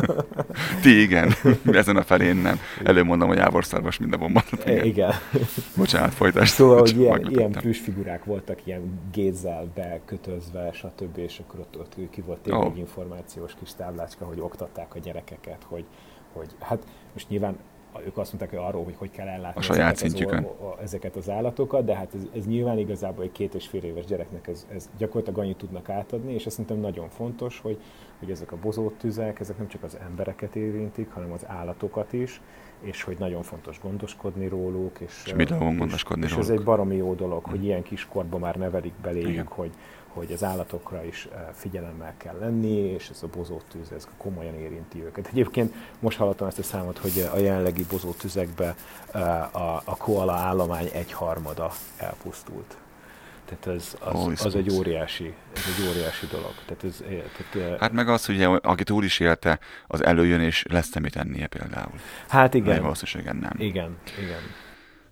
[0.83, 1.33] Ti igen.
[1.73, 2.59] Ezen a felén nem.
[2.85, 4.67] Előmondom, hogy ávorszarvas minden vombatot.
[4.67, 4.85] Igen.
[4.85, 5.13] igen.
[5.77, 6.55] Bocsánat, folytasd.
[6.55, 11.19] Szóval, hogy ilyen, ilyen plüss figurák voltak, ilyen gézzel bekötözve, stb.
[11.19, 12.79] És akkor ott, ott ki volt tényleg oh.
[12.79, 15.85] információs kis táblácska, hogy oktatták a gyerekeket, hogy,
[16.33, 17.59] hogy hát most nyilván
[18.07, 21.31] ők azt mondták hogy arról, hogy hogy kell ellátni a saját ezeket, az, ezeket az
[21.31, 24.89] állatokat, de hát ez, ez nyilván igazából egy két és fél éves gyereknek ez, ez
[24.99, 27.81] gyakorlatilag annyit tudnak átadni, és azt szerintem nagyon fontos, hogy,
[28.19, 32.41] hogy ezek a bozót tüzek, ezek nem csak az embereket érintik, hanem az állatokat is,
[32.81, 35.01] és hogy nagyon fontos gondoskodni róluk.
[35.01, 36.45] És, és mit gondoskodni és, róluk?
[36.45, 39.71] És ez egy baromi jó dolog, hogy ilyen kiskorban már nevelik beléjük, hogy,
[40.19, 45.27] hogy az állatokra is figyelemmel kell lenni, és ez a bozóttűz, ez komolyan érinti őket.
[45.27, 48.75] Egyébként most hallottam ezt a számot, hogy a jelenlegi bozóttüzekbe
[49.53, 52.77] a, a koala állomány egyharmada elpusztult.
[53.45, 56.53] Tehát ez, az, az egy óriási, ez egy óriási dolog.
[56.67, 57.03] Tehát ez,
[57.53, 61.47] tehát, hát meg az, hogy aki túl is élte, az előjön és lesz mit ennie
[61.47, 61.95] például.
[62.29, 62.73] Hát igen.
[62.73, 63.53] Nagy valószínűségen nem.
[63.57, 64.41] Igen, igen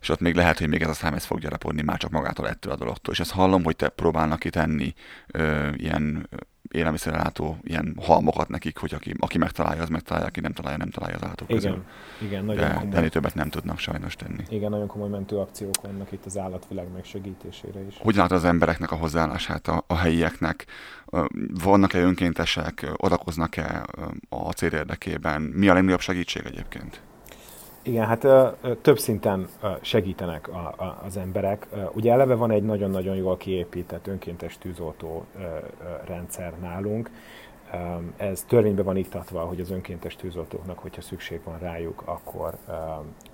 [0.06, 2.48] és ott még lehet, hogy még ez a szám ez fog gyarapodni már csak magától
[2.48, 3.14] ettől a dologtól.
[3.14, 4.94] És ezt hallom, hogy te próbálnak itt enni
[5.26, 6.28] ö, ilyen
[6.70, 11.16] élelmiszerrelátó ilyen halmokat nekik, hogy aki, aki megtalálja, az megtalálja, aki nem találja, nem találja
[11.16, 11.84] az állatok igen, közül.
[12.28, 12.96] Igen, nagyon De komoly.
[12.96, 14.42] ennél többet nem tudnak sajnos tenni.
[14.48, 17.94] Igen, nagyon komoly mentőakciók vannak itt az állatvilág megsegítésére is.
[17.98, 20.66] Hogy látod az embereknek a hozzáállását, a, a helyieknek?
[21.62, 23.86] Vannak-e önkéntesek, odakoznak-e
[24.28, 25.42] a cél érdekében?
[25.42, 27.00] Mi a legnagyobb segítség egyébként?
[27.86, 28.26] Igen, hát
[28.80, 29.48] több szinten
[29.80, 31.66] segítenek a, a, az emberek.
[31.92, 35.24] Ugye eleve van egy nagyon-nagyon jól kiépített önkéntes tűzoltó
[36.04, 37.10] rendszer nálunk.
[38.16, 42.54] Ez törvényben van iktatva, hogy az önkéntes tűzoltóknak, hogyha szükség van rájuk, akkor,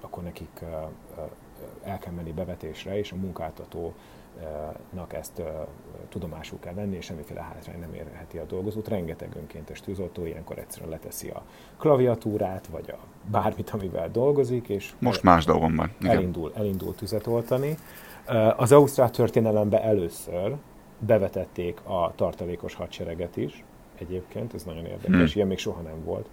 [0.00, 0.64] akkor nekik
[1.82, 3.94] el kell menni bevetésre, és a munkáltató
[4.90, 5.42] nak ezt
[6.08, 8.88] tudomásul kell venni, és semmiféle hátrány nem érheti a dolgozót.
[8.88, 11.42] Rengeteg önkéntes tűzoltó ilyenkor egyszerűen leteszi a
[11.78, 12.98] klaviatúrát, vagy a
[13.30, 15.90] bármit, amivel dolgozik, és most más dolgom van.
[16.00, 16.16] Igen.
[16.16, 17.76] Elindul, elindul tüzet oltani.
[18.56, 20.56] Az Ausztrál történelemben először
[20.98, 23.64] bevetették a tartalékos hadsereget is,
[23.98, 25.30] egyébként, ez nagyon érdekes, hmm.
[25.34, 26.26] ilyen még soha nem volt.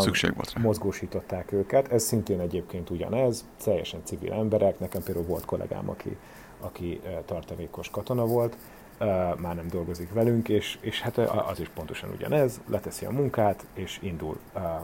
[0.00, 0.62] Szükség volt rá.
[0.62, 6.16] Mozgósították őket, ez szintén egyébként ugyanez, teljesen civil emberek, nekem például volt kollégám, aki
[6.60, 8.56] aki tartalékos katona volt,
[9.38, 13.98] már nem dolgozik velünk, és, és hát az is pontosan ugyanez, leteszi a munkát, és
[14.02, 14.82] indul a, a,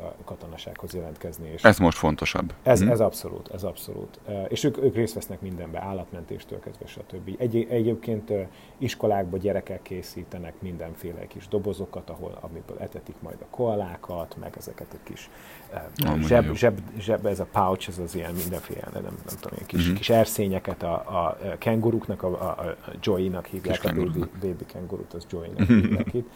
[0.00, 1.50] a katonasághoz jelentkezni.
[1.52, 2.52] És ez most fontosabb.
[2.62, 2.90] Ez, hm?
[2.90, 4.20] ez abszolút, ez abszolút.
[4.48, 7.34] És ők, ők részt vesznek mindenbe, állatmentéstől kezdve, stb.
[7.38, 8.32] Egy, egyébként
[8.78, 14.98] iskolákba gyerekek készítenek mindenféle kis dobozokat, ahol, amiből etetik majd a koalákat, meg ezeket a
[15.02, 15.30] kis
[15.72, 19.80] ah, zseb, zseb, zseb, ez a pouch, ez az ilyen mindenféle, nem, nem tudom, kis,
[19.80, 19.96] uh-huh.
[19.96, 25.26] kis erszényeket a, a kenguruknak, a, a, a Joey-nak hívják a baby, baby kengurut, az
[25.30, 26.28] Joey-nek hívják itt.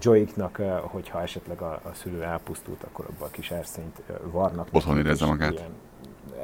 [0.00, 4.68] Joey-nak, hogyha esetleg a, a szülő elpusztult, akkor abban a kis erszényt varnak.
[4.72, 5.52] Otthon érezze magát.
[5.52, 5.70] Ilyen,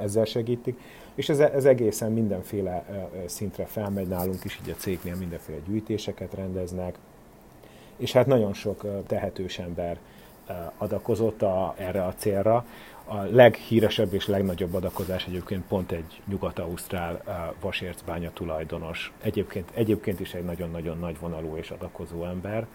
[0.00, 0.80] ezzel segítik.
[1.14, 2.84] És ez, ez egészen mindenféle
[3.26, 6.98] szintre felmegy nálunk is, így a cégnél mindenféle gyűjtéseket rendeznek,
[7.96, 9.98] és hát nagyon sok tehetős ember
[10.78, 12.64] adakozott a, erre a célra.
[13.04, 17.22] A leghíresebb és legnagyobb adakozás egyébként pont egy nyugat-ausztrál
[17.60, 19.12] vasércbánya tulajdonos.
[19.22, 22.66] Egyébként, egyébként is egy nagyon-nagyon nagy vonalú és adakozó ember,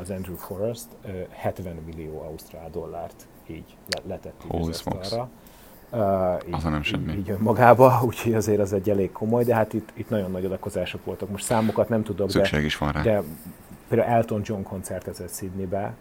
[0.00, 0.86] az Andrew Forrest
[1.30, 3.76] 70 millió ausztrál dollárt így
[4.06, 5.28] letett így az arra.
[5.90, 7.12] Uh, így, nem semmi.
[7.12, 10.44] Így, így önmagába, úgyhogy azért az egy elég komoly, de hát itt, itt nagyon nagy
[10.44, 11.30] adakozások voltak.
[11.30, 13.02] Most számokat nem tudok, Szükség de, is van rá.
[13.02, 13.22] de
[13.88, 15.94] például Elton John koncertezett Sydneybe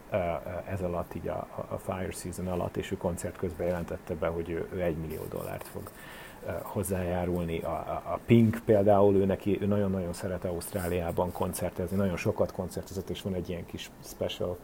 [0.69, 4.49] ez alatt, így a, a Fire Season alatt, és ő koncert közben jelentette be, hogy
[4.49, 5.91] ő, ő egy millió dollárt fog
[6.61, 7.59] hozzájárulni.
[7.59, 7.69] A,
[8.03, 13.33] a Pink például, ő neki ő nagyon-nagyon szeret Ausztráliában koncertezni, nagyon sokat koncertezett, és van
[13.33, 14.57] egy ilyen kis special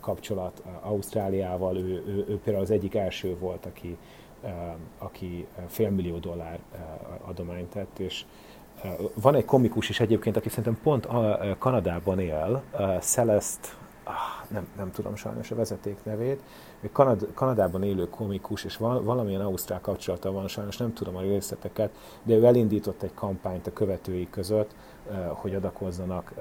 [0.00, 1.76] kapcsolat Ausztráliával.
[1.76, 3.96] Ő, ő, ő például az egyik első volt, aki,
[4.98, 6.58] aki félmillió dollár
[7.24, 8.24] adományt tett, és
[9.14, 12.62] van egy komikus is egyébként, aki szerintem pont a Kanadában él,
[13.00, 13.68] Celeste,
[14.04, 16.40] ah, nem, nem tudom sajnos a vezeték nevét,
[16.92, 21.90] Kanad, Kanadában élő komikus, és val, valamilyen ausztrál kapcsolata van, sajnos nem tudom a részleteket,
[22.22, 24.74] de ő elindított egy kampányt a követői között,
[25.32, 26.34] hogy adakozzanak,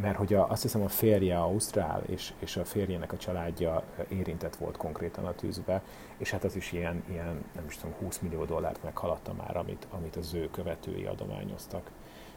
[0.00, 4.56] mert hogy a, azt hiszem a férje Ausztrál, és, és a férjének a családja érintett
[4.56, 5.82] volt konkrétan a tűzbe,
[6.16, 9.86] és hát az is ilyen, ilyen nem is tudom, 20 millió dollárt meghaladta már, amit,
[9.90, 11.90] amit az ő követői adományoztak.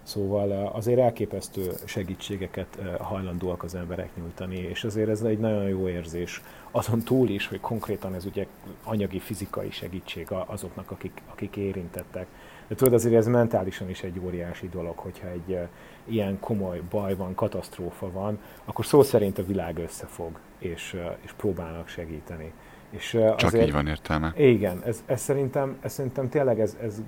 [0.06, 6.42] Szóval azért elképesztő segítségeket hajlandóak az emberek nyújtani, és azért ez egy nagyon jó érzés.
[6.72, 8.48] Azon túl is, hogy konkrétan ez ugye
[8.84, 12.28] anyagi, fizikai segítség azoknak, akik, akik érintettek.
[12.68, 15.58] De tudod, azért ez mentálisan is egy óriási dolog, hogyha egy
[16.06, 21.88] ilyen komoly baj van, katasztrófa van, akkor szó szerint a világ összefog, és, és próbálnak
[21.88, 22.54] segíteni.
[22.90, 24.34] És Csak azért, így van értelme.
[24.38, 27.02] Igen, ez, ez, szerintem, ez szerintem tényleg ez, ez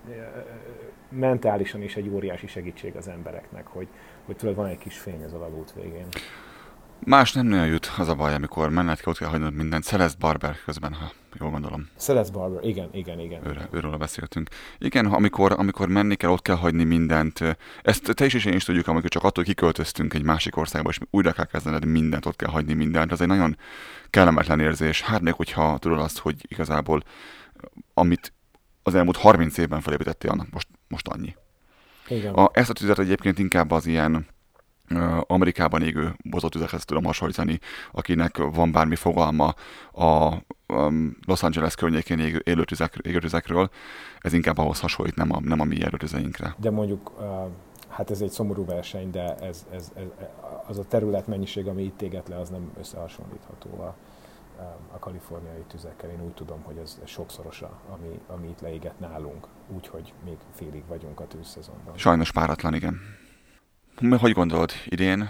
[1.10, 3.88] mentálisan is egy óriási segítség az embereknek, hogy,
[4.26, 6.08] hogy tudod, van egy kis fény az alagút végén.
[7.00, 9.84] Más nem nagyon jut az a baj, amikor menned kell, ott kell hagynod mindent.
[9.84, 11.90] Celeste Barber közben, ha jól gondolom.
[11.98, 13.48] Celeste Barber, igen, igen, igen.
[13.48, 14.50] Őre, őről beszéltünk.
[14.78, 17.58] Igen, amikor, amikor menni kell, ott kell hagyni mindent.
[17.82, 21.00] Ezt te is és én is tudjuk, amikor csak attól kiköltöztünk egy másik országba, és
[21.10, 23.12] újra kell kezdened mindent, ott kell hagyni mindent.
[23.12, 23.58] Ez egy nagyon
[24.10, 25.02] kellemetlen érzés.
[25.02, 27.04] Hát még, hogyha tudod azt, hogy igazából
[27.94, 28.34] amit
[28.84, 31.36] az elmúlt 30 évben felépítettél, annak most, most annyi.
[32.08, 32.34] Igen.
[32.34, 34.28] A, ezt a tüzet egyébként inkább az ilyen
[35.28, 37.60] Amerikában égő bozótüzekhez tudom hasonlítani,
[37.92, 39.54] akinek van bármi fogalma
[39.92, 40.34] a
[40.68, 43.70] um, Los Angeles környékén égő, élő tüzek, égő tüzekről,
[44.20, 46.56] ez inkább ahhoz hasonlít, nem a, nem a mi erőtüzeinkre.
[46.58, 47.12] De mondjuk,
[47.88, 50.06] hát ez egy szomorú verseny, de ez, ez, ez,
[50.68, 53.96] az a terület mennyiség, ami itt éget le, az nem összehasonlítható a,
[54.94, 56.10] a kaliforniai tüzekkel.
[56.10, 61.20] Én úgy tudom, hogy ez sokszorosa, ami, ami itt leégett nálunk, úgyhogy még félig vagyunk
[61.20, 61.98] a tűzszezonban.
[61.98, 63.00] Sajnos páratlan, igen.
[64.20, 65.30] Hogy gondolod, idén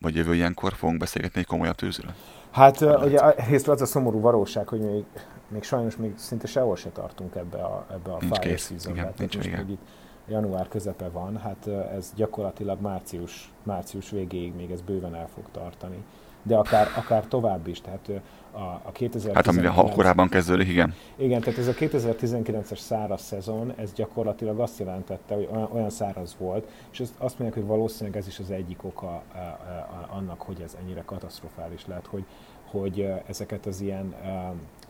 [0.00, 2.12] vagy jövő ilyenkor fogunk beszélgetni egy komolyabb tűzről?
[2.50, 5.04] Hát uh, ugye egyrészt az a szomorú valóság, hogy még,
[5.48, 9.00] még sajnos még szinte sehol se tartunk ebbe a, ebbe a Nincs fire seasonbe.
[9.00, 9.80] Igen, nincs most még itt
[10.28, 16.04] január közepe van, hát ez gyakorlatilag március, március végéig még ez bőven el fog tartani.
[16.42, 18.10] De akár, akár tovább is, tehát
[18.52, 19.34] a, a 2019...
[19.34, 20.94] Hát amivel ha korábban kezdődik, igen.
[21.16, 26.36] Igen, tehát ez a 2019-es száraz szezon, ez gyakorlatilag azt jelentette, hogy olyan, olyan száraz
[26.38, 30.08] volt, és azt, azt mondják, hogy valószínűleg ez is az egyik oka a, a, a,
[30.16, 32.24] annak, hogy ez ennyire katasztrofális lett, hogy,
[32.70, 34.14] hogy ezeket az ilyen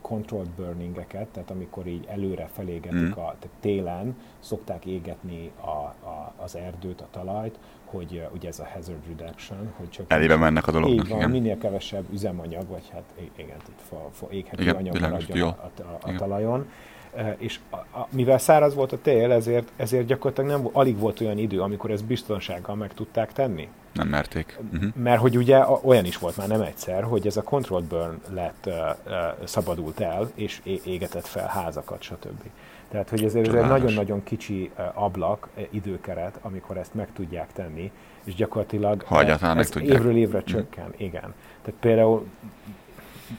[0.03, 3.11] controlled burningeket, tehát amikor így előre felégetik, Mm.
[3.11, 5.69] a, tehát télen szokták égetni a,
[6.09, 10.67] a, az erdőt, a talajt, hogy ugye ez a hazard reduction, hogy csak Elébe mennek
[10.67, 11.31] a dolognak, így van, igen.
[11.31, 13.03] minél kevesebb üzemanyag, vagy hát
[13.37, 16.17] igen, itt fa, fa, éghető Igen, anyag maradjon a, a, a Igen.
[16.17, 16.61] talajon.
[16.61, 17.02] E,
[17.39, 21.39] És a, a, mivel száraz volt a tél, ezért, ezért gyakorlatilag nem, alig volt olyan
[21.39, 23.69] idő, amikor ezt biztonsággal meg tudták tenni.
[23.93, 24.59] Nem merték.
[24.73, 24.91] Uh-huh.
[24.95, 28.21] Mert hogy ugye a- olyan is volt már nem egyszer, hogy ez a controlled burn
[28.35, 28.75] lett, uh,
[29.07, 32.43] uh, szabadult el, és é- égetett fel házakat, stb.
[32.89, 37.53] Tehát, hogy ezért ez egy nagyon-nagyon kicsi uh, ablak, uh, időkeret, amikor ezt meg tudják
[37.53, 37.91] tenni,
[38.25, 39.99] és gyakorlatilag Ha egyáltalán meg ez tudják.
[39.99, 41.35] évről évre csökken, igen.
[41.63, 42.27] Tehát például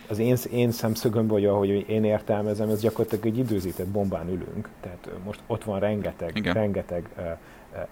[0.09, 4.69] az én, én szemszögömből, hogy ahogy én értelmezem, ez gyakorlatilag egy időzített bombán ülünk.
[4.79, 6.53] Tehát most ott van rengeteg, Igen.
[6.53, 7.09] rengeteg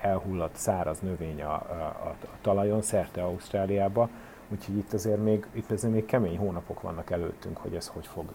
[0.01, 4.09] elhullott száraz növény a, a, a, talajon, szerte Ausztráliába,
[4.49, 8.25] úgyhogy itt azért még, itt azért még kemény hónapok vannak előttünk, hogy ez hogy fog,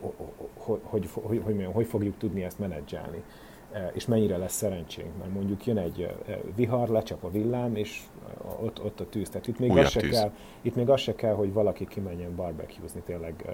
[0.00, 0.14] hogy,
[0.82, 3.22] hogy, hogy, hogy, mondjam, hogy fogjuk tudni ezt menedzselni.
[3.72, 8.00] E, És mennyire lesz szerencsénk, mert mondjuk jön egy ö, vihar, lecsap a villám, és
[8.44, 9.28] ö, ott, ott a tűz.
[9.28, 10.10] Tehát itt még, Újabb az se tűz.
[10.18, 13.44] kell, itt még az se kell, hogy valaki kimenjen barbecuezni tényleg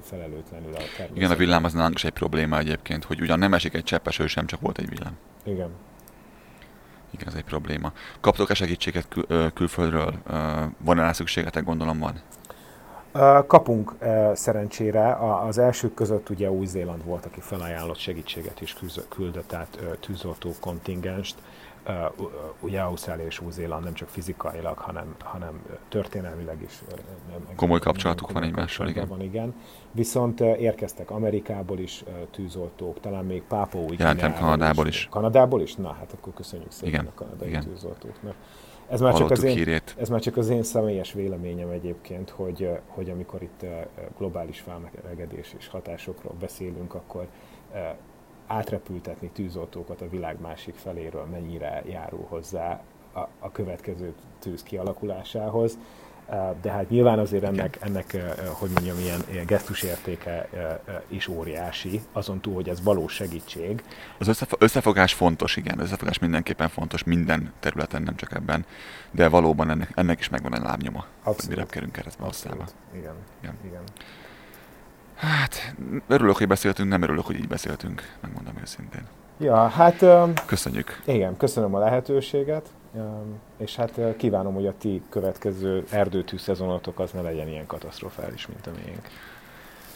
[0.00, 1.16] felelőtlenül a természetben.
[1.16, 4.16] Igen, a villám az nálunk is egy probléma egyébként, hogy ugyan nem esik egy cseppes
[4.18, 5.16] hő sem, csak volt egy villám.
[5.44, 5.70] Igen.
[7.14, 7.92] Igen, ez egy probléma.
[8.20, 10.14] Kaptok-e segítséget kül- külföldről?
[10.78, 11.64] Van-e rá szükségetek?
[11.64, 12.20] Gondolom van.
[13.46, 13.94] Kapunk
[14.32, 18.76] szerencsére, az elsők között ugye Új-Zéland volt, aki felajánlott segítséget is
[19.08, 21.34] küldött át ö, tűzoltó kontingenst.
[22.60, 26.82] Ugye Ausztrália és Új-Zéland nem csak fizikailag, hanem, hanem történelmileg is.
[27.56, 29.54] Komoly kapcsolatuk komoly van egymással, kapcsolatban Van, igen.
[29.92, 35.08] Viszont érkeztek Amerikából is tűzoltók, talán még Pápó Jelentem Kanadából is.
[35.10, 35.74] Kanadából is?
[35.74, 37.62] Na, hát akkor köszönjük szépen Igen, a kanadai igen.
[37.62, 38.34] tűzoltóknak.
[38.92, 39.94] Ez már csak az én, hírét.
[39.98, 43.84] ez már csak az én személyes véleményem egyébként, hogy, eh, hogy amikor itt eh,
[44.18, 47.26] globális felmelegedés és hatásokról beszélünk, akkor
[47.72, 47.94] eh,
[48.46, 52.82] átrepültetni tűzoltókat a világ másik feléről mennyire járul hozzá
[53.12, 55.78] a, a következő tűz kialakulásához.
[56.62, 58.16] De hát nyilván azért ennek, ennek
[58.52, 60.48] hogy mondjam, ilyen, gesztusértéke
[61.08, 63.82] is óriási, azon túl, hogy ez valós segítség.
[64.18, 68.64] Az összefo- összefogás fontos, igen, az összefogás mindenképpen fontos minden területen, nem csak ebben,
[69.10, 71.56] de valóban ennek, ennek is megvan egy lábnyoma, hogy Abszolút.
[71.56, 72.64] mire kerünk keresztbe hosszába.
[72.94, 73.14] Igen.
[73.40, 73.54] Igen.
[73.64, 73.82] Igen.
[75.14, 75.74] Hát,
[76.08, 79.02] örülök, hogy beszéltünk, nem örülök, hogy így beszéltünk, megmondom őszintén.
[79.38, 80.04] Ja, hát
[80.46, 81.02] Köszönjük.
[81.04, 82.68] Igen, köszönöm a lehetőséget,
[83.58, 88.66] és hát kívánom, hogy a ti következő erdőtű szezonotok az ne legyen ilyen katasztrofális, mint
[88.66, 89.08] a miénk.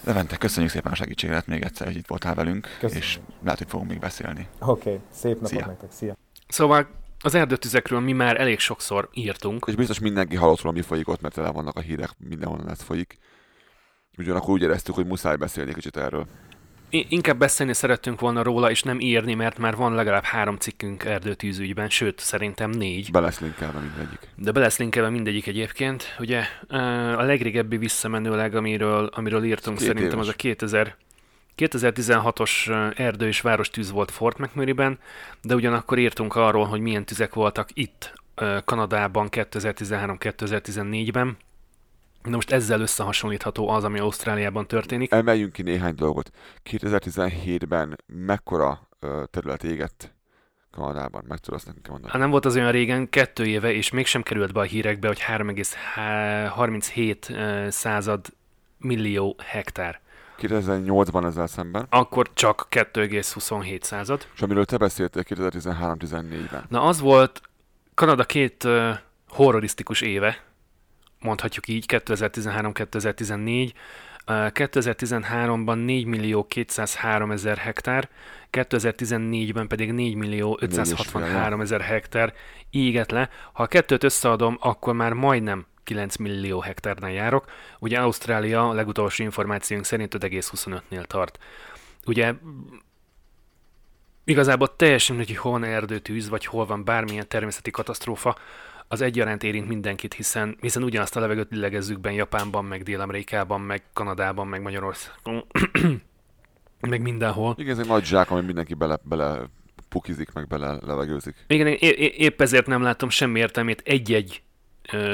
[0.05, 3.03] Levente, köszönjük szépen a segítséget még egyszer, hogy itt voltál velünk, Köszönöm.
[3.03, 4.49] és lehet, hogy fogunk még beszélni.
[4.61, 5.67] Oké, okay, szép napot Szia.
[5.67, 6.17] nektek, szia!
[6.49, 6.89] Szóval
[7.21, 9.65] az erdőtüzekről mi már elég sokszor írtunk.
[9.67, 12.83] És biztos mindenki hallott róla, mi folyik ott, mert tele vannak a hírek, mindenhonnan ez
[12.83, 13.19] folyik.
[14.19, 16.27] Ugyanakkor úgy éreztük, hogy muszáj beszélni kicsit erről.
[17.09, 21.91] Inkább beszélni szerettünk volna róla, és nem írni, mert már van legalább három cikkünk erdőtűzügyben,
[21.91, 23.11] sőt, szerintem négy.
[23.11, 24.19] Be lesz linkelve mindegyik.
[24.35, 26.17] De be lesz linkelve mindegyik egyébként.
[26.19, 26.43] Ugye
[27.17, 30.27] a legrégebbi visszamenőleg, amiről, amiről írtunk, Két szerintem éves.
[30.27, 30.97] az a 2000,
[31.57, 34.99] 2016-os ö, erdő és város tűz volt Fort McMurray-ben,
[35.43, 38.13] de ugyanakkor írtunk arról, hogy milyen tüzek voltak itt
[38.65, 41.37] Kanadában 2013-2014-ben.
[42.27, 45.13] Na most ezzel összehasonlítható az, ami Ausztráliában történik.
[45.13, 46.31] Emeljünk ki néhány dolgot.
[46.71, 48.89] 2017-ben mekkora
[49.31, 50.15] terület égett
[50.71, 51.25] Kanadában?
[51.29, 52.13] Meg tudod azt nekünk mondani?
[52.13, 55.21] Hát nem volt az olyan régen, kettő éve, és mégsem került be a hírekbe, hogy
[55.21, 58.27] 3,37 század
[58.79, 60.01] millió hektár
[60.39, 64.27] 2008-ban ezzel szemben, akkor csak 2,27 század.
[64.35, 66.65] és amiről te beszéltél 2013-14-ben.
[66.69, 67.41] Na az volt
[67.95, 68.69] Kanada két
[69.29, 70.46] horrorisztikus éve,
[71.27, 73.71] mondhatjuk így, 2013-2014.
[74.29, 78.09] Uh, 2013-ban 4 millió 203 ezer hektár,
[78.53, 82.35] 2014-ben pedig 4 millió 563 ezer hektár
[82.71, 83.29] égett le.
[83.53, 87.45] Ha a kettőt összeadom, akkor már majdnem 9 millió hektárnál járok.
[87.79, 91.39] Ugye Ausztrália a legutolsó információink szerint 5,25-nél tart.
[92.07, 92.35] Ugye
[94.25, 98.37] igazából teljesen hogy hol van erdőtűz, vagy hol van bármilyen természeti katasztrófa,
[98.89, 103.83] az egyaránt érint mindenkit, hiszen, hiszen ugyanazt a levegőt lélegezzük be Japánban, meg Dél-Amerikában, meg
[103.93, 105.45] Kanadában, meg Magyarországon,
[106.81, 107.55] meg mindenhol.
[107.59, 109.49] Igen, ez egy nagy zsák, ami mindenki bele, bele
[109.89, 111.35] pukizik, meg bele levegőzik.
[111.47, 114.43] Igen, é- é- épp ezért nem látom semmi értelmét egy-egy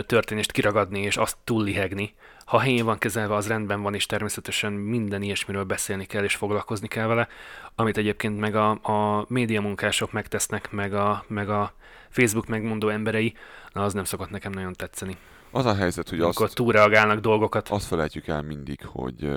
[0.06, 2.14] történést kiragadni és azt túllihegni.
[2.53, 6.88] Ha helyén van kezelve, az rendben van, és természetesen minden ilyesmiről beszélni kell és foglalkozni
[6.88, 7.28] kell vele,
[7.74, 11.74] amit egyébként meg a, a médiamunkások megtesznek, meg a, meg a
[12.09, 13.34] Facebook megmondó emberei,
[13.72, 15.16] na az nem szokott nekem nagyon tetszeni.
[15.50, 17.68] Az a helyzet, hogy Amikor azt, túlreagálnak dolgokat.
[17.68, 19.30] azt felejtjük el mindig, hogy,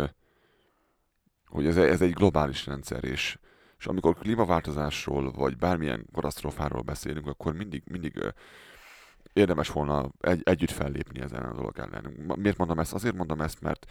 [1.47, 3.37] hogy ez, ez egy globális rendszer, és,
[3.79, 8.33] és amikor klímaváltozásról, vagy bármilyen katasztrófáról beszélünk, akkor mindig, mindig
[9.35, 12.35] érdemes volna egy, együtt fellépni ezen a dolog ellen.
[12.35, 12.93] Miért mondom ezt?
[12.93, 13.85] Azért mondom ezt, mert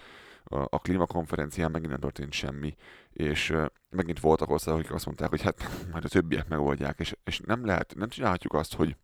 [0.44, 2.76] a, klímakonferencián megint nem történt semmi,
[3.12, 3.54] és
[3.90, 7.66] megint voltak országok, akik azt mondták, hogy hát majd a többiek megoldják, és, és nem
[7.66, 8.96] lehet, nem csinálhatjuk azt, hogy,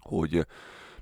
[0.00, 0.46] hogy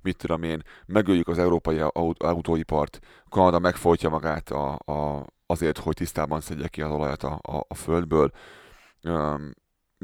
[0.03, 5.95] mit tudom én, megöljük az európai aut- autóipart, Kanada megfojtja magát a, a, azért, hogy
[5.95, 8.33] tisztában szedje ki az olajat a, a, a földből,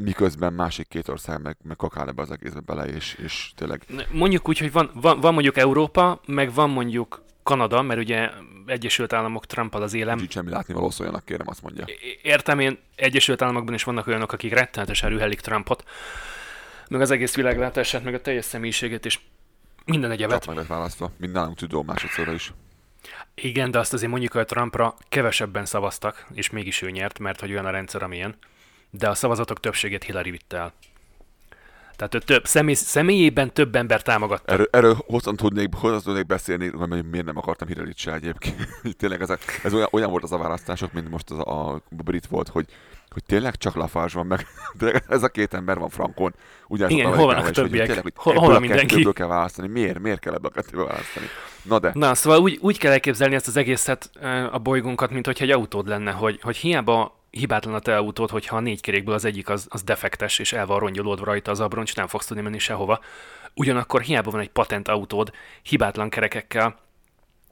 [0.01, 4.49] miközben másik két ország meg, meg kakál ebbe az egészbe bele, és, és tényleg Mondjuk
[4.49, 8.31] úgy, hogy van, van, van mondjuk Európa, meg van mondjuk Kanada, mert ugye
[8.67, 10.19] Egyesült Államok Trumpal az élem.
[10.19, 11.85] nincs semmi látni való szóljanak, kérem, azt mondja.
[12.23, 15.85] Értem én, Egyesült Államokban is vannak olyanok, akik rettenetesen rühelik Trumpot,
[16.89, 19.19] meg az egész világlátását, meg a teljes személyiségét, és
[19.85, 20.47] minden Csak egyebet.
[20.47, 22.53] meg lett választva, mint nálunk tudó másodszorra is.
[23.35, 27.51] Igen, de azt azért mondjuk, hogy Trumpra kevesebben szavaztak, és mégis ő nyert, mert hogy
[27.51, 28.37] olyan a rendszer, amilyen.
[28.99, 30.73] De a szavazatok többségét Hillary vitte el.
[31.97, 34.53] Tehát ő több, személy, személyében több ember támogatta.
[34.53, 38.69] Erről, erről hosszan tudnék, hosszan tudnék beszélni, hogy miért nem akartam Hillary-t se egyébként.
[38.99, 41.81] tényleg ez, a, ez olyan, olyan, volt az a választások, mint most az a, a
[41.89, 42.67] brit volt, hogy,
[43.11, 44.47] hogy tényleg csak Lafage van meg.
[44.79, 46.35] Tényleg ez a két ember van frankon.
[46.69, 47.87] Ugyanaz Igen, hol vannak a többiek?
[47.87, 49.13] Tényleg, hogy Hol- hol a mindenki?
[49.13, 49.69] kell választani.
[49.69, 49.99] Miért?
[49.99, 51.27] Miért kell ebből a kettőből választani?
[51.63, 54.11] Na de, Na, szóval úgy, úgy kell elképzelni ezt az egészet,
[54.53, 58.57] a bolygónkat, mint hogyha egy autód lenne, hogy, hogy hiába hibátlan a te autód, hogyha
[58.57, 61.97] a négy kerékből az egyik az, az defektes, és el van rongyolódva rajta az abroncs,
[61.97, 63.01] nem fogsz tudni menni sehova.
[63.55, 66.79] Ugyanakkor hiába van egy patent autód, hibátlan kerekekkel,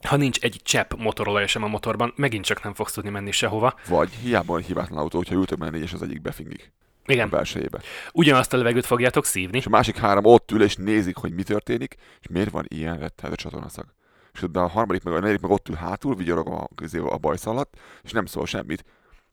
[0.07, 3.73] ha nincs egy csepp motorolaj sem a motorban, megint csak nem fogsz tudni menni sehova.
[3.87, 6.73] vagy hiába van hibátlan autó, hogyha ültök benne négy, és az egyik befingik
[7.07, 7.79] a Igen, belsejébe.
[8.13, 9.57] ugyanazt a levegőt fogjátok szívni.
[9.57, 12.97] És a másik három ott ül, és nézik, hogy mi történik, és miért van ilyen
[12.97, 13.85] rettenetes csatornaszag.
[14.33, 16.69] És de a harmadik, meg a negyedik meg ott ül hátul, vigyorog a,
[17.09, 17.73] a bajsz alatt,
[18.03, 18.85] és nem szól semmit.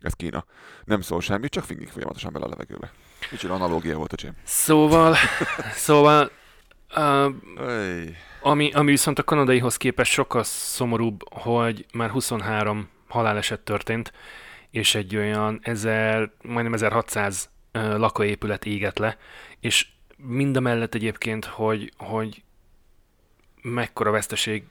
[0.02, 0.44] Ez Kína.
[0.84, 2.90] Nem szól semmit, csak fingik folyamatosan bele a levegőbe.
[3.30, 4.32] Micsoda analógia volt a csém.
[4.44, 5.16] Szóval,
[5.86, 6.30] szóval
[6.96, 7.34] uh.
[8.44, 14.12] Ami, ami viszont a kanadaihoz képest sokkal szomorúbb, hogy már 23 haláleset történt,
[14.70, 19.16] és egy olyan 1000, majdnem 1600 ö, lakóépület égett le,
[19.60, 19.86] és
[20.16, 22.42] mind a mellett egyébként, hogy, hogy
[23.62, 24.64] mekkora veszteség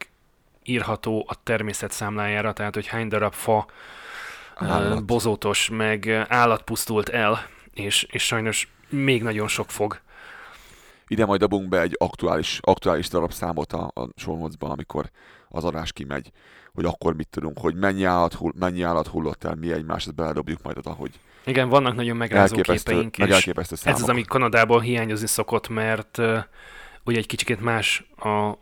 [0.62, 3.66] írható a természet számlájára, tehát hogy hány darab fa,
[4.70, 5.04] Állat.
[5.04, 10.00] bozótos, meg állat pusztult el, és, és sajnos még nagyon sok fog.
[11.06, 15.10] Ide majd dobunk be egy aktuális, aktuális darab számot a, a shownotes amikor
[15.48, 16.30] az adás kimegy,
[16.74, 20.16] hogy akkor mit tudunk, hogy mennyi állat, hull, mennyi állat hullott el, mi egymást, ezt
[20.16, 21.10] beledobjuk majd oda, hogy
[21.44, 23.98] Igen, vannak nagyon megrázó elképesztő, képeink, meg és elképesztő számok.
[23.98, 26.38] Ez az, ami Kanadából hiányozni szokott, mert uh,
[27.04, 28.52] ugye egy kicsikét más a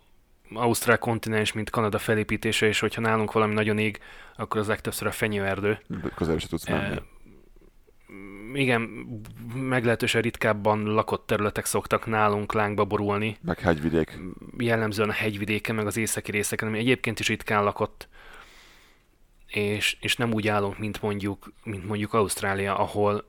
[0.54, 3.98] Ausztrál kontinens, mint Kanada felépítése, és hogyha nálunk valami nagyon ég,
[4.36, 5.78] akkor az legtöbbször a fenyőerdő.
[6.14, 6.96] Közel se tudsz menni.
[6.96, 7.02] Uh,
[8.60, 8.80] igen,
[9.54, 14.18] meglehetősen ritkábban lakott területek szoktak nálunk lángba borulni, Meg hegyvidék.
[14.58, 18.08] jellemzően a hegyvidéken, meg az északi részeken, ami egyébként is ritkán lakott,
[19.46, 23.28] és, és nem úgy állunk, mint mondjuk, mint mondjuk Ausztrália, ahol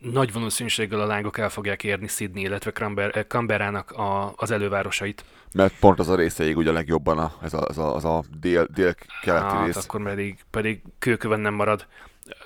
[0.00, 5.24] nagy valószínűséggel a lángok el fogják érni Sydney, illetve Canber- eh, Canberrának a, az elővárosait.
[5.52, 8.22] Mert pont az a része ég ugye legjobban, a, ez a, az a, az a
[8.40, 9.76] dél, dél-keleti hát, rész.
[9.76, 11.86] akkor pedig, pedig kőköven nem marad.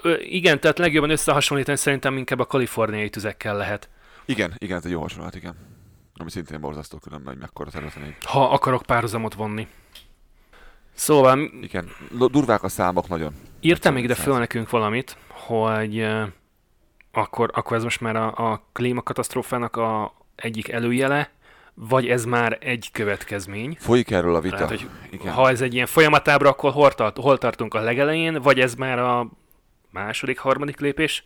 [0.03, 3.89] Ö, igen, tehát legjobban összehasonlítani szerintem inkább a kaliforniai tüzekkel lehet.
[4.25, 5.55] Igen, igen, ez egy jó hasonlat, igen.
[6.17, 8.15] Ami szintén borzasztó különben, hogy mekkora területen.
[8.23, 9.67] Ha akarok párhuzamot vonni.
[10.95, 11.89] Szóval Igen,
[12.31, 13.35] durvák a számok nagyon.
[13.61, 16.07] Írtam még ide föl nekünk valamit, hogy
[17.17, 21.31] akkor, akkor ez most már a, a klímakatasztrófának a egyik előjele,
[21.75, 23.77] vagy ez már egy következmény?
[23.81, 24.55] Folyik erről a vita.
[24.57, 25.33] Tehát, hogy Igen.
[25.33, 28.99] Ha ez egy ilyen folyamatábra, akkor hol, tart, hol tartunk a legelején, vagy ez már
[28.99, 29.31] a
[29.91, 31.25] második, harmadik lépés?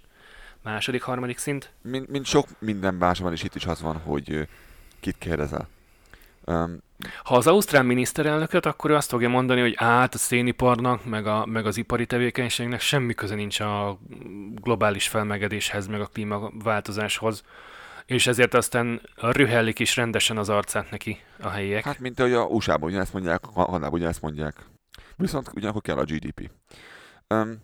[0.62, 1.72] Második, harmadik szint?
[1.82, 4.48] Mint, mint sok minden másban is itt is az van, hogy
[5.00, 5.68] kit kérdezel.
[6.48, 6.82] Um,
[7.24, 11.46] ha az ausztrál miniszterelnököt, akkor ő azt fogja mondani, hogy át a széniparnak, meg, a,
[11.46, 13.98] meg az ipari tevékenységnek semmi köze nincs a
[14.54, 17.42] globális felmegedéshez, meg a klímaváltozáshoz
[18.08, 21.84] és ezért aztán rühellik is rendesen az arcát neki a helyiek.
[21.84, 24.54] Hát, mint ahogy a USA-ban ugyanezt mondják, Kanadában ugyanezt mondják.
[25.16, 26.50] Viszont ugyanakkor kell a GDP.
[27.28, 27.62] Um,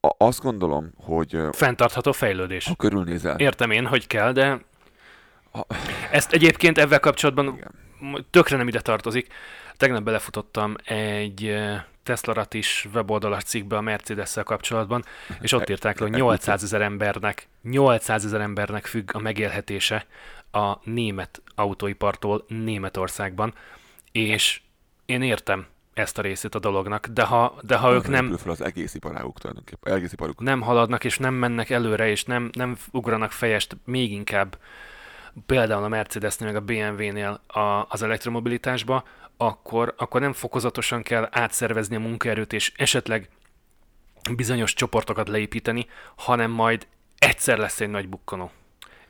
[0.00, 1.38] a, azt gondolom, hogy...
[1.52, 2.66] Fenntartható fejlődés.
[2.66, 3.38] Ha körülnézel.
[3.38, 4.60] Értem én, hogy kell, de
[5.50, 5.66] ha...
[6.10, 7.83] ezt egyébként ebben kapcsolatban Igen.
[8.30, 9.32] Tökre nem ide tartozik.
[9.76, 11.56] Tegnap belefutottam egy
[12.02, 15.04] Tesla is weboldalas cikkbe a mercedes kapcsolatban,
[15.40, 20.06] és ott írták le, hogy 800 ezer embernek, 800 ezer embernek függ a megélhetése
[20.50, 23.54] a német autóipartól Németországban,
[24.12, 24.60] és
[25.06, 28.36] én értem ezt a részét a dolognak, de ha, de ha ők nem...
[28.36, 30.40] Fel az egész iparáguk tulajdonképpen, egész iparuk.
[30.40, 34.58] Nem haladnak, és nem mennek előre, és nem, nem ugranak fejest még inkább,
[35.46, 39.04] például a Mercedesnél, meg a BMW-nél a, az elektromobilitásba,
[39.36, 43.28] akkor, akkor nem fokozatosan kell átszervezni a munkaerőt, és esetleg
[44.36, 46.86] bizonyos csoportokat leépíteni, hanem majd
[47.18, 48.50] egyszer lesz egy nagy bukkanó.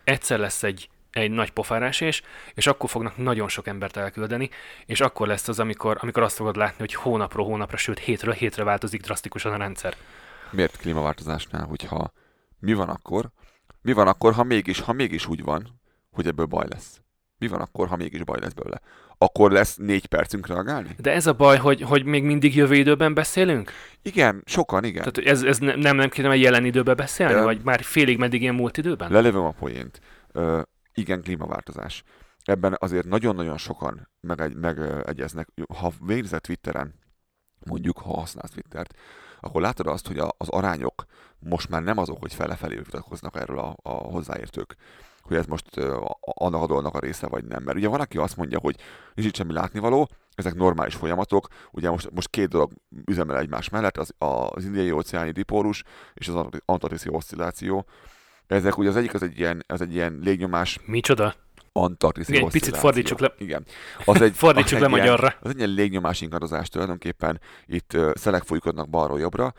[0.04, 2.22] Egyszer lesz egy, egy nagy pofárás és,
[2.54, 4.50] és akkor fognak nagyon sok embert elküldeni,
[4.86, 8.64] és akkor lesz az, amikor, amikor azt fogod látni, hogy hónapról hónapra, sőt hétről hétre
[8.64, 9.96] változik drasztikusan a rendszer.
[10.50, 12.12] Miért klímaváltozásnál, hogyha
[12.58, 13.30] mi van akkor?
[13.82, 15.80] Mi van akkor, ha mégis, ha mégis úgy van,
[16.14, 17.00] hogy ebből baj lesz?
[17.38, 18.80] Mi van akkor, ha mégis baj lesz belőle?
[19.18, 20.94] akkor lesz négy percünk reagálni?
[20.98, 23.70] De ez a baj, hogy, hogy még mindig jövő időben beszélünk?
[24.02, 25.12] Igen, sokan, igen.
[25.12, 28.42] Tehát ez, ez nem, nem kéne egy jelen időben beszélni, Ö, vagy már félig meddig
[28.42, 29.12] ilyen múlt időben?
[29.12, 30.00] Lelövöm a poént.
[30.32, 30.60] Ö,
[30.94, 32.02] igen, klímaváltozás.
[32.44, 35.48] Ebben azért nagyon-nagyon sokan megegy, megegyeznek.
[35.78, 36.94] Ha végzett Twitteren,
[37.66, 38.98] mondjuk, ha használsz Twittert,
[39.40, 41.04] akkor látod azt, hogy a, az arányok
[41.38, 44.76] most már nem azok, hogy fele-felé vitatkoznak erről a, a hozzáértők,
[45.24, 45.64] hogy ez most
[46.20, 47.62] annak a dolognak a része, vagy nem.
[47.62, 48.76] Mert ugye van, aki azt mondja, hogy
[49.14, 51.46] nincs itt semmi látnivaló, ezek normális folyamatok.
[51.70, 52.72] Ugye most, most két dolog
[53.06, 55.82] üzemel egymás mellett, az, az indiai óceáni dipólus
[56.14, 57.86] és az antarktiszi oszcilláció.
[58.46, 60.78] Ezek ugye az egyik az egy ilyen, az egy ilyen légnyomás...
[60.84, 61.34] Micsoda?
[61.72, 63.34] Antarktiszi Igen, picit fordítsuk le.
[63.38, 63.64] Igen.
[64.04, 65.34] Az egy, fordítsuk az le magyarra.
[65.40, 67.40] Az egy ilyen légnyomás ingadozás tulajdonképpen.
[67.66, 69.52] Itt uh, szelek folykodnak balról jobbra,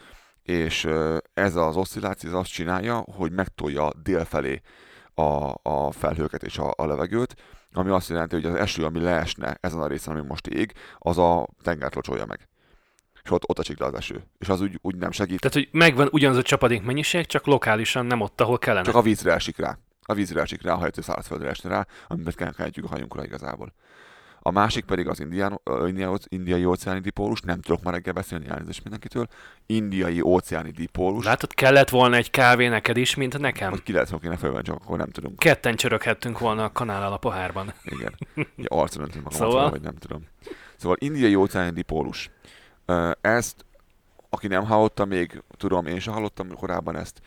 [0.44, 4.62] és uh, ez az oszcilláció az azt csinálja, hogy megtolja dél felé
[5.16, 7.36] a, a felhőket és a, a levegőt,
[7.74, 11.18] ami azt jelenti, hogy az eső, ami leesne ezen a részen, ami most ég, az
[11.18, 12.48] a tengert locsolja meg.
[13.24, 14.24] És ott, ott esik le az eső.
[14.38, 15.40] És az úgy, úgy nem segít.
[15.40, 18.86] Tehát, hogy megvan ugyanaz a csapadék mennyiség, csak lokálisan nem ott, ahol kellene.
[18.86, 19.78] Csak a vízre esik rá.
[20.02, 23.74] A vízre esik rá, ha szárazföldre esne rá, amit kell a hajunkra igazából.
[24.48, 28.84] A másik pedig az indián, indiai, indiai óceáni dipólus, nem tudok már reggel beszélni, elnézést
[28.84, 29.28] mindenkitől.
[29.66, 31.26] Indiai óceáni dipólus.
[31.26, 33.70] Látod, kellett volna egy kávé neked is, mint nekem.
[33.70, 35.36] Hogy ki lehet szokni ne fölvenni, csak akkor nem tudom.
[35.36, 37.74] Ketten csöröghettünk volna a kanál a pohárban.
[37.84, 38.16] Igen.
[38.36, 39.70] Ja, arcon öntünk magam, szóval?
[39.70, 40.24] vagy nem tudom.
[40.76, 42.30] Szóval indiai óceáni dipólus.
[43.22, 43.66] Ezt,
[44.30, 47.22] aki nem hallotta még, tudom, én sem hallottam korábban ezt.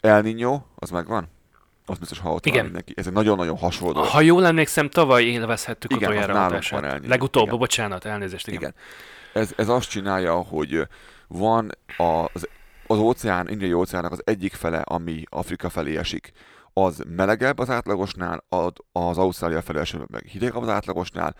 [0.00, 1.28] El Niño, az megvan?
[1.86, 2.64] Az biztos hallottam Igen.
[2.64, 2.92] mindenki.
[2.96, 7.06] Ez egy nagyon-nagyon hasonló Ha jól emlékszem, tavaly élvezhettük igen, utoljára hatását.
[7.06, 7.58] Legutóbb, igen.
[7.58, 8.46] bocsánat, elnézést.
[8.46, 8.60] Igen.
[8.60, 8.74] igen.
[9.32, 10.88] Ez, ez azt csinálja, hogy
[11.28, 12.48] van az,
[12.86, 16.32] az óceán, indiai óceánnak az egyik fele, ami Afrika felé esik,
[16.72, 18.44] az melegebb az átlagosnál,
[18.92, 21.34] az Ausztrália felé meg hideg az átlagosnál,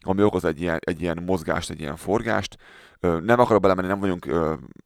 [0.00, 2.56] ami okoz egy ilyen, egy ilyen mozgást, egy ilyen forgást.
[3.00, 4.26] Nem akarok belemenni, nem vagyunk,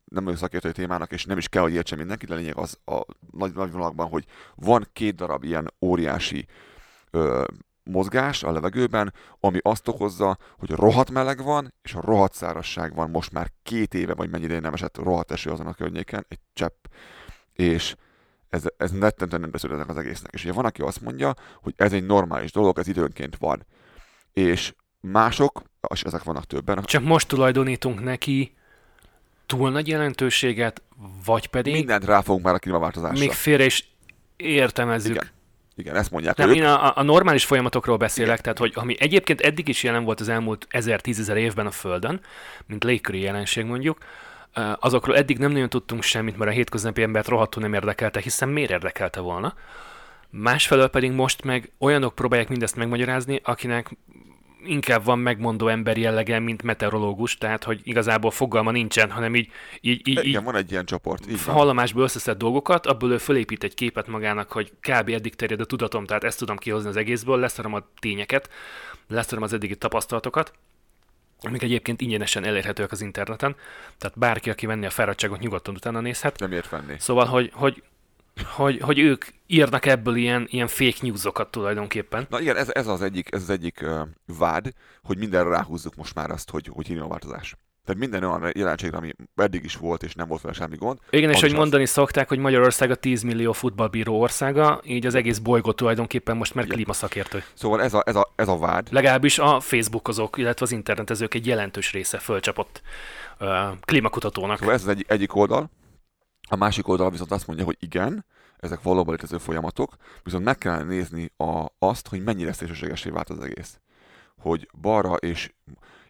[0.04, 3.00] nem vagyunk szakértői témának, és nem is kell, hogy értsen mindenki, de lényeg az a
[3.30, 6.46] nagy, nagy vonalakban, hogy van két darab ilyen óriási
[7.84, 13.10] mozgás a levegőben, ami azt okozza, hogy rohadt meleg van, és a rohadt szárasság van
[13.10, 16.84] most már két éve, vagy mennyi nem esett rohadt eső azon a környéken, egy csepp,
[17.52, 17.94] és
[18.48, 20.32] ez, ez nettenten nem beszélnek az egésznek.
[20.32, 23.66] És ugye van, aki azt mondja, hogy ez egy normális dolog, ez időnként van.
[24.32, 25.62] És Mások,
[25.94, 26.82] és ezek vannak többen.
[26.82, 28.52] Csak most tulajdonítunk neki
[29.46, 30.82] túl nagy jelentőséget,
[31.24, 31.72] vagy pedig...
[31.72, 33.18] Mindent ráfogunk már a klímaváltozásra.
[33.18, 33.88] Még félre is
[34.36, 35.14] értelmezzük.
[35.14, 35.30] Igen.
[35.76, 36.56] Igen, ezt mondják Nem, ők.
[36.56, 38.42] én a, a normális folyamatokról beszélek, Igen.
[38.42, 42.20] tehát hogy ami egyébként eddig is jelen volt az elmúlt 1000-10 évben a Földön,
[42.66, 43.98] mint légköri jelenség mondjuk,
[44.78, 48.70] azokról eddig nem nagyon tudtunk semmit, mert a hétköznapi embert rohadtul nem érdekelte, hiszen miért
[48.70, 49.54] érdekelte volna.
[50.30, 53.96] Másfelől pedig most meg olyanok próbálják mindezt megmagyarázni, akinek
[54.64, 59.50] inkább van megmondó ember jellege, mint meteorológus, tehát hogy igazából fogalma nincsen, hanem így,
[59.80, 61.30] így, így, Igen, így van egy ilyen csoport.
[61.30, 61.54] Így van.
[61.54, 65.08] hallomásból összeszed dolgokat, abból ő fölépít egy képet magának, hogy kb.
[65.08, 68.50] eddig terjed a tudatom, tehát ezt tudom kihozni az egészből, leszarom a tényeket,
[69.08, 70.52] leszarom az eddigi tapasztalatokat,
[71.40, 73.56] amik egyébként ingyenesen elérhetőek az interneten,
[73.98, 76.38] tehát bárki, aki venni a fáradtságot, nyugodtan utána nézhet.
[76.38, 76.94] Nem ért venni.
[76.98, 77.82] Szóval, hogy, hogy,
[78.56, 82.26] hogy, hogy ők írnak ebből ilyen, ilyen fake newsokat tulajdonképpen.
[82.30, 84.00] Na igen, ez, ez az egyik, ez az egyik uh,
[84.38, 84.72] vád,
[85.02, 87.56] hogy mindenre ráhúzzuk most már azt, hogy, hogy klímaváltozás.
[87.84, 90.98] Tehát minden olyan jelenségre, ami eddig is volt, és nem volt vele semmi gond.
[91.10, 91.56] Igen, és hogy az.
[91.56, 96.54] mondani szokták, hogy Magyarország a 10 millió futballbíró országa, így az egész bolygó tulajdonképpen most
[96.54, 96.76] már Igen.
[96.76, 97.42] klímaszakértő.
[97.54, 101.46] Szóval ez a, ez a, ez a vád, Legalábbis a Facebookozók, illetve az internetezők egy
[101.46, 102.82] jelentős része fölcsapott
[103.40, 103.48] uh,
[103.80, 104.58] klímakutatónak.
[104.58, 105.70] Szóval ez az egy, egyik oldal.
[106.48, 108.24] A másik oldal viszont azt mondja, hogy igen,
[108.58, 113.40] ezek valóban létező folyamatok, viszont meg kell nézni a, azt, hogy mennyire szélsőségesé vált az
[113.40, 113.78] egész.
[114.38, 115.52] Hogy balra és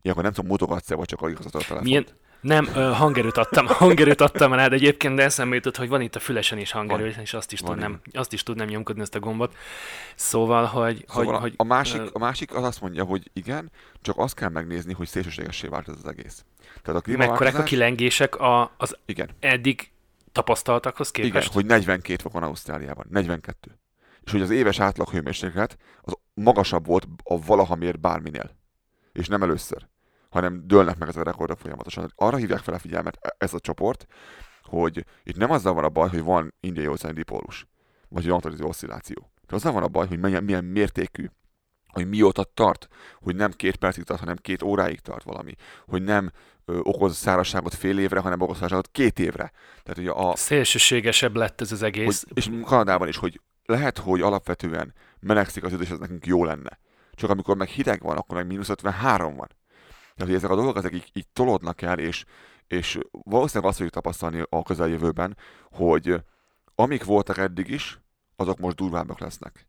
[0.03, 1.83] ilyenkor nem tudom, mutogatsz-e, vagy csak igazat a telefon.
[1.83, 2.07] Milyen,
[2.43, 6.21] nem, ö, hangerőt adtam, hangerőt adtam rád egyébként, de eszembe jutott, hogy van itt a
[6.21, 7.21] fülesen is hangerő, Van.
[7.21, 9.55] és azt is, Van, tudnám, azt is tudnám nyomkodni ezt a gombot.
[10.15, 11.05] Szóval, hogy...
[11.09, 13.71] Szóval hogy, a, hogy a, másik, ö, a másik az azt mondja, hogy igen,
[14.01, 16.45] csak azt kell megnézni, hogy szélsőségessé vált ez az egész.
[16.83, 17.69] Tehát a mekkorák a klímaváltozás...
[17.69, 19.92] kilengések a, az Igen, eddig
[20.33, 21.53] tapasztaltakhoz igen, képest?
[21.53, 23.07] hogy 42 fokon Ausztráliában.
[23.11, 23.79] 42.
[24.25, 28.57] És hogy az éves átlag hőmérséklet az magasabb volt a valaha mért bárminél.
[29.13, 29.89] És nem először,
[30.31, 32.13] hanem dőlnek meg ezek a rekordok folyamatosan.
[32.17, 34.07] Arra hívják fel a figyelmet e- ez a csoport,
[34.63, 37.67] hogy itt nem azzal van a baj, hogy van indiai óceáni dipólus,
[38.09, 39.31] vagy hogy antarktikai oszcilláció.
[39.47, 41.31] De azzal van a baj, hogy milyen, milyen mértékű,
[41.87, 42.89] hogy mióta tart,
[43.21, 45.55] hogy nem két percig tart, hanem két óráig tart valami,
[45.87, 46.31] hogy nem
[46.67, 49.53] okoz szárazságot fél évre, hanem okoz szárazságot két évre.
[49.83, 52.25] Tehát ugye a, Szélsőségesebb lett ez az egész.
[52.25, 56.45] hogy, és Kanadában is, hogy lehet, hogy alapvetően melegszik az idő, és ez nekünk jó
[56.45, 56.79] lenne.
[57.15, 59.49] Csak amikor meg hideg van, akkor meg mínusz 53 van.
[60.15, 62.25] Tehát, hogy ezek a dolgok ezek így, így tolódnak el, és,
[62.67, 65.37] és valószínűleg azt fogjuk tapasztalni a közeljövőben,
[65.71, 66.15] hogy
[66.75, 68.01] amik voltak eddig is,
[68.37, 69.67] azok most durvábbak lesznek.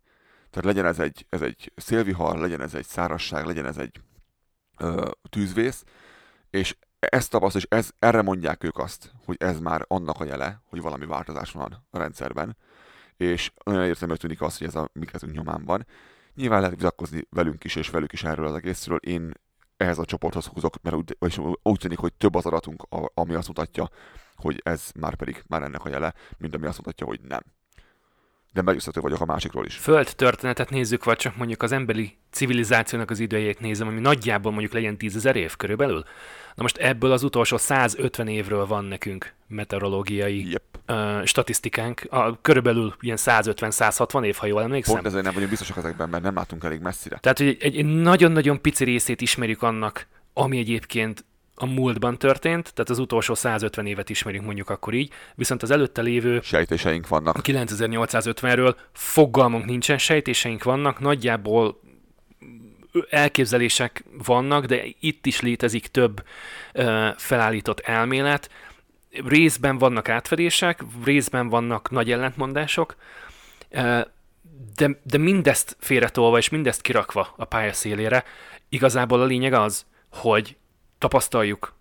[0.50, 4.02] Tehát legyen ez egy, ez egy szélvihar, legyen ez egy szárasság, legyen ez egy
[4.78, 5.84] ö, tűzvész,
[6.54, 10.62] és ezt tapasztal, és ez, erre mondják ők azt, hogy ez már annak a jele,
[10.66, 12.58] hogy valami változás van a rendszerben,
[13.18, 15.86] és nagyon értelmű tűnik az, hogy ez a mi kezünk nyomán van.
[16.34, 18.98] Nyilván lehet vitatkozni velünk is, és velük is erről az egészről.
[18.98, 19.32] Én
[19.78, 22.84] ehhez a csoporthoz húzok, mert úgy, vagyis úgy tűnik, hogy több az adatunk,
[23.14, 23.90] ami azt mutatja,
[24.36, 27.42] hogy ez már pedig már ennek a jele, mint ami azt mutatja, hogy nem.
[28.54, 29.76] De meggyőzhető vagyok a másikról is.
[29.76, 34.98] földtörténetet nézzük, vagy csak mondjuk az emberi civilizációnak az idejét nézem, ami nagyjából mondjuk legyen
[34.98, 36.04] tízezer év körülbelül.
[36.56, 40.64] Na most ebből az utolsó 150 évről van nekünk meteorológiai Yep.
[40.86, 44.94] ö, statisztikánk, a, körülbelül ilyen 150-160 év, ha jól emlékszem.
[44.94, 47.18] Pont ezért nem vagyunk biztosak ezekben, mert nem látunk elég messzire.
[47.18, 51.26] Tehát, hogy egy, egy nagyon-nagyon pici részét ismerjük annak, ami egyébként
[51.64, 56.02] a múltban történt, tehát az utolsó 150 évet ismerjük mondjuk akkor így, viszont az előtte
[56.02, 57.40] lévő Sejtéseink vannak.
[57.44, 61.82] 9850-ről fogalmunk nincsen, sejtéseink vannak, nagyjából
[63.10, 66.24] elképzelések vannak, de itt is létezik több
[66.74, 68.50] ö, felállított elmélet.
[69.26, 72.96] Részben vannak átfedések, részben vannak nagy ellentmondások,
[73.70, 74.00] ö,
[74.76, 78.24] de, de mindezt félretolva és mindezt kirakva a pálya szélére,
[78.70, 80.56] igazából a lényeg az, hogy
[81.04, 81.74] tapasztaljuk,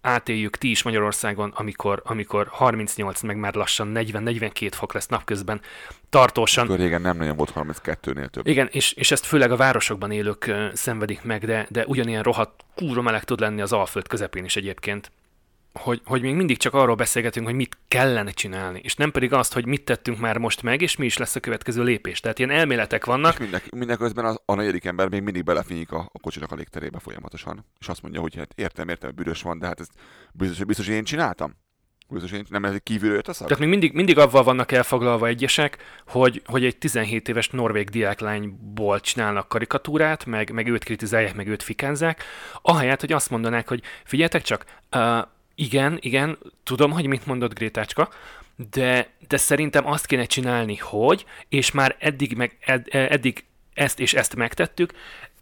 [0.00, 5.60] átéljük ti is Magyarországon, amikor, amikor 38, meg már lassan 40-42 fok lesz napközben,
[6.08, 6.64] tartósan.
[6.64, 8.46] Akkor régen nem nagyon volt 32-nél több.
[8.46, 13.02] Igen, és, és ezt főleg a városokban élők szenvedik meg, de, de ugyanilyen rohadt kúra
[13.02, 15.10] meleg tud lenni az Alföld közepén is egyébként.
[15.80, 19.52] Hogy, hogy még mindig csak arról beszélgetünk, hogy mit kellene csinálni, és nem pedig azt,
[19.52, 22.20] hogy mit tettünk már most meg, és mi is lesz a következő lépés.
[22.20, 26.18] Tehát ilyen elméletek vannak, És mindeközben az, a negyedik ember még mindig belefinyik a, a
[26.18, 27.64] kocsinak a légterébe folyamatosan.
[27.80, 29.92] És azt mondja, hogy hát értem, értem, hogy büdös van, de hát ezt
[30.32, 31.56] biztos, biztos hogy én csináltam.
[32.08, 33.46] Biztos, hogy nem ez kívülről jött a szak?
[33.46, 39.00] Tehát még mindig, mindig avval vannak elfoglalva egyesek, hogy, hogy egy 17 éves norvég diáklányból
[39.00, 42.24] csinálnak karikatúrát, meg, meg őt kritizálják, meg őt fikázzák,
[42.62, 44.64] ahelyett, hogy azt mondanák, hogy figyeljetek csak,
[44.96, 45.18] uh,
[45.54, 48.08] igen, igen, tudom, hogy mit mondott Grétácska,
[48.70, 53.44] de, de szerintem azt kéne csinálni, hogy, és már eddig, meg, ed, eddig
[53.74, 54.92] ezt és ezt megtettük,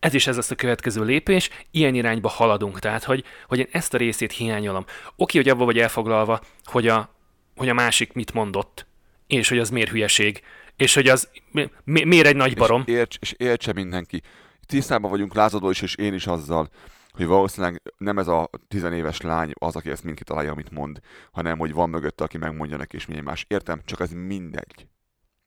[0.01, 2.79] ez is ez lesz a következő lépés, ilyen irányba haladunk.
[2.79, 4.85] Tehát, hogy, hogy én ezt a részét hiányolom.
[5.17, 7.15] Oké, hogy abban vagy elfoglalva, hogy a,
[7.57, 8.87] hogy a másik mit mondott,
[9.27, 10.43] és hogy az miért hülyeség,
[10.77, 12.83] és hogy az mi, mi- miért egy nagy barom.
[12.87, 14.23] És, érts, és értse mindenki.
[14.67, 16.69] Tisztában vagyunk lázadó is, és én is azzal,
[17.13, 21.01] hogy valószínűleg nem ez a tizenéves lány az, aki ezt mind kitalálja, amit mond,
[21.33, 23.45] hanem hogy van mögötte, aki megmondja neki, és milyen más.
[23.49, 24.87] Értem, csak ez mindegy.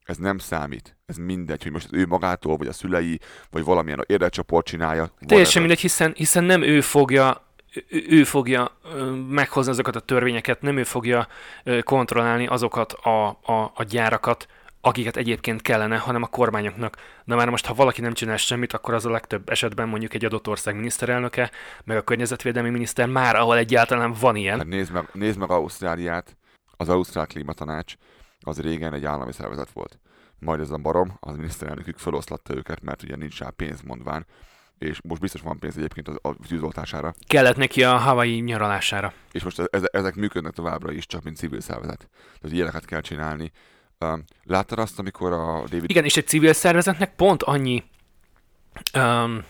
[0.03, 0.97] Ez nem számít.
[1.05, 5.11] Ez mindegy, hogy most ő magától, vagy a szülei, vagy valamilyen érdekcsoport csinálja.
[5.27, 7.43] Teljesen mindegy, hiszen, hiszen nem ő fogja
[7.89, 8.77] ő, fogja
[9.29, 11.27] meghozni azokat a törvényeket, nem ő fogja
[11.81, 14.47] kontrollálni azokat a, a, a gyárakat,
[14.85, 16.95] akiket egyébként kellene, hanem a kormányoknak.
[17.23, 20.25] Na már most, ha valaki nem csinál semmit, akkor az a legtöbb esetben mondjuk egy
[20.25, 21.51] adott ország miniszterelnöke,
[21.83, 24.57] meg a környezetvédelmi miniszter már, ahol egyáltalán van ilyen.
[24.57, 26.37] Hát nézd meg, nézd meg Ausztráliát,
[26.77, 27.93] az Ausztrál Klímatanács
[28.39, 29.99] az régen egy állami szervezet volt.
[30.39, 34.25] Majd ez a barom, az miniszterelnökük feloszlatta őket, mert ugye nincs rá pénz mondván,
[34.77, 39.13] és most biztos van pénz egyébként az- a tűzoltására, Kellett neki a Hawaii nyaralására.
[39.31, 42.09] és most ez, ezek működnek továbbra is, csak mint civil szervezet.
[42.41, 43.51] Tehát ilyeneket kell csinálni.
[44.43, 45.89] Láttad azt, amikor a David...
[45.89, 47.83] Igen, és egy civil szervezetnek pont annyi
[48.93, 49.43] um,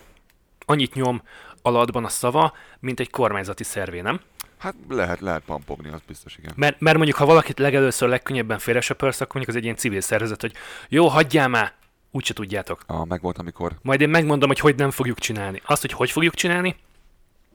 [0.66, 1.22] annyit nyom
[1.62, 4.20] alatban a szava, mint egy kormányzati szervé, nem?
[4.58, 6.52] Hát lehet, lehet pampogni, az biztos, igen.
[6.56, 10.40] Mert, mert mondjuk, ha valakit legelőször legkönnyebben félresöpörsz, akkor mondjuk az egy ilyen civil szervezet,
[10.40, 10.52] hogy
[10.88, 11.74] jó, hagyjál már,
[12.10, 12.82] úgyse tudjátok.
[12.86, 15.62] A, meg volt, amikor, Majd én megmondom, hogy hogy nem fogjuk csinálni.
[15.64, 16.76] Azt, hogy hogy fogjuk csinálni,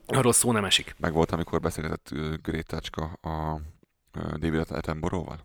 [0.08, 0.96] arról szó nem esik.
[1.00, 5.40] meg volt, amikor beszélgetett uh, Grétácska a uh, David Attenborough-val.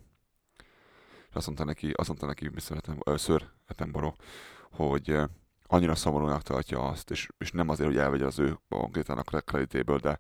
[1.37, 2.77] Azt mondta neki, azt mondta neki Mr.
[2.77, 4.17] Atten, uh, Sir Attenborough,
[4.71, 5.19] hogy
[5.67, 9.99] annyira szomorúnak tartja azt, és, és nem azért, hogy elvegye az ő a Grétának kreditéből,
[9.99, 10.19] de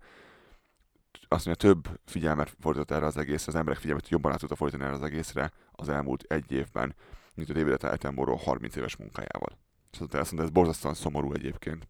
[1.28, 4.88] azt mondja, több figyelmet fordított erre az egészre, az emberek figyelmet jobban át tudta fordítani
[4.88, 6.94] erre az egészre az elmúlt egy évben,
[7.34, 9.58] mint a David Attenborough 30 éves munkájával.
[9.92, 11.88] És azt mondta, ez borzasztóan szomorú egyébként.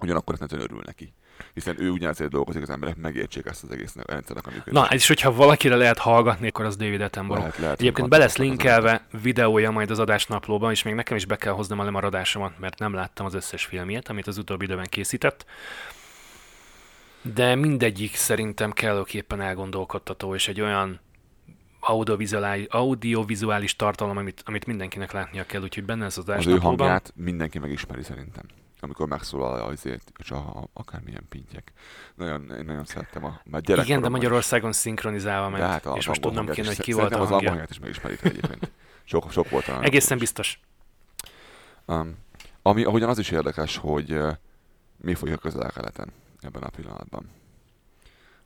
[0.00, 1.14] Ugyanakkor ezt nem örül neki.
[1.54, 4.88] Hiszen ő ugyanezért dolgozik, az emberek megértsék ezt az egész rendszernek a működését.
[4.88, 7.46] Na, és hogyha valakire lehet hallgatni, akkor az David Attenborough.
[7.46, 11.36] Lehet, lehet, Egyébként be lesz linkelve videója majd az adásnaplóban, és még nekem is be
[11.36, 15.44] kell hoznom a lemaradásomat, mert nem láttam az összes filmjét, amit az utóbbi időben készített.
[17.22, 21.00] De mindegyik szerintem kellőképpen elgondolkodtató, és egy olyan
[21.80, 26.78] audiovizuális, audiovizuális tartalom, amit, amit mindenkinek látnia kell, úgyhogy benne ez az Az ő adásnaplóban.
[26.78, 28.44] hangját mindenki megismeri szerintem.
[28.80, 31.72] Amikor megszólal azért, és a, a, akármilyen pintjek.
[32.14, 34.16] Nagyon, én nagyon szerettem a már Igen, de gyerekkoromban is.
[34.16, 37.70] Magyarországon szinkronizálva ment, De hát és most tudnom kéne, hogy ki volt a az hangját
[37.70, 38.70] is megismerik egyébként.
[39.04, 39.82] Sok, sok volt a...
[39.88, 40.60] Egészen biztos.
[41.84, 42.16] Um,
[42.62, 44.32] ami, ahogyan az is érdekes, hogy uh,
[44.96, 47.30] mi folyik a közel-keleten ebben a pillanatban.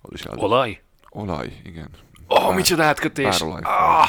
[0.00, 0.24] Az is.
[0.26, 0.82] Olaj?
[1.08, 1.88] Olaj, igen.
[2.28, 3.38] Ó, oh, micsoda átkötés!
[3.38, 3.60] bárolaj.
[3.64, 4.08] Ah!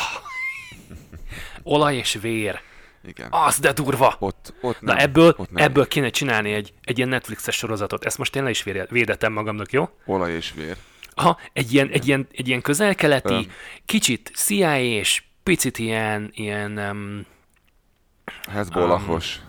[1.64, 2.62] Olaj és vér.
[3.06, 3.28] Igen.
[3.32, 4.16] Az, de durva!
[4.20, 5.64] Ott, ott Na nem, ebből, ott nem.
[5.64, 8.06] ebből kéne csinálni egy, egy ilyen Netflixes sorozatot.
[8.06, 9.90] Ezt most én le is véde- védettem magamnak, jó?
[10.06, 10.76] Olaj és vér.
[11.16, 13.52] Aha, egy ilyen, egy ilyen, egy ilyen közel-keleti, Öm.
[13.86, 17.26] kicsit CIA és picit ilyen, ilyen um,
[18.52, 19.40] Hezbollahos.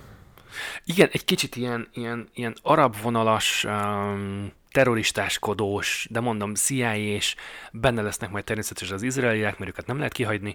[0.85, 7.35] igen, egy kicsit ilyen, ilyen, ilyen arab vonalas, um, terroristáskodós, de mondom CIA és
[7.73, 10.55] benne lesznek majd természetesen az izraeliek, mert őket nem lehet kihagyni,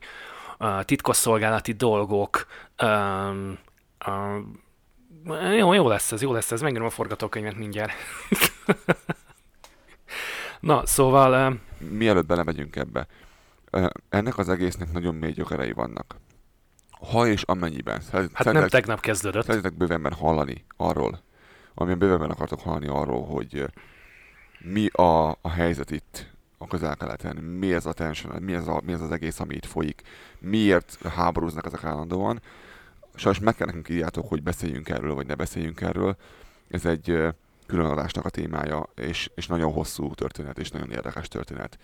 [0.60, 2.48] uh, titkosszolgálati dolgok,
[2.84, 3.58] um,
[4.08, 7.92] uh, jó, jó lesz ez, jó lesz ez, megírom a forgatókönyvet mindjárt.
[10.60, 13.08] Na, szóval um, mielőtt belemegyünk ebbe,
[13.70, 16.16] ö, ennek az egésznek nagyon mély gyökerei vannak.
[17.12, 19.46] Ha és amennyiben szeret- hát nem tegnap kezdődött.
[19.46, 21.22] szeretitek bővenben hallani arról,
[21.74, 23.66] amilyen bővenben akartok hallani arról, hogy ö,
[24.60, 28.92] mi a, a helyzet itt a közel-keleten, mi ez a tension, mi ez, a, mi
[28.92, 30.02] ez az egész, ami itt folyik,
[30.40, 32.42] miért háborúznak ezek állandóan.
[33.16, 36.18] Sajnos meg kell nekünk írjátok, hogy beszéljünk erről, vagy ne beszéljünk erről.
[36.70, 37.34] Ez egy
[37.66, 41.78] különadásnak a témája, és, és nagyon hosszú történet, és nagyon érdekes történet.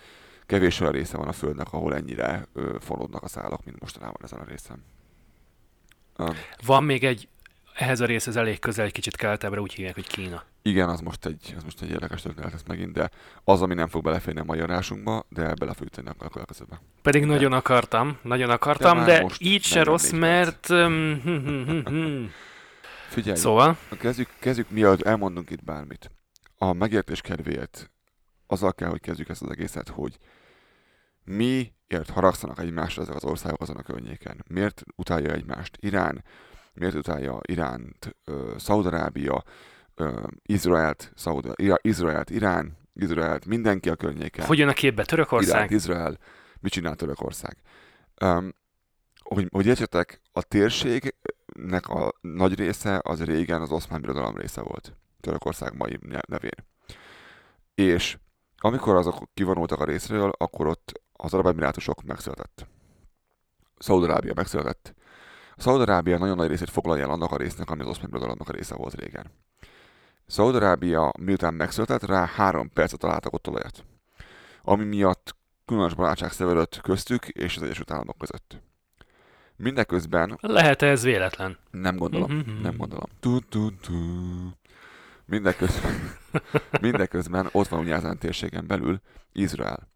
[0.45, 4.39] Kevés olyan része van a Földnek, ahol ennyire ö, fonódnak a szálak, mint mostanában ezen
[4.39, 4.83] a részen.
[6.65, 7.27] Van még egy,
[7.75, 10.43] ehhez a részhez elég közel, egy kicsit keletebbre úgy hívják, hogy Kína.
[10.61, 13.09] igen, az most, egy, az most egy érdekes történet lesz megint, de
[13.43, 16.81] az, ami nem fog beleférni a mai adásunkba, de bele fogjuk tenni a következőbe.
[17.01, 20.69] Pedig De- nagyon akartam, nagyon akartam, de, most így se 44 rossz, mert...
[20.69, 22.23] Um, hm, hm, hm.
[23.09, 26.11] Figyelj, Szóval, Kezdjük, kezdjük mielőtt elmondunk itt bármit.
[26.57, 27.91] A megértés kedvéért
[28.47, 30.17] azzal kell, hogy kezdjük ezt az egészet, hogy
[31.23, 34.43] miért haragszanak egymásra ezek az országok azon a környéken.
[34.47, 36.23] Miért utálja egymást Irán,
[36.75, 38.15] miért utálja Iránt,
[38.57, 39.43] Szaudarábia,
[40.41, 44.45] Izraelt, Szauda, Izraelt, Irán, Izraelt, mindenki a környéken.
[44.45, 45.55] hogy jön a képbe Törökország?
[45.55, 46.17] Iránt, Izrael,
[46.59, 47.57] mit csinál Törökország.
[48.21, 48.53] Um,
[49.19, 54.95] hogy, hogy értsetek, a térségnek a nagy része az régen az oszmán birodalom része volt.
[55.19, 56.65] Törökország mai ne- nevén.
[57.75, 58.17] És
[58.57, 62.67] amikor azok kivonultak a részről, akkor ott az arab emirátusok megszületett.
[63.77, 64.93] Szaudarábia megszületett.
[65.57, 68.75] Szaudarábia nagyon nagy részét foglalja el annak a résznek, ami az oszmán birodalomnak a része
[68.75, 69.31] volt régen.
[70.27, 73.83] Szaudarábia miután megszületett, rá három percet találtak ott olajat.
[74.63, 78.61] Ami miatt különös barátság szeverődött köztük és az Egyesült Államok között.
[79.55, 81.57] Mindeközben Lehet ez véletlen?
[81.71, 82.61] nem gondolom, Mhm.
[82.61, 83.09] nem gondolom.
[83.19, 83.93] Tu, tu, tu.
[85.25, 85.93] Mindeközben,
[86.81, 89.01] mindeközben ott van ugye ezen térségen belül
[89.31, 89.87] Izrael.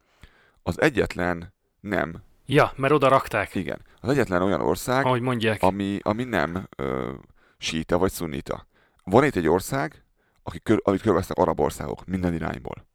[0.63, 5.61] Az egyetlen nem, Ja, mert oda rakták, igen, az egyetlen olyan ország, ahogy mondják.
[5.61, 7.13] ami, ami nem ö,
[7.57, 8.67] síta vagy szunnita.
[9.03, 10.03] Van itt egy ország,
[10.43, 12.85] aki kör, amit körvesznek arab országok minden irányból.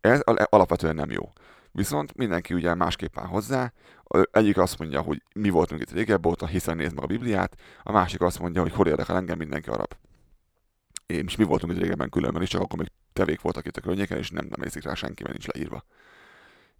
[0.00, 1.32] Ez al- alapvetően nem jó.
[1.72, 3.72] Viszont mindenki ugye másképp áll hozzá.
[4.30, 7.56] Egyik azt mondja, hogy mi voltunk itt régebb óta, hiszen nézd meg a Bibliát.
[7.82, 9.94] A másik azt mondja, hogy hol érdekel engem mindenki arab.
[11.06, 13.80] Én is mi voltunk itt régebben különben is, csak akkor még tevék voltak itt a
[13.80, 15.84] környéken, és nem, nem érzik rá senki, mert nincs leírva.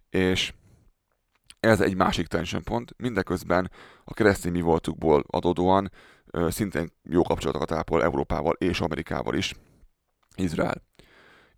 [0.09, 0.53] És
[1.61, 2.93] ez egy másik tension pont.
[2.97, 3.71] Mindeközben
[4.03, 5.91] a keresztény mi voltukból adódóan
[6.47, 9.53] szintén jó kapcsolatokat ápol Európával és Amerikával is.
[10.35, 10.83] Izrael.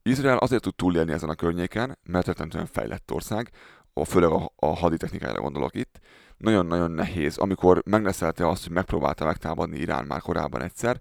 [0.02, 3.50] Izrael azért tud túlélni ezen a környéken, mert rettentően fejlett ország,
[3.94, 6.00] a, főleg a, a haditechnikájára gondolok itt.
[6.38, 11.00] Nagyon-nagyon nehéz, amikor megneszelte azt, hogy megpróbálta megtámadni Irán már korábban egyszer,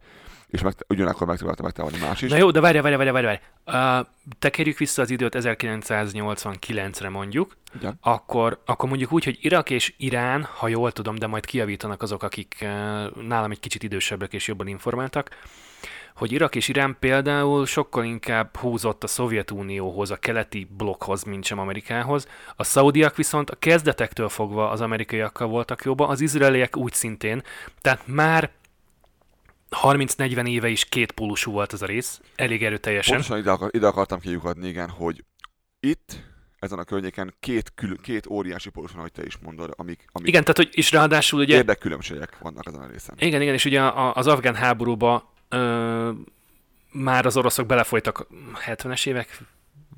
[0.53, 2.31] és meg, ugyanakkor megpróbálta megtámadni más is.
[2.31, 3.41] Na jó, de várj, várj, várj, várj, várj.
[4.01, 4.07] Uh,
[4.39, 7.99] tekerjük vissza az időt 1989-re mondjuk, Igen.
[8.01, 12.23] akkor, akkor mondjuk úgy, hogy Irak és Irán, ha jól tudom, de majd kiavítanak azok,
[12.23, 12.69] akik uh,
[13.27, 15.31] nálam egy kicsit idősebbek és jobban informáltak,
[16.15, 21.59] hogy Irak és Irán például sokkal inkább húzott a Szovjetunióhoz, a keleti blokkhoz, mint sem
[21.59, 22.29] Amerikához.
[22.57, 27.43] A szaudiak viszont a kezdetektől fogva az amerikaiakkal voltak jobban, az izraeliek úgy szintén.
[27.81, 28.51] Tehát már
[29.83, 33.15] 30-40 éve is két pólusú volt ez a rész, elég erőteljesen.
[33.15, 35.25] Pontosan ide, akar, ide akartam kiukadni, igen, hogy
[35.81, 36.21] itt,
[36.59, 40.29] ezen a környéken két, kül, két óriási pólus van, ahogy te is mondod, amik, amik
[40.29, 41.57] Igen, tehát hogy, és ráadásul ugye...
[41.57, 43.15] érdekkülönbségek vannak ezen a részen.
[43.19, 46.11] Igen, igen, és ugye a- az afgán háborúba ö,
[46.93, 48.27] már az oroszok belefolytak
[48.67, 49.07] 70-es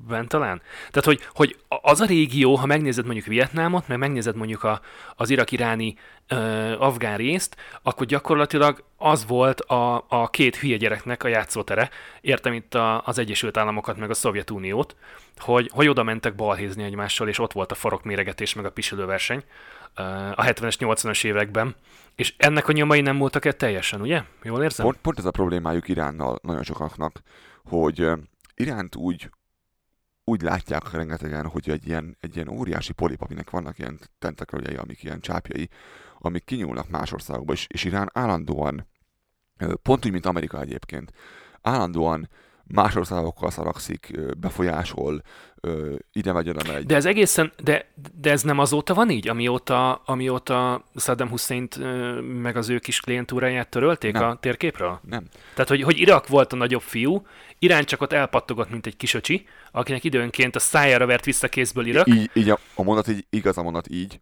[0.03, 0.61] években talán.
[0.91, 4.81] Tehát, hogy, hogy az a régió, ha megnézed mondjuk Vietnámot, meg megnézed mondjuk a,
[5.15, 5.95] az irak-iráni
[6.27, 6.35] ö,
[6.79, 11.89] afgán részt, akkor gyakorlatilag az volt a, a két hülye gyereknek a játszótere,
[12.21, 14.95] értem itt a, az Egyesült Államokat, meg a Szovjetuniót,
[15.37, 19.43] hogy, hogy oda mentek balhézni egymással, és ott volt a farokméregetés, meg a pisilőverseny
[19.95, 20.01] ö,
[20.35, 21.75] a 70-es, 80-as években,
[22.15, 24.23] és ennek a nyomai nem voltak el teljesen, ugye?
[24.43, 24.85] Jól érzem?
[24.85, 27.21] Pont, pont ez a problémájuk Iránnal nagyon sokaknak,
[27.63, 28.07] hogy
[28.55, 29.29] Iránt úgy,
[30.25, 35.03] úgy látják rengetegen, hogy egy ilyen, egy ilyen óriási polip, aminek vannak ilyen tentaköljei, amik
[35.03, 35.69] ilyen csápjai,
[36.19, 38.87] amik kinyúlnak más országokba, és, és Irán állandóan,
[39.81, 41.11] pont úgy, mint Amerika egyébként,
[41.61, 42.29] állandóan
[42.67, 45.21] más országokkal szarakszik, befolyásol,
[46.11, 46.85] ide megy, oda megy.
[46.85, 51.67] De ez egészen, de, de ez nem azóta van így, amióta, amióta Saddam hussein
[52.41, 54.29] meg az ő kis klientúráját törölték Nem.
[54.29, 54.99] a térképről?
[55.09, 55.23] Nem.
[55.53, 57.25] Tehát, hogy, hogy Irak volt a nagyobb fiú,
[57.59, 62.07] Irán csak ott elpattogott, mint egy kisöcsi, akinek időnként a szájára vert vissza kézből Irak.
[62.07, 64.19] Így, így a, a mondat így, igaz a mondat így,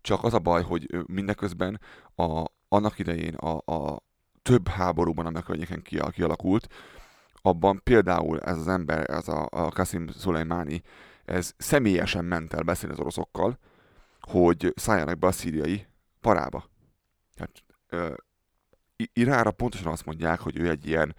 [0.00, 1.80] csak az a baj, hogy mindeközben
[2.16, 4.02] a, annak idején a, a
[4.42, 6.68] több háborúban, amely környéken ki, kialakult,
[7.42, 10.82] abban például ez az ember, ez a, a Qasim Soleimani,
[11.24, 13.58] ez személyesen ment el beszélni az oroszokkal,
[14.20, 15.86] hogy szálljanak be a szíriai
[16.20, 16.70] parába.
[17.34, 18.14] Tehát, ö,
[19.12, 21.16] Iránra pontosan azt mondják, hogy ő egy ilyen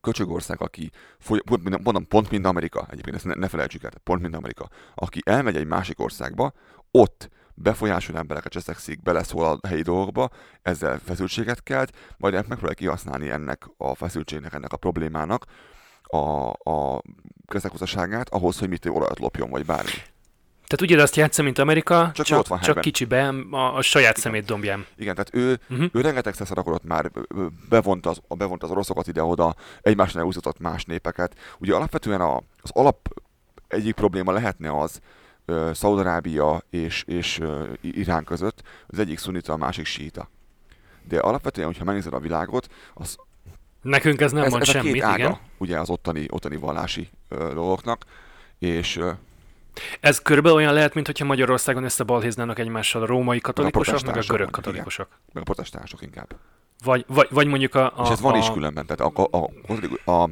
[0.00, 1.40] köcsögország, aki foly,
[1.82, 5.56] mondom, pont mint Amerika, egyébként ezt ne, ne felejtsük el, pont mint Amerika, aki elmegy
[5.56, 6.52] egy másik országba,
[6.90, 10.30] ott befolyásoló embereket cseszekszik, beleszól a helyi dolgokba,
[10.62, 15.44] ezzel feszültséget kelt, majd megpróbálja kihasználni ennek a feszültségnek, ennek a problémának
[16.02, 17.02] a, a
[17.46, 19.90] közlekozasságát ahhoz, hogy mit olajat lopjon, vagy bármi.
[20.66, 24.44] Tehát ugyanazt játsza, mint Amerika, Csak csak, ott van csak kicsiben, a, a saját szemét
[24.44, 24.86] dombján.
[24.96, 25.88] Igen, tehát ő, Uh-huh.
[25.92, 30.58] ő rengeteg szeszar akarott már, ö, ö, bevont az, bevont az oroszokat ide-oda, egymásnál úszított
[30.58, 31.36] más népeket.
[31.58, 33.08] Ugye alapvetően a, az alap
[33.68, 35.00] egyik probléma lehetne az,
[35.44, 37.40] ö, Szaudarábia és, és
[37.80, 40.28] I- Irán között, az egyik szunita, a másik síta.
[41.08, 43.16] De alapvetően, hogyha megnézed a világot, az,
[43.82, 45.38] Nekünk ez nem ez, mond ez a semmit, két ága, igen.
[45.58, 48.04] ugye az ottani, ottani vallási ö, dolgoknak,
[48.58, 49.10] és ö,
[50.00, 54.50] Ez körülbelül olyan lehet, mintha Magyarországon összebalhéznának egymással a római katolikusok, meg a protestánsok görög
[54.50, 54.84] vannak, igen.
[54.84, 55.08] katolikusok.
[55.32, 56.36] meg a protestánsok inkább.
[56.84, 57.92] Vagy, vagy, vagy mondjuk a...
[57.96, 59.50] a és ez van a, is különben, tehát a, a,
[60.06, 60.28] a, a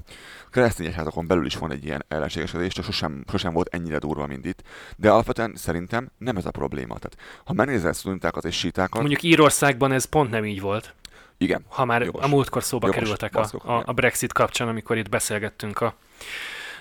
[0.51, 4.45] keresztény egyházakon belül is van egy ilyen ellenségesedés, csak sosem, sosem volt ennyire durva, mint
[4.45, 4.63] itt.
[4.97, 6.99] De alapvetően szerintem nem ez a probléma.
[6.99, 10.95] Tehát, ha megnézel szunitákat és sítákat, Mondjuk Írországban ez pont nem így volt.
[11.39, 12.25] igen, Ha már Jogos.
[12.25, 13.83] a múltkor szóba Jogos, kerültek a, baszkok, a, igen.
[13.87, 15.95] a Brexit kapcsán, amikor itt beszélgettünk a...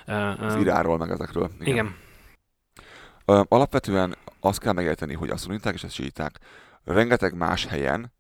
[0.07, 1.49] Uh, az Iráról, meg ezekről.
[1.59, 1.73] Igen.
[1.73, 1.95] igen.
[3.29, 6.39] Alapvetően azt kell megérteni, hogy a szuniták és a síták
[6.83, 8.13] rengeteg más helyen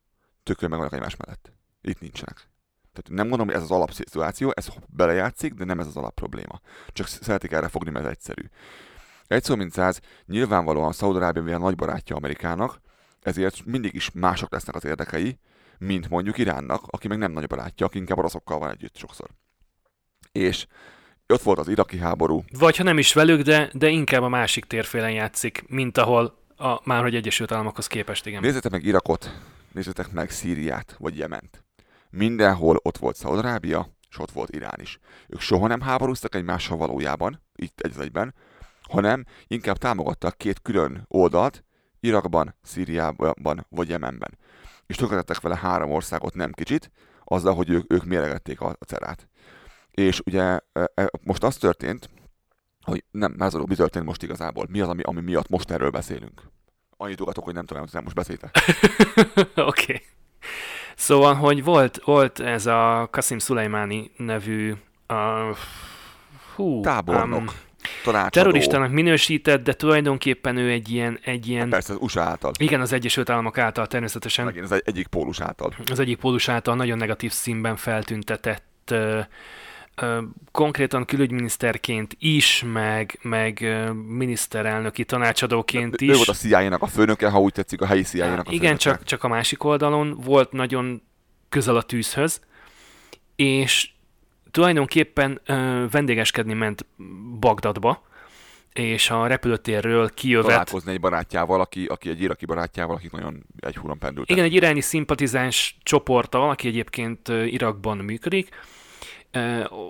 [0.43, 1.51] tökön meg vannak egymás mellett.
[1.81, 2.35] Itt nincsenek.
[2.93, 6.59] Tehát nem gondolom, hogy ez az alapszituáció, ez belejátszik, de nem ez az alap probléma.
[6.87, 8.41] Csak szeretik erre fogni, mert ez egyszerű.
[9.27, 12.79] Egy szó mint száz, nyilvánvalóan Szaudarábia mivel nagy barátja Amerikának,
[13.21, 15.39] ezért mindig is mások lesznek az érdekei,
[15.77, 19.29] mint mondjuk Iránnak, aki meg nem nagy barátja, aki inkább oroszokkal van együtt sokszor.
[20.31, 20.67] És
[21.33, 22.43] ott volt az iraki háború.
[22.59, 26.79] Vagy ha nem is velük, de, de inkább a másik térfélen játszik, mint ahol a,
[26.83, 28.41] már hogy Egyesült Államokhoz képest, igen.
[28.41, 29.33] Nézzétek meg Irakot,
[29.71, 31.63] nézzétek meg Szíriát, vagy Jement.
[32.09, 34.99] Mindenhol ott volt Szaudarábia, és ott volt Irán is.
[35.27, 38.33] Ők soha nem háborúztak egymással valójában, itt egy egyben,
[38.81, 41.63] hanem inkább támogattak két külön oldalt,
[41.99, 44.37] Irakban, Szíriában vagy Jemenben.
[44.85, 46.91] És tökretettek vele három országot nem kicsit,
[47.23, 49.27] azzal, hogy ők, ők méregették a, a cerát.
[49.91, 52.09] És ugye e, e, most az történt,
[52.81, 54.65] hogy nem, Lázaró, mi történt most igazából?
[54.69, 56.41] Mi az, ami, ami miatt most erről beszélünk?
[56.97, 58.55] Annyit ugatok, hogy nem tudom, hogy nem most beszéltek.
[59.55, 59.61] Oké.
[59.61, 60.01] okay.
[60.95, 64.73] Szóval, hogy volt, volt ez a Kasim Szulajmáni nevű
[65.09, 65.57] uh,
[66.55, 67.39] hú, tábornok.
[67.39, 67.47] Um,
[68.03, 68.29] tanácsadó.
[68.29, 71.19] terroristának minősített, de tulajdonképpen ő egy ilyen...
[71.23, 72.51] Egy ilyen hát persze az USA által.
[72.59, 74.45] Igen, az Egyesült Államok által természetesen.
[74.45, 75.73] Megint az egyik pólus által.
[75.91, 79.25] Az egyik pólus által nagyon negatív színben feltüntetett uh,
[80.51, 86.09] konkrétan külügyminiszterként is, meg, meg miniszterelnöki tanácsadóként is.
[86.09, 89.03] Ő volt a CIA-nak a főnöke, ha úgy tetszik, a helyi CIA-nak a Igen, csak,
[89.03, 91.01] csak a másik oldalon volt nagyon
[91.49, 92.41] közel a tűzhöz,
[93.35, 93.89] és
[94.51, 96.85] tulajdonképpen ö, vendégeskedni ment
[97.39, 98.07] Bagdadba,
[98.73, 100.49] és a repülőtérről kijövett...
[100.49, 104.35] Találkozni egy barátjával, aki, aki egy iraki barátjával, akik nagyon egy huron pendültek.
[104.35, 108.49] Igen, egy iráni szimpatizáns csoporttal, aki egyébként Irakban működik,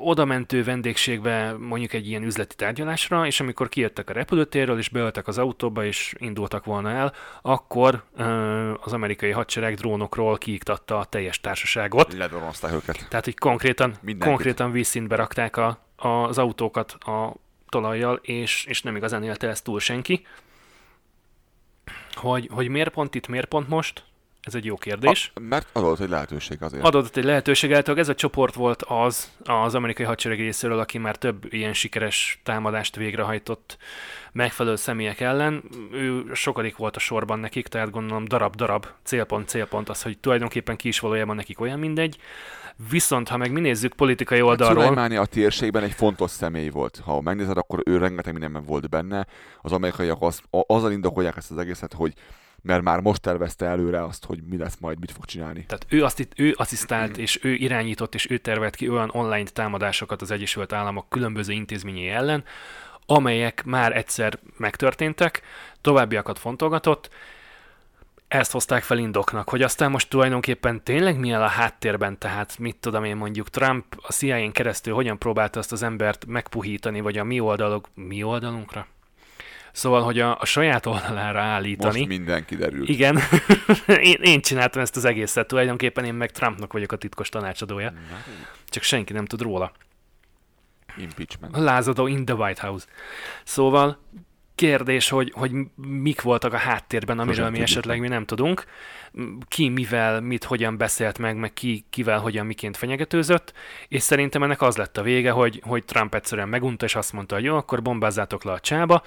[0.03, 5.27] oda mentő vendégségbe mondjuk egy ilyen üzleti tárgyalásra, és amikor kijöttek a repülőtérről, és beöltek
[5.27, 8.03] az autóba, és indultak volna el, akkor
[8.81, 12.13] az amerikai hadsereg drónokról kiiktatta a teljes társaságot.
[12.13, 13.05] Ledronozták őket.
[13.09, 17.33] Tehát, hogy konkrétan, konkrétan vízszintbe rakták a, a, az autókat a
[17.69, 20.25] talajjal, és, és nem igazán élte ezt túl senki.
[22.13, 24.03] Hogy, hogy miért pont itt, miért pont most?
[24.49, 25.31] Ez egy jó kérdés.
[25.35, 26.83] A, mert adott egy lehetőség azért.
[26.83, 31.15] Adott egy lehetőség, által ez a csoport volt az az amerikai hadsereg részéről, aki már
[31.15, 33.77] több ilyen sikeres támadást végrehajtott
[34.31, 35.63] megfelelő személyek ellen.
[35.93, 40.87] Ő sokadik volt a sorban nekik, tehát gondolom darab-darab, célpont, célpont az, hogy tulajdonképpen ki
[40.87, 42.17] is valójában nekik olyan mindegy.
[42.89, 44.95] Viszont, ha meg mi nézzük politikai hát oldalról...
[44.95, 47.01] Hát a térségben egy fontos személy volt.
[47.05, 49.27] Ha megnézed, akkor ő rengeteg mindenben volt benne.
[49.61, 52.13] Az amerikaiak az, azzal indokolják ezt az egészet, hogy
[52.61, 55.65] mert már most tervezte előre azt, hogy mi lesz majd, mit fog csinálni.
[55.65, 57.21] Tehát ő, azt, ő asszisztált, mm.
[57.21, 62.09] és ő irányított, és ő tervelt ki olyan online támadásokat az Egyesült Államok különböző intézményei
[62.09, 62.43] ellen,
[63.05, 65.41] amelyek már egyszer megtörténtek,
[65.81, 67.09] továbbiakat fontolgatott,
[68.29, 73.03] ezt hozták fel indoknak, hogy aztán most tulajdonképpen tényleg milyen a háttérben, tehát mit tudom
[73.03, 77.39] én mondjuk Trump a CIA-n keresztül hogyan próbálta azt az embert megpuhítani, vagy a mi
[77.39, 78.87] oldalok, mi oldalunkra?
[79.71, 81.97] Szóval, hogy a, a saját oldalára állítani.
[81.97, 82.89] Most minden kiderült.
[82.89, 83.19] Igen.
[83.87, 85.47] én, én csináltam ezt az egészet.
[85.47, 87.93] Tulajdonképpen én meg Trumpnak vagyok a titkos tanácsadója.
[88.65, 89.71] Csak senki nem tud róla.
[90.97, 91.57] Impeachment.
[91.57, 92.85] Lázadó in the White House.
[93.43, 93.99] Szóval
[94.59, 98.63] kérdés, hogy, hogy mik voltak a háttérben, amiről Sosem mi esetleg mi nem tudunk.
[99.47, 103.53] Ki mivel, mit, hogyan beszélt meg, meg ki, kivel, hogyan, miként fenyegetőzött,
[103.87, 107.35] és szerintem ennek az lett a vége, hogy, hogy Trump egyszerűen megunta, és azt mondta,
[107.35, 109.03] hogy jó, akkor bombázzátok le a csába,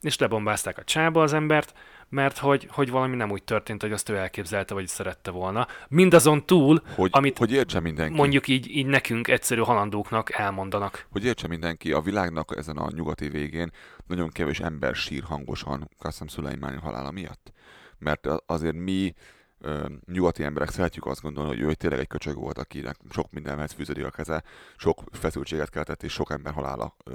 [0.00, 1.74] és lebombázták a csába az embert,
[2.08, 5.66] mert hogy, hogy valami nem úgy történt, hogy azt ő elképzelte, vagy szerette volna.
[5.88, 8.16] Mindazon túl, hogy, amit hogy értse mindenki.
[8.16, 11.06] mondjuk így, így nekünk egyszerű halandóknak elmondanak.
[11.10, 13.70] Hogy értse mindenki, a világnak ezen a nyugati végén
[14.06, 17.52] nagyon kevés ember sír hangosan Qassam Szulajmáni halála miatt.
[17.98, 19.14] Mert azért mi
[19.60, 23.72] ö, nyugati emberek szeretjük azt gondolni, hogy ő tényleg egy köcsög volt, akinek sok mindenhez
[23.72, 24.42] fűződik a keze,
[24.76, 27.12] sok feszültséget keltett, és sok ember halála ö,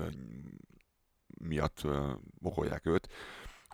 [1.43, 1.81] miatt
[2.39, 3.07] bokolják őt.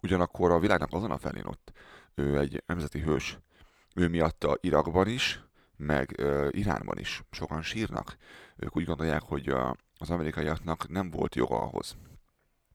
[0.02, 1.72] Ugyanakkor a világnak azon a felén ott
[2.16, 3.38] ő egy nemzeti hős.
[3.96, 5.44] Ő miatt a Irakban is,
[5.76, 8.18] meg uh, Iránban is sokan sírnak.
[8.56, 11.96] Ők úgy gondolják, hogy a, az amerikaiaknak nem volt joga ahhoz.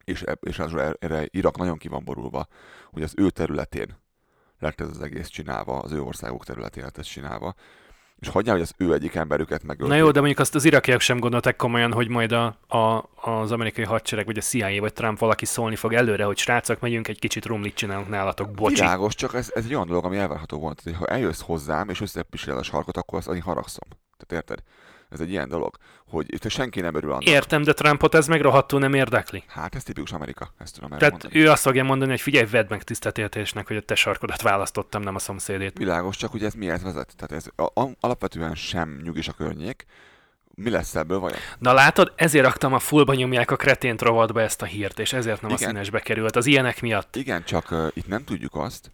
[0.04, 2.46] És, és erre Irak nagyon ki van borulva,
[2.90, 3.96] hogy az ő területén
[4.58, 7.54] lett ez az egész csinálva, az ő országok területén lett ez csinálva,
[8.22, 9.88] és hagyjál, hogy az ő egyik emberüket megölt.
[9.88, 13.52] Na jó, de mondjuk azt az irakiak sem gondolták komolyan, hogy majd a, a, az
[13.52, 17.18] amerikai hadsereg, vagy a CIA, vagy Trump valaki szólni fog előre, hogy srácok, megyünk egy
[17.18, 18.74] kicsit rumlit csinálunk nálatok, bocsi.
[18.74, 22.00] Világos, csak ez, ez egy olyan dolog, ami elvárható volt, hogy ha eljössz hozzám, és
[22.00, 23.88] összepisíled a sarkot, akkor azt annyi haragszom.
[24.18, 24.64] Tehát érted?
[25.12, 25.76] Ez egy ilyen dolog,
[26.06, 27.24] hogy itt senki nem örül annak.
[27.24, 29.42] Értem, de Trumpot ez meg rohadtul nem érdekli.
[29.46, 31.40] Hát ez tipikus Amerika, ezt tudom Tehát mondani.
[31.40, 35.14] ő azt fogja mondani, hogy figyelj, vedd meg tisztetéltésnek, hogy a te sarkodat választottam, nem
[35.14, 35.78] a szomszédét.
[35.78, 37.14] Világos, csak hogy ez miért vezet?
[37.16, 39.86] Tehát ez a, a, alapvetően sem nyugis a környék,
[40.54, 41.38] mi lesz ebből vajon?
[41.58, 45.40] Na látod, ezért raktam a fullba nyomják a kretént rovatba ezt a hírt, és ezért
[45.40, 45.62] nem Igen.
[45.62, 47.16] a színesbe került, az ilyenek miatt.
[47.16, 48.90] Igen, csak uh, itt nem tudjuk azt,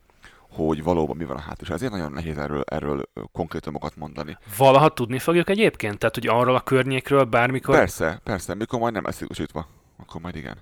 [0.66, 1.66] hogy valóban mi van a hátul.
[1.66, 3.02] És ezért nagyon nehéz erről, erről
[3.32, 4.38] konkrétumokat mondani.
[4.56, 5.98] Valaha tudni fogjuk egyébként?
[5.98, 7.74] Tehát, hogy arról a környékről bármikor...
[7.74, 9.66] Persze, persze, mikor majd nem lesz szigorúsítva,
[9.96, 10.58] akkor majd igen.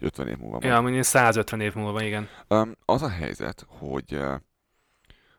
[0.00, 0.58] 50 év múlva.
[0.62, 2.28] Ja, mondjuk 150 év múlva, igen.
[2.48, 4.34] Um, az a helyzet, hogy uh,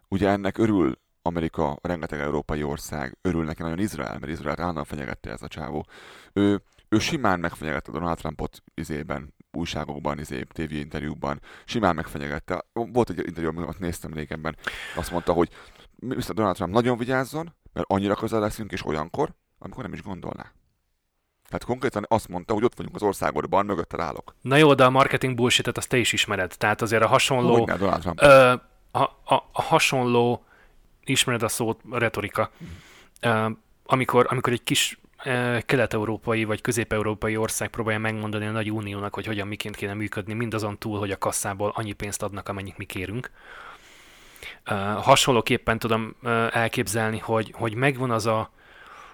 [0.08, 5.32] ugye ennek örül Amerika, rengeteg európai ország, örül neki nagyon Izrael, mert Izrael állandóan fenyegette
[5.32, 5.86] ez a csávó.
[6.34, 12.66] Ő, ő simán megfenyegette Donald Trumpot izében, újságokban, izé, TV interjúban, simán megfenyegette.
[12.74, 14.58] Volt egy interjú, amit néztem régebben,
[14.96, 15.50] azt mondta, hogy
[15.96, 16.34] Mr.
[16.34, 20.52] Donald Trump nagyon vigyázzon, mert annyira közel leszünk, és olyankor, amikor nem is gondolná.
[21.48, 24.36] Tehát konkrétan azt mondta, hogy ott vagyunk az országodban, mögötted állok.
[24.42, 26.54] Na jó, de a marketing bullshit azt te is ismered.
[26.58, 27.54] Tehát azért a hasonló...
[27.54, 28.22] Hogy ne, Donald Trump.
[28.22, 28.54] Ö,
[28.92, 30.44] a, a, a hasonló,
[31.04, 32.52] ismered a szót, a retorika.
[33.22, 33.50] Ö,
[33.86, 35.00] amikor, amikor egy kis
[35.66, 40.78] kelet-európai vagy közép-európai ország próbálja megmondani a nagy uniónak, hogy hogyan miként kéne működni, mindazon
[40.78, 43.32] túl, hogy a kasszából annyi pénzt adnak, amennyit mi kérünk.
[44.96, 46.16] Hasonlóképpen tudom
[46.52, 48.52] elképzelni, hogy, hogy megvan az a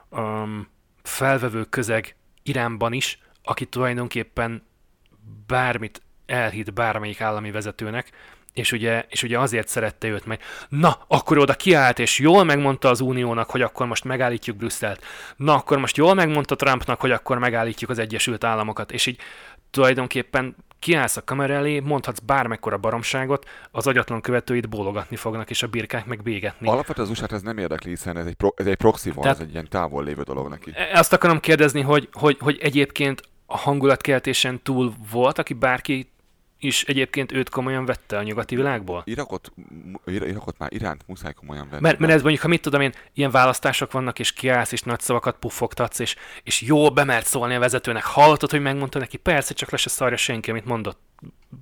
[0.09, 0.67] um,
[1.03, 4.65] felvevő közeg Iránban is, aki tulajdonképpen
[5.47, 8.11] bármit elhitt bármelyik állami vezetőnek,
[8.57, 10.39] és ugye, és ugye azért szerette őt meg.
[10.69, 15.03] Na, akkor oda kiállt, és jól megmondta az Uniónak, hogy akkor most megállítjuk Brüsszelt.
[15.35, 18.91] Na, akkor most jól megmondta Trumpnak, hogy akkor megállítjuk az Egyesült Államokat.
[18.91, 19.19] És így
[19.71, 25.67] tulajdonképpen kiállsz a kamera elé, mondhatsz bármekkora baromságot, az agyatlan követőit bólogatni fognak, és a
[25.67, 26.67] birkák meg bégetni.
[26.67, 29.39] Alapvetően az usa ez nem érdekli, hiszen ez egy, pro, ez egy proxy van, Tehát,
[29.39, 30.71] ez egy ilyen távol lévő dolog neki.
[30.75, 36.09] E, azt akarom kérdezni, hogy, hogy, hogy egyébként a hangulatkeltésen túl volt, aki bárki
[36.59, 39.01] is egyébként őt komolyan vette a nyugati világból?
[39.05, 39.51] Irakot,
[40.05, 41.81] Irakot már Iránt muszáj komolyan venni.
[41.81, 44.99] Mert, mert ez mondjuk, ha mit tudom én, ilyen választások vannak, és kiállsz, és nagy
[44.99, 48.03] szavakat puffogtatsz, és, és jó bemert szólni a vezetőnek.
[48.03, 50.99] Hallottad, hogy megmondta neki, persze, csak le se szarja senki, amit mondott.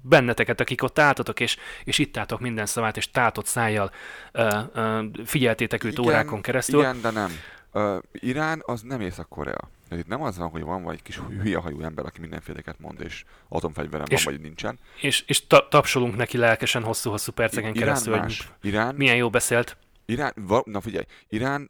[0.02, 3.92] Benneteket, akik ott álltatok, és, és itt álltok minden szavát, és tátott szájjal
[4.34, 6.80] uh, uh, figyeltétek őt igen, órákon keresztül.
[6.80, 7.32] Igen, de nem.
[7.72, 9.70] Uh, Irán az nem Észak-Korea.
[9.90, 12.80] Ez itt nem az van, hogy van vagy egy kis hülye hajú ember, aki mindenféleket
[12.80, 14.80] mond, és atomfegyverem van, vagy nincsen.
[15.02, 18.52] És, és ta- tapsolunk neki lelkesen hosszú-hosszú perceken Irán keresztül, más.
[18.62, 19.78] hogy Irán, milyen jó beszélt.
[20.06, 20.34] Irán,
[20.64, 21.70] na figyelj, Irán,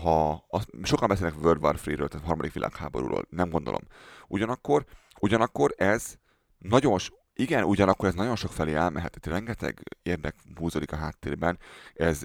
[0.00, 3.80] ha az, sokan beszélnek World War III-ről, tehát harmadik világháborúról, nem gondolom.
[4.28, 4.84] Ugyanakkor,
[5.20, 6.14] ugyanakkor ez
[6.58, 6.98] nagyon,
[7.34, 11.58] igen, ugyanakkor ez nagyon sok felé elmehet, tehát rengeteg érdek húzódik a háttérben,
[11.94, 12.22] ez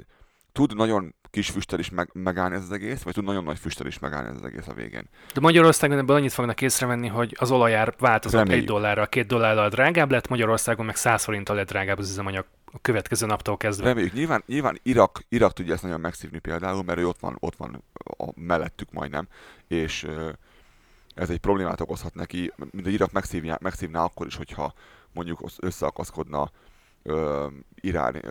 [0.52, 3.88] tud nagyon kis füsttel is meg, megállni ez az egész, vagy tud nagyon nagy füsttel
[3.88, 5.10] is megállni ez az egész a végén.
[5.34, 8.64] De Magyarországon ebből annyit fognak észrevenni, hogy az olajár változott Reméljük.
[8.64, 12.80] egy dollárra, két dollárral drágább lett, Magyarországon meg 100 forinttal lett drágább az üzemanyag a
[12.82, 13.88] következő naptól kezdve.
[13.88, 14.14] Reméljük.
[14.14, 17.84] Nyilván, nyilván Irak, Irak tudja ezt nagyon megszívni például, mert ő ott van, ott van
[18.18, 19.28] a mellettük majdnem,
[19.68, 20.08] és
[21.16, 24.74] ez egy problémát okozhat neki, mint a Irak megszívná, megszívná akkor is, hogyha
[25.14, 26.52] mondjuk összeakaszkodna
[27.76, 28.22] Irán,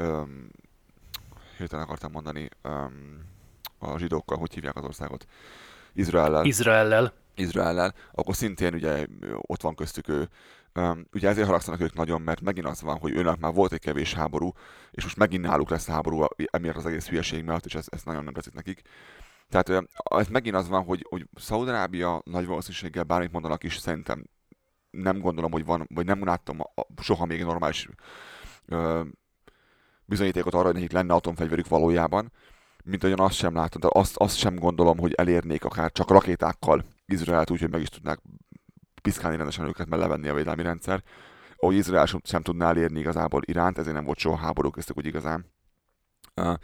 [1.58, 3.24] hirtelen akartam mondani, um,
[3.78, 5.26] a zsidókkal, hogy hívják az országot,
[5.92, 6.44] Izraellel.
[6.44, 7.12] Izraellel.
[7.34, 9.06] Izraellel, akkor szintén ugye
[9.40, 10.28] ott van köztük ő.
[10.74, 13.80] Um, ugye ezért haragszanak ők nagyon, mert megint az van, hogy őnek már volt egy
[13.80, 14.52] kevés háború,
[14.90, 18.24] és most megint náluk lesz háború emiatt az egész hülyeség miatt, és ez, ez nagyon
[18.24, 18.82] nem tetszik nekik.
[19.48, 24.24] Tehát ez megint az van, hogy, hogy Szaudarábia nagy valószínűséggel bármit mondanak is, szerintem
[24.90, 26.58] nem gondolom, hogy van, vagy nem láttam
[27.00, 27.88] soha még normális
[30.08, 32.32] bizonyítékot arra, hogy nekik lenne atomfegyverük valójában,
[32.84, 36.84] mint olyan azt sem látom, de azt, azt sem gondolom, hogy elérnék akár csak rakétákkal
[37.06, 38.20] Izraelt úgy, hogy meg is tudnák
[39.02, 41.02] piszkálni rendesen őket, mert levenni a védelmi rendszer.
[41.56, 45.46] Ahogy Izrael sem, tudná elérni igazából Iránt, ezért nem volt soha háború köztük úgy igazán.
[46.34, 46.54] Uh,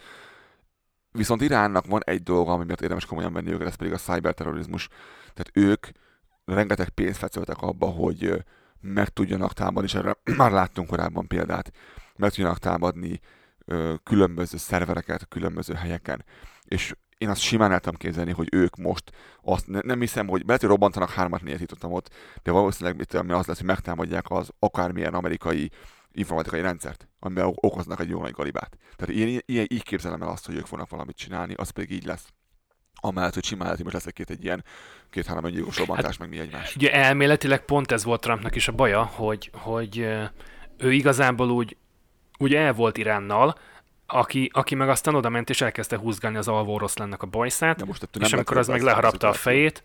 [1.10, 4.88] viszont Iránnak van egy dolga, ami miatt érdemes komolyan venni őket, ez pedig a cyberterrorizmus.
[5.34, 5.86] Tehát ők
[6.44, 8.44] rengeteg pénzt fecöltek abba, hogy
[8.80, 11.72] meg tudjanak támadni, és erre már láttunk korábban példát
[12.16, 13.20] meg tudjanak támadni
[13.64, 16.24] ö, különböző szervereket különböző helyeken.
[16.64, 19.12] És én azt simán el tudom képzelni, hogy ők most
[19.42, 22.10] azt ne, nem hiszem, hogy lehet, hogy robbantanak hármat, négyet hitottam ott,
[22.42, 25.70] de valószínűleg mit tudom, az lesz, hogy megtámadják az akármilyen amerikai
[26.12, 28.76] informatikai rendszert, amivel okoznak egy jó nagy galibát.
[28.96, 32.04] Tehát én ilyen, így képzelem el azt, hogy ők fognak valamit csinálni, az pedig így
[32.04, 32.26] lesz.
[33.00, 34.64] Amellett, hogy simán lehet, hogy most lesz egy-két egy ilyen
[35.10, 36.76] két-három öngyilkos robbantás, hát, meg mi egymás.
[36.76, 39.98] Ugye elméletileg pont ez volt Trumpnak is a baja, hogy, hogy
[40.76, 41.76] ő igazából úgy
[42.38, 43.54] ugye el volt Iránnal,
[44.06, 48.08] aki, aki meg aztán oda ment és elkezdte húzgálni az alvó oroszlánnak a bajszát, most
[48.20, 49.84] és amikor az meg leharapta a fejét,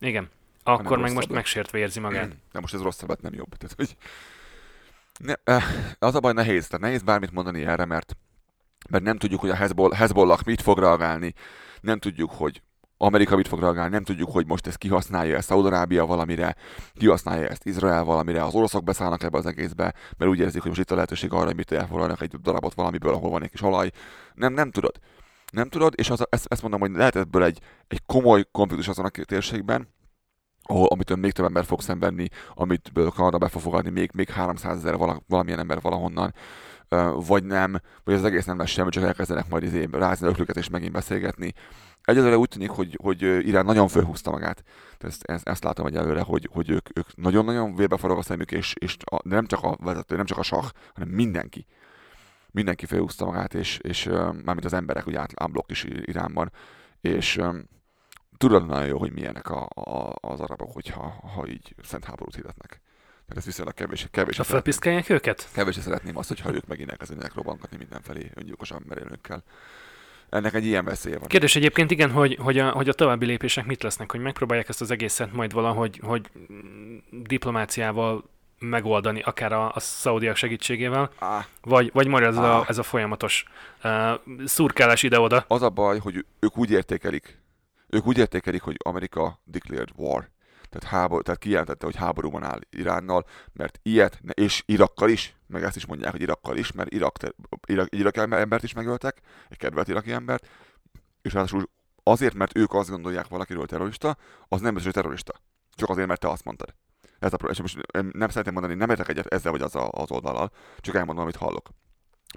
[0.00, 0.30] igen,
[0.62, 2.28] akkor meg most megsértve érzi magát.
[2.52, 3.56] De most ez rosszabb, nem jobb.
[3.56, 3.96] Tehát, hogy
[5.18, 5.64] ne, eh,
[5.98, 8.16] az a baj nehéz, tehát nehéz bármit mondani erre, mert,
[8.90, 11.34] mert nem tudjuk, hogy a Hezbollah, Hezbollah mit fog reagálni,
[11.80, 12.62] nem tudjuk, hogy
[13.00, 16.56] Amerika mit fog reagálni, nem tudjuk, hogy most ezt kihasználja ezt Szaudarábia valamire,
[16.94, 20.80] kihasználja ezt Izrael valamire, az oroszok beszállnak ebbe az egészbe, mert úgy érzik, hogy most
[20.80, 23.90] itt a lehetőség arra, hogy mit elfoglalnak egy darabot valamiből, ahol van egy kis olaj.
[24.34, 24.98] Nem, nem tudod.
[25.52, 29.04] Nem tudod, és az, ezt, ezt mondom, hogy lehet ebből egy, egy komoly konfliktus azon
[29.04, 29.88] a térségben,
[30.62, 34.76] ahol, amitől még több ember fog szenvedni, amit Kanada be fog fogadni, még, még 300
[34.76, 36.34] ezer vala, valamilyen ember valahonnan,
[37.26, 40.68] vagy nem, vagy az egész nem lesz semmi, csak elkezdenek majd izé rázni öklüket és
[40.68, 41.52] megint beszélgetni.
[42.08, 44.64] Egyelőre úgy tűnik, hogy, hogy Irán nagyon fölhúzta magát.
[44.98, 48.74] Ezt, ezt, ezt látom egyelőre, hogy, hogy ők, ők nagyon-nagyon vérbe forog a szemük, és,
[48.78, 50.64] és a, nem csak a vezető, nem csak a sah,
[50.94, 51.66] hanem mindenki.
[52.50, 54.04] Mindenki fölhúzta magát, és, és
[54.44, 56.52] mármint az emberek, ugye átblokk is Iránban,
[57.00, 57.40] és
[58.36, 61.02] tudod nagyon jó, hogy milyenek a, a, az arabok, hogyha
[61.34, 62.80] ha így szent háborút hirdetnek.
[63.26, 64.08] Tehát ez viszonylag kevés.
[64.10, 65.48] kevés a felpiszkálják őket?
[65.52, 69.42] Kevés szeretném azt, hogyha ők megint elkezdenek robbankatni mindenfelé öngyilkosan merélőkkel.
[70.30, 71.28] Ennek egy ilyen veszélye van.
[71.28, 74.80] Kérdés egyébként igen, hogy, hogy, a, hogy a további lépések mit lesznek, hogy megpróbálják ezt
[74.80, 76.30] az egészet majd valahogy hogy
[77.10, 78.24] diplomáciával
[78.58, 81.44] megoldani, akár a, a szaudiak segítségével, ah.
[81.62, 82.56] vagy, vagy majd ez, ah.
[82.56, 83.44] a, ez a folyamatos
[83.84, 84.10] uh,
[84.44, 85.44] szurkálás ide-oda.
[85.48, 87.38] Az a baj, hogy ők úgy értékelik,
[87.88, 90.28] ők úgy értékelik, hogy Amerika declared war.
[90.68, 95.76] Tehát, háború, tehát kijelentette, hogy háborúban áll Iránnal, mert ilyet, és Irakkal is, meg ezt
[95.76, 97.16] is mondják, hogy Irakkal is, mert Irak,
[97.66, 100.48] Irak, Irak embert is megöltek, egy kedvelt iraki embert,
[101.22, 101.70] és ráadásul
[102.02, 104.16] azért, mert ők azt gondolják valakiről terrorista,
[104.48, 105.32] az nem biztos, hogy terrorista.
[105.74, 106.74] Csak azért, mert te azt mondtad.
[107.18, 110.10] Ez a, és most nem szeretném mondani, nem értek egyet ezzel vagy az, a, az
[110.10, 111.68] oldalal, csak elmondom, amit hallok.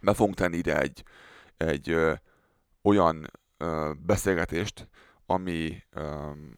[0.02, 1.04] Be fogunk tenni ide egy,
[1.58, 2.14] egy ö,
[2.82, 4.88] olyan ö, beszélgetést,
[5.26, 6.54] ami, um,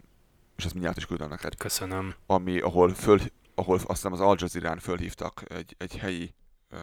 [0.55, 1.55] és ezt mindjárt is küldöm neked.
[1.55, 2.15] Köszönöm.
[2.25, 3.19] Ami, ahol, föl,
[3.55, 6.35] ahol azt hiszem az Al Jazeera-n fölhívtak egy, egy helyi
[6.71, 6.79] uh,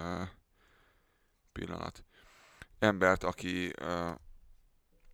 [1.52, 2.05] pillanat
[2.78, 4.10] embert, aki uh,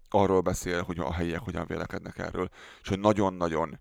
[0.08, 2.48] arról beszél, hogy a helyiek hogyan vélekednek erről,
[2.82, 3.80] és hogy nagyon-nagyon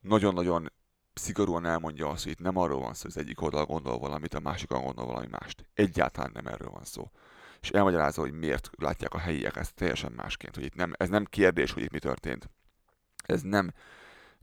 [0.00, 0.72] nagyon-nagyon
[1.14, 4.34] szigorúan elmondja azt, hogy itt nem arról van szó, hogy az egyik oldal gondol valamit,
[4.34, 5.68] a másik gondol valami mást.
[5.74, 7.10] Egyáltalán nem erről van szó
[7.64, 11.24] és elmagyarázza, hogy miért látják a helyiek ezt teljesen másként, hogy itt nem, ez nem
[11.24, 12.50] kérdés, hogy itt mi történt.
[13.26, 13.72] Ez nem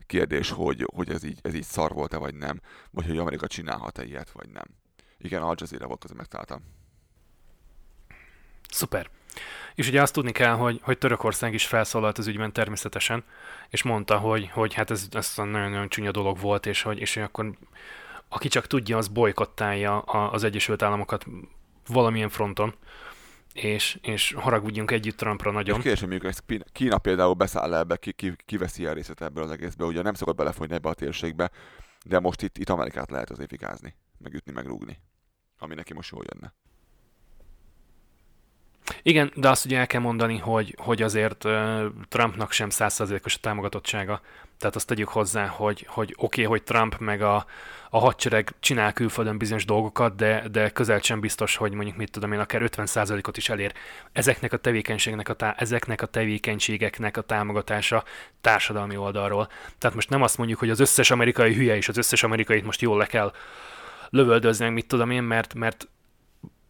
[0.06, 2.60] kérdés, hogy, hogy ez, így, ez így szar volt-e, vagy nem,
[2.90, 4.64] vagy hogy Amerika csinálhat-e ilyet, vagy nem.
[5.18, 6.62] Igen, Al Jazeera volt, közben megtaláltam.
[8.68, 9.10] Szuper.
[9.74, 13.24] És ugye azt tudni kell, hogy, hogy Törökország is felszólalt az ügyben természetesen,
[13.68, 17.22] és mondta, hogy, hogy hát ez, ez nagyon-nagyon csúnya dolog volt, és hogy, és hogy
[17.22, 17.52] akkor
[18.28, 21.26] aki csak tudja, az bolykottálja az Egyesült Államokat
[21.86, 22.74] valamilyen fronton
[23.52, 25.76] és, és haragudjunk együtt Trumpra nagyon.
[25.76, 29.84] És kérdés, hogy Kína például beszáll ebbe, ki, ki, kiveszi a részét ebből az egészbe,
[29.84, 31.50] ugye nem szokott belefolyni ebbe a térségbe,
[32.04, 35.00] de most itt, itt Amerikát lehet azért fikázni, megütni, megrúgni,
[35.58, 36.54] ami neki most jól jönne.
[39.02, 41.46] Igen, de azt ugye el kell mondani, hogy, hogy azért
[42.08, 44.20] Trumpnak sem százszerzékos a támogatottsága.
[44.58, 47.46] Tehát azt tegyük hozzá, hogy, hogy oké, okay, hogy Trump meg a,
[47.90, 52.32] a hadsereg csinál külföldön bizonyos dolgokat, de, de közel sem biztos, hogy mondjuk mit tudom
[52.32, 53.72] én, akár 50%-ot is elér
[54.12, 58.04] ezeknek a tevékenységnek a tá- ezeknek a tevékenységeknek a támogatása
[58.40, 59.48] társadalmi oldalról.
[59.78, 62.80] Tehát most nem azt mondjuk, hogy az összes amerikai hülye és az összes amerikait most
[62.80, 63.32] jól le kell
[64.10, 65.88] lövöldözni, mit tudom én, mert, mert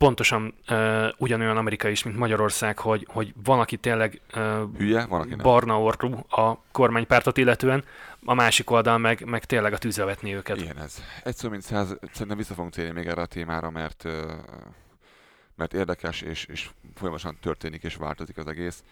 [0.03, 4.43] pontosan uh, ugyanolyan Amerika is, mint Magyarország, hogy, hogy van, aki tényleg uh,
[4.79, 5.39] Hülye, van, aki nem.
[5.39, 7.85] barna orrú a kormánypártot illetően,
[8.25, 10.61] a másik oldal meg, meg tényleg a tűzre vetni őket.
[10.61, 11.03] Igen, ez.
[11.25, 14.13] Egy szó, mint száz, szerintem vissza fogunk térni még erre a témára, mert, uh,
[15.57, 18.83] mert érdekes, és, és folyamatosan történik és változik az egész.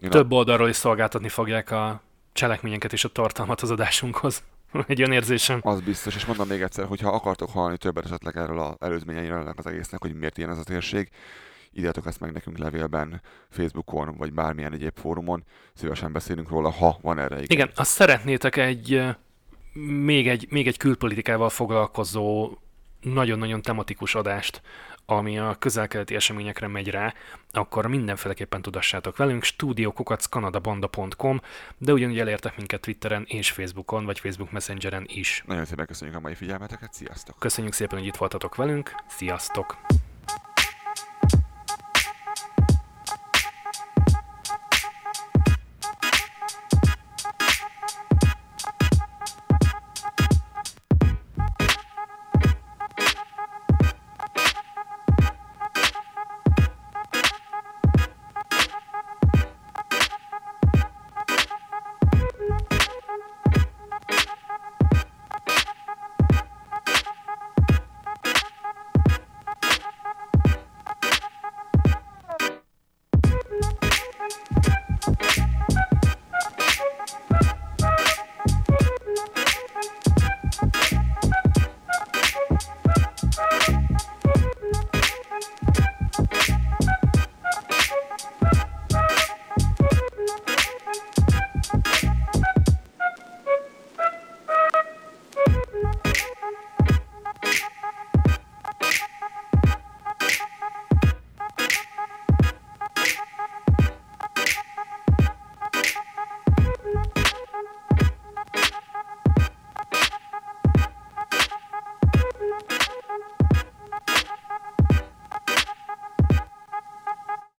[0.00, 0.34] Én Több a...
[0.34, 2.00] oldalról is szolgáltatni fogják a
[2.32, 4.42] cselekményeket és a tartalmat az adásunkhoz.
[4.86, 5.60] egy olyan érzésem.
[5.62, 9.40] Az biztos, és mondom még egyszer, hogy ha akartok hallani többet esetleg erről az előzményeiről
[9.40, 11.08] ennek az egésznek, hogy miért ilyen ez a térség,
[11.72, 13.20] írjátok ezt meg nekünk levélben,
[13.50, 15.44] Facebookon, vagy bármilyen egyéb fórumon,
[15.74, 17.46] szívesen beszélünk róla, ha van erre igény.
[17.48, 19.02] Igen, azt szeretnétek egy
[20.04, 22.56] még egy, még egy külpolitikával foglalkozó
[23.00, 24.62] nagyon-nagyon tematikus adást,
[25.06, 27.14] ami a közelkeleti eseményekre megy rá,
[27.50, 31.40] akkor mindenféleképpen tudassátok velünk, studiokukackanadabanda.com,
[31.78, 35.42] de ugyanúgy elértek minket Twitteren és Facebookon, vagy Facebook Messengeren is.
[35.46, 37.38] Nagyon szépen köszönjük a mai figyelmeteket, sziasztok!
[37.38, 39.76] Köszönjük szépen, hogy itt voltatok velünk, sziasztok!